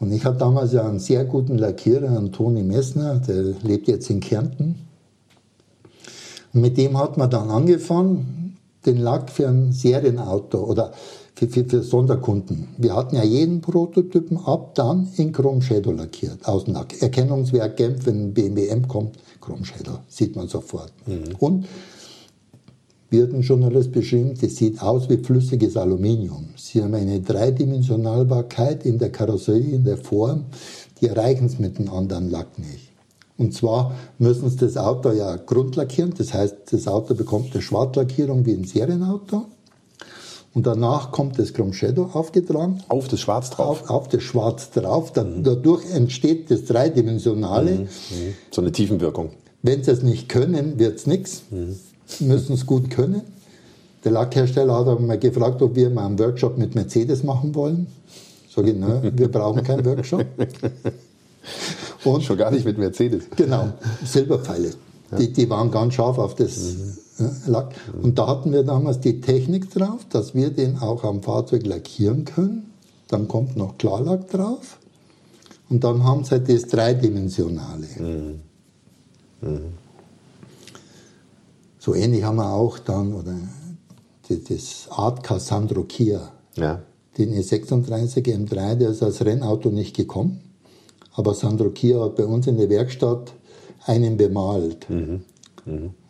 Und 0.00 0.12
ich 0.12 0.24
hatte 0.24 0.38
damals 0.38 0.72
ja 0.72 0.86
einen 0.88 0.98
sehr 0.98 1.24
guten 1.24 1.56
Lackierer, 1.58 2.08
einen 2.16 2.32
Toni 2.32 2.62
Messner, 2.62 3.20
der 3.20 3.42
lebt 3.62 3.88
jetzt 3.88 4.10
in 4.10 4.20
Kärnten. 4.20 4.76
Und 6.54 6.60
mit 6.60 6.78
dem 6.78 6.96
hat 6.96 7.18
man 7.18 7.28
dann 7.28 7.50
angefangen, 7.50 8.56
den 8.86 8.98
Lack 8.98 9.30
für 9.30 9.48
ein 9.48 9.72
Serienauto 9.72 10.58
oder 10.58 10.92
für, 11.34 11.48
für, 11.48 11.64
für 11.64 11.82
Sonderkunden. 11.82 12.68
Wir 12.78 12.94
hatten 12.94 13.16
ja 13.16 13.24
jeden 13.24 13.60
Prototypen 13.60 14.38
ab 14.38 14.74
dann 14.74 15.08
in 15.16 15.32
Chrome 15.32 15.62
Shadow 15.62 15.90
lackiert, 15.90 16.46
Außenlack. 16.46 17.02
Erkennungswerk 17.02 17.76
Genf, 17.76 18.06
wenn 18.06 18.26
ein 18.26 18.34
BMW 18.34 18.68
M 18.68 18.86
kommt, 18.86 19.18
Chrome 19.40 19.64
Shadow, 19.64 19.98
sieht 20.08 20.36
man 20.36 20.48
sofort. 20.48 20.92
Und 21.40 21.66
wie 23.10 23.22
hat 23.22 23.32
ein 23.32 23.42
Journalist 23.42 23.92
beschrieben, 23.92 24.34
das 24.40 24.56
sieht 24.56 24.80
aus 24.80 25.08
wie 25.08 25.18
flüssiges 25.18 25.76
Aluminium. 25.76 26.48
Sie 26.56 26.82
haben 26.82 26.94
eine 26.94 27.20
Dreidimensionalbarkeit 27.20 28.84
in 28.84 28.98
der 28.98 29.10
Karosserie, 29.10 29.74
in 29.74 29.84
der 29.84 29.98
Form, 29.98 30.46
die 31.00 31.06
erreichen 31.06 31.46
es 31.46 31.58
mit 31.58 31.78
einem 31.78 31.90
anderen 31.90 32.30
Lack 32.30 32.58
nicht. 32.58 32.93
Und 33.36 33.52
zwar 33.52 33.94
müssen 34.18 34.48
sie 34.48 34.56
das 34.58 34.76
Auto 34.76 35.10
ja 35.10 35.36
grundlackieren, 35.36 36.14
das 36.16 36.32
heißt, 36.32 36.56
das 36.70 36.86
Auto 36.86 37.14
bekommt 37.14 37.52
eine 37.52 37.62
Schwarzlackierung 37.62 38.46
wie 38.46 38.52
ein 38.52 38.64
Serienauto. 38.64 39.46
Und 40.54 40.68
danach 40.68 41.10
kommt 41.10 41.36
das 41.40 41.52
Chrome 41.52 41.72
Shadow 41.74 42.10
aufgetragen, 42.12 42.78
Auf 42.88 43.08
das 43.08 43.18
Schwarz 43.18 43.50
drauf. 43.50 43.82
auf, 43.82 43.90
auf 43.90 44.08
das 44.08 44.22
Schwarz 44.22 44.70
drauf. 44.70 45.12
Da, 45.12 45.24
Dadurch 45.24 45.84
entsteht 45.90 46.48
das 46.48 46.64
Dreidimensionale. 46.64 47.88
So 48.52 48.60
eine 48.60 48.70
Tiefenwirkung. 48.70 49.30
Wenn 49.62 49.82
sie 49.82 49.90
es 49.90 50.02
nicht 50.02 50.28
können, 50.28 50.78
wird 50.78 50.98
es 50.98 51.08
nichts. 51.08 51.42
Müssen 52.20 52.52
es 52.52 52.66
gut 52.66 52.88
können. 52.90 53.22
Der 54.04 54.12
Lackhersteller 54.12 54.74
hat 54.78 54.86
aber 54.86 55.00
mal 55.00 55.18
gefragt, 55.18 55.60
ob 55.60 55.74
wir 55.74 55.90
mal 55.90 56.06
einen 56.06 56.20
Workshop 56.20 56.56
mit 56.56 56.76
Mercedes 56.76 57.24
machen 57.24 57.52
wollen. 57.56 57.88
Sag 58.54 58.68
ich, 58.68 58.76
ne, 58.76 59.10
wir 59.16 59.26
brauchen 59.28 59.64
keinen 59.64 59.84
Workshop. 59.84 60.24
Und 62.04 62.22
Schon 62.22 62.36
gar 62.36 62.50
nicht 62.50 62.64
mit 62.64 62.78
Mercedes. 62.78 63.24
Genau, 63.36 63.72
Silberpfeile. 64.04 64.72
Die, 65.18 65.32
die 65.32 65.48
waren 65.48 65.70
ganz 65.70 65.94
scharf 65.94 66.18
auf 66.18 66.34
das 66.34 66.58
äh, 67.18 67.24
Lack. 67.46 67.74
Und 68.02 68.18
da 68.18 68.26
hatten 68.26 68.52
wir 68.52 68.64
damals 68.64 69.00
die 69.00 69.20
Technik 69.20 69.70
drauf, 69.72 70.04
dass 70.10 70.34
wir 70.34 70.50
den 70.50 70.78
auch 70.78 71.04
am 71.04 71.22
Fahrzeug 71.22 71.64
lackieren 71.66 72.24
können. 72.24 72.70
Dann 73.08 73.28
kommt 73.28 73.56
noch 73.56 73.78
Klarlack 73.78 74.28
drauf. 74.30 74.78
Und 75.70 75.84
dann 75.84 76.02
haben 76.04 76.24
sie 76.24 76.32
halt 76.32 76.48
das 76.48 76.62
Dreidimensionale. 76.66 77.86
So 81.78 81.94
ähnlich 81.94 82.22
haben 82.24 82.36
wir 82.36 82.50
auch 82.52 82.78
dann, 82.78 83.14
oder 83.14 83.34
das- 84.28 84.44
das 84.48 84.88
Art 84.90 85.22
Cassandro 85.22 85.84
Kia. 85.84 86.32
Ja. 86.56 86.82
Den 87.18 87.32
E36 87.34 88.26
M3, 88.26 88.74
der 88.76 88.90
ist 88.90 89.02
als 89.02 89.24
Rennauto 89.24 89.70
nicht 89.70 89.94
gekommen. 89.94 90.40
Aber 91.14 91.34
Sandro 91.34 91.70
Kia 91.70 92.00
hat 92.00 92.16
bei 92.16 92.24
uns 92.24 92.46
in 92.46 92.56
der 92.56 92.68
Werkstatt 92.68 93.32
einen 93.86 94.16
bemalt. 94.16 94.86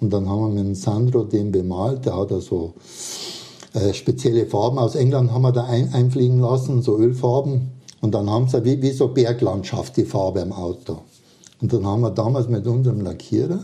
Und 0.01 0.13
dann 0.13 0.29
haben 0.29 0.41
wir 0.41 0.49
mit 0.49 0.65
dem 0.65 0.75
Sandro 0.75 1.25
den 1.25 1.53
bemalt. 1.53 2.07
Der 2.07 2.17
hat 2.17 2.33
also 2.33 2.75
äh, 3.75 3.93
spezielle 3.93 4.47
Farben 4.47 4.79
aus 4.79 4.95
England 4.95 5.33
haben 5.33 5.43
wir 5.43 5.53
da 5.53 5.65
ein, 5.65 5.93
einfliegen 5.93 6.41
lassen, 6.41 6.83
so 6.83 6.99
Ölfarben. 6.99 7.73
Und 8.01 8.15
dann 8.15 8.29
haben 8.29 8.49
sie 8.49 8.65
wie, 8.65 8.81
wie 8.83 8.91
so 8.91 9.09
Berglandschaft 9.09 9.97
die 9.97 10.05
Farbe 10.05 10.41
im 10.41 10.53
Auto. 10.53 10.99
Und 11.61 11.73
dann 11.73 11.87
haben 11.87 12.03
wir 12.03 12.11
damals 12.11 12.49
mit 12.49 12.67
unserem 12.67 13.01
Lackierer 13.01 13.61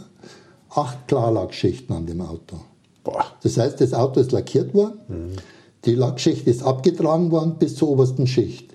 acht 0.70 1.08
Klarlackschichten 1.08 1.94
an 1.94 2.06
dem 2.06 2.20
Auto. 2.20 2.56
Boah. 3.04 3.24
Das 3.42 3.56
heißt, 3.56 3.80
das 3.80 3.92
Auto 3.92 4.20
ist 4.20 4.32
lackiert 4.32 4.74
worden, 4.74 5.36
die 5.84 5.94
Lackschicht 5.94 6.46
ist 6.46 6.62
abgetragen 6.62 7.30
worden 7.30 7.56
bis 7.58 7.74
zur 7.76 7.88
obersten 7.88 8.26
Schicht. 8.26 8.74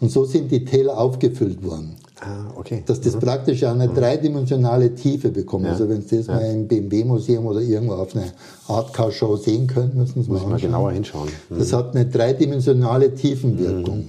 Und 0.00 0.10
so 0.10 0.24
sind 0.24 0.50
die 0.50 0.64
Täler 0.64 0.98
aufgefüllt 0.98 1.64
worden. 1.64 1.96
Ah, 2.26 2.52
okay. 2.56 2.82
Dass 2.86 3.00
das 3.00 3.16
praktisch 3.16 3.62
eine 3.64 3.88
dreidimensionale 3.88 4.94
Tiefe 4.94 5.30
bekommt. 5.30 5.64
Ja. 5.64 5.72
Also 5.72 5.88
wenn 5.88 6.02
Sie 6.02 6.18
das 6.18 6.28
mal 6.28 6.40
im 6.40 6.66
BMW-Museum 6.66 7.46
oder 7.46 7.60
irgendwo 7.60 7.94
auf 7.94 8.14
einer 8.16 8.26
Art-Car-Show 8.68 9.36
sehen 9.36 9.66
können, 9.66 9.92
müssen 9.94 10.22
Sie 10.22 10.30
Muss 10.30 10.42
mal 10.42 10.50
mal 10.50 10.60
genauer 10.60 10.92
hinschauen. 10.92 11.28
Das 11.50 11.72
hat 11.72 11.94
eine 11.94 12.06
dreidimensionale 12.06 13.14
Tiefenwirkung. 13.14 14.08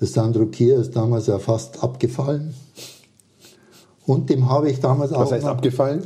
Das 0.00 0.12
Sandro 0.12 0.46
Kia 0.46 0.80
ist 0.80 0.96
damals 0.96 1.26
ja 1.26 1.38
fast 1.38 1.82
abgefallen. 1.82 2.54
Und 4.06 4.28
dem 4.28 4.48
habe 4.48 4.70
ich 4.70 4.80
damals 4.80 5.12
Was 5.12 5.18
auch 5.18 5.32
heißt 5.32 5.44
noch 5.44 5.52
abgefallen? 5.52 6.02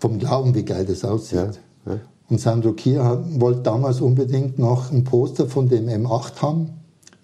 vom 0.00 0.18
Glauben, 0.18 0.54
wie 0.54 0.64
geil 0.64 0.84
das 0.86 1.04
aussieht. 1.04 1.58
Ja, 1.86 1.92
ja. 1.94 2.00
Und 2.28 2.40
Sandro 2.40 2.72
Kier 2.72 3.24
wollte 3.38 3.62
damals 3.62 4.00
unbedingt 4.00 4.58
noch 4.58 4.92
ein 4.92 5.04
Poster 5.04 5.48
von 5.48 5.68
dem 5.68 5.88
M8 5.88 6.42
haben 6.42 6.77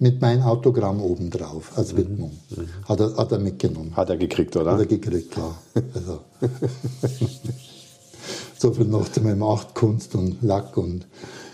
mit 0.05 0.20
meinem 0.20 0.42
Autogramm 0.42 1.00
oben 1.00 1.30
drauf 1.30 1.72
als 1.76 1.96
Widmung. 1.96 2.32
Hat, 2.86 3.00
er, 3.00 3.16
hat 3.16 3.32
er 3.32 3.38
mitgenommen. 3.38 3.96
Hat 3.96 4.11
er 4.11 4.18
gekriegt, 4.18 4.55
Hat 4.55 4.61
oder? 4.61 4.78
er 4.78 4.84
gekriegt, 4.84 5.30
klar. 5.30 5.57
Also. 5.94 6.20
so 8.59 8.74
viel 8.74 8.84
noch 8.84 9.11
zu 9.11 9.22
meinem 9.22 9.42
Achtkunst 9.42 10.14
und 10.14 10.42
Lack 10.42 10.76
und 10.76 11.07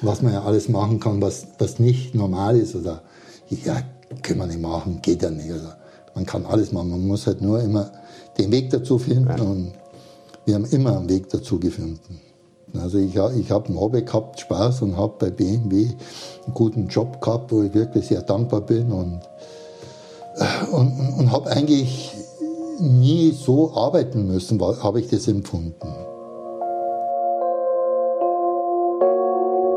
was 0.03 0.20
man 0.22 0.32
ja 0.32 0.42
alles 0.42 0.68
machen 0.68 0.98
kann, 0.98 1.22
was, 1.22 1.46
was 1.61 1.78
nicht 1.78 2.16
normal 2.16 2.57
ist 2.57 2.74
oder 2.74 3.03
ja, 3.51 3.84
können 4.20 4.40
wir 4.40 4.46
nicht 4.48 4.61
machen, 4.61 4.98
geht 5.01 5.22
ja 5.22 5.30
nicht. 5.30 5.53
Also, 5.53 5.68
man 6.16 6.26
kann 6.26 6.44
alles 6.44 6.72
machen, 6.72 6.90
man 6.90 7.07
muss 7.07 7.28
halt 7.28 7.40
nur 7.40 7.61
immer 7.61 7.92
den 8.36 8.51
Weg 8.51 8.70
dazu 8.70 8.98
finden 8.98 9.40
und 9.40 9.74
wir 10.44 10.57
haben 10.57 10.64
immer 10.64 10.98
einen 10.98 11.09
Weg 11.09 11.28
dazu 11.30 11.61
gefunden. 11.61 12.20
Also 12.79 12.99
ich, 12.99 13.16
ich 13.16 13.51
habe 13.51 13.73
ein 13.73 13.79
Hobby 13.79 14.03
gehabt, 14.03 14.41
Spaß 14.41 14.83
und 14.83 14.97
habe 14.97 15.14
bei 15.18 15.31
BMW 15.31 15.89
einen 16.45 16.55
guten 16.55 16.89
Job 16.89 17.21
gehabt, 17.21 17.51
wo 17.53 17.62
ich 17.62 17.75
wirklich 17.75 18.07
sehr 18.07 18.23
dankbar 18.23 18.61
bin 18.61 18.93
und, 18.93 19.21
und, 20.73 20.99
und, 20.99 21.14
und 21.18 21.33
habe 21.33 21.51
eigentlich 21.51 22.12
nie 22.79 23.33
so 23.33 23.73
arbeiten 23.75 24.27
müssen, 24.27 24.61
habe 24.61 25.01
ich 25.01 25.09
das 25.09 25.29
empfunden. 25.29 25.89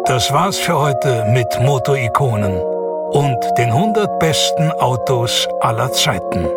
Das 0.05 0.31
war's 0.31 0.57
für 0.57 0.77
heute 0.77 1.25
mit 1.31 1.47
Motorikonen 1.61 2.61
und 3.11 3.37
den 3.57 3.71
100 3.71 4.19
besten 4.19 4.71
Autos 4.73 5.47
aller 5.61 5.91
Zeiten. 5.91 6.47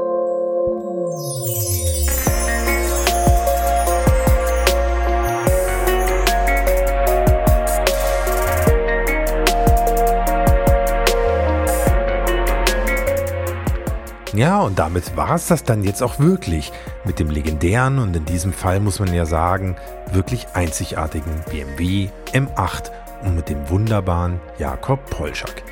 Ja, 14.36 14.60
und 14.60 14.78
damit 14.78 15.16
war 15.16 15.34
es 15.34 15.46
das 15.46 15.64
dann 15.64 15.82
jetzt 15.82 16.02
auch 16.02 16.18
wirklich 16.18 16.70
mit 17.04 17.18
dem 17.18 17.30
legendären 17.30 17.98
und 17.98 18.14
in 18.14 18.26
diesem 18.26 18.52
Fall 18.52 18.80
muss 18.80 19.00
man 19.00 19.14
ja 19.14 19.24
sagen, 19.24 19.76
wirklich 20.12 20.46
einzigartigen 20.52 21.32
BMW 21.48 22.10
M8 22.34 22.90
und 23.22 23.34
mit 23.34 23.48
dem 23.48 23.70
wunderbaren 23.70 24.38
Jakob 24.58 25.08
Polschak. 25.08 25.62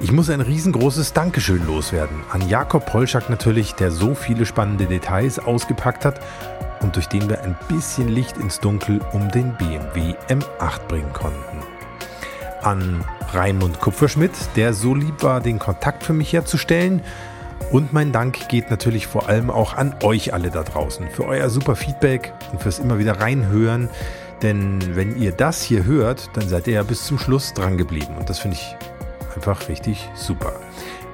Ich 0.00 0.10
muss 0.10 0.28
ein 0.28 0.40
riesengroßes 0.40 1.12
Dankeschön 1.12 1.64
loswerden 1.68 2.24
an 2.32 2.48
Jakob 2.48 2.84
Polschak 2.84 3.30
natürlich, 3.30 3.74
der 3.74 3.92
so 3.92 4.16
viele 4.16 4.44
spannende 4.44 4.86
Details 4.86 5.38
ausgepackt 5.38 6.04
hat 6.04 6.18
und 6.80 6.96
durch 6.96 7.06
den 7.06 7.28
wir 7.28 7.42
ein 7.42 7.56
bisschen 7.68 8.08
Licht 8.08 8.38
ins 8.38 8.58
Dunkel 8.58 9.00
um 9.12 9.30
den 9.30 9.54
BMW 9.56 10.14
M8 10.28 10.80
bringen 10.88 11.12
konnten 11.12 11.62
an 12.62 13.04
Raimund 13.32 13.80
Kupferschmidt, 13.80 14.32
der 14.56 14.74
so 14.74 14.94
lieb 14.94 15.22
war, 15.22 15.40
den 15.40 15.58
Kontakt 15.58 16.02
für 16.02 16.12
mich 16.12 16.32
herzustellen. 16.32 17.02
Und 17.70 17.92
mein 17.92 18.10
Dank 18.10 18.48
geht 18.48 18.70
natürlich 18.70 19.06
vor 19.06 19.28
allem 19.28 19.48
auch 19.50 19.74
an 19.74 19.94
euch 20.02 20.34
alle 20.34 20.50
da 20.50 20.64
draußen 20.64 21.08
für 21.10 21.24
euer 21.26 21.48
super 21.50 21.76
Feedback 21.76 22.32
und 22.52 22.60
fürs 22.60 22.80
immer 22.80 22.98
wieder 22.98 23.20
reinhören. 23.20 23.88
Denn 24.42 24.96
wenn 24.96 25.16
ihr 25.16 25.32
das 25.32 25.62
hier 25.62 25.84
hört, 25.84 26.30
dann 26.34 26.48
seid 26.48 26.66
ihr 26.66 26.74
ja 26.74 26.82
bis 26.82 27.04
zum 27.04 27.18
Schluss 27.18 27.54
dran 27.54 27.78
geblieben. 27.78 28.16
Und 28.18 28.28
das 28.28 28.40
finde 28.40 28.56
ich 28.56 28.76
einfach 29.36 29.68
richtig 29.68 30.08
super. 30.14 30.52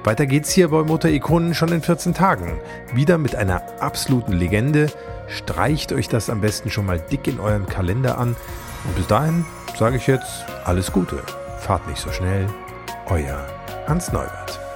Weiter 0.03 0.25
geht's 0.25 0.51
hier 0.51 0.69
bei 0.69 0.83
Motor-Ikonen 0.83 1.53
schon 1.53 1.71
in 1.73 1.81
14 1.81 2.13
Tagen. 2.13 2.59
Wieder 2.93 3.17
mit 3.17 3.35
einer 3.35 3.61
absoluten 3.81 4.33
Legende. 4.33 4.87
Streicht 5.27 5.91
euch 5.91 6.07
das 6.07 6.29
am 6.29 6.41
besten 6.41 6.71
schon 6.71 6.85
mal 6.85 6.99
dick 6.99 7.27
in 7.27 7.39
euren 7.39 7.65
Kalender 7.65 8.17
an. 8.17 8.35
Und 8.85 8.95
bis 8.95 9.07
dahin 9.07 9.45
sage 9.77 9.97
ich 9.97 10.07
jetzt 10.07 10.45
alles 10.63 10.91
Gute. 10.91 11.21
Fahrt 11.59 11.87
nicht 11.87 11.99
so 11.99 12.11
schnell. 12.11 12.47
Euer 13.07 13.45
Hans 13.85 14.11
Neubert. 14.11 14.66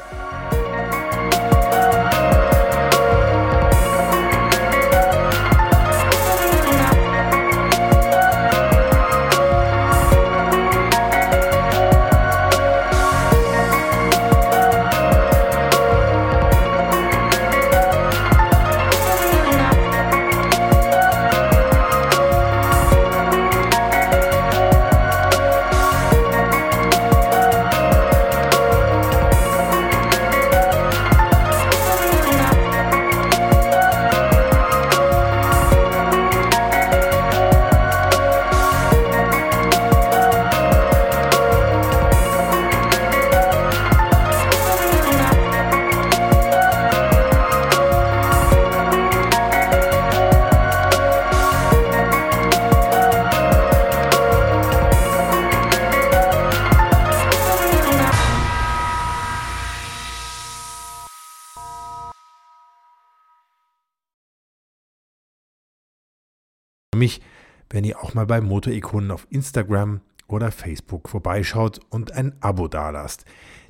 Mal 68.22 68.28
bei 68.28 68.42
Motorikonen 68.42 69.10
auf 69.10 69.26
Instagram 69.32 70.02
oder 70.28 70.52
Facebook 70.52 71.10
vorbeischaut 71.10 71.80
und 71.90 72.12
ein 72.12 72.36
Abo 72.40 72.68
dalasst. 72.68 73.26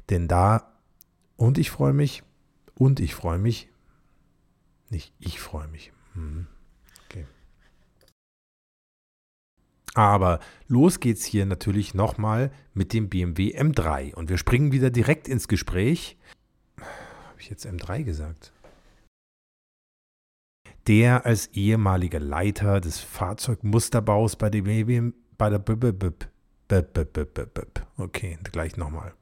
Denn 0.10 0.28
da, 0.28 0.74
und 1.38 1.58
ich 1.58 1.72
freue 1.72 1.94
mich, 1.94 2.24
und 2.76 3.00
ich 3.00 3.16
freue 3.16 3.40
mich, 3.40 3.70
nicht 4.90 5.14
ich 5.20 5.40
freue 5.40 5.70
mich. 5.70 5.94
Hm. 6.16 6.48
Okay. 7.06 7.26
Aber 9.94 10.40
los 10.68 11.00
geht's 11.00 11.24
hier 11.24 11.46
natürlich 11.46 11.94
nochmal 11.94 12.52
mit 12.74 12.92
dem 12.92 13.08
BMW 13.08 13.58
M3 13.58 14.14
und 14.16 14.30
wir 14.30 14.38
springen 14.38 14.74
wieder 14.74 14.90
direkt 14.90 15.30
ins 15.30 15.48
Gespräch. 15.48 16.18
Habe 16.78 17.40
ich 17.40 17.50
jetzt 17.50 17.66
M3 17.66 18.04
gesagt? 18.04 18.52
Der 20.92 21.26
als 21.26 21.48
ehemaliger 21.54 22.20
Leiter 22.20 22.82
des 22.82 23.00
Fahrzeugmusterbaus 23.00 24.36
bei 24.36 24.50
der 24.50 24.64
BMW, 24.64 25.14
bei 25.38 25.50
der 25.50 25.60
okay, 27.98 28.38
gleich 28.52 28.76
nochmal. 28.76 29.14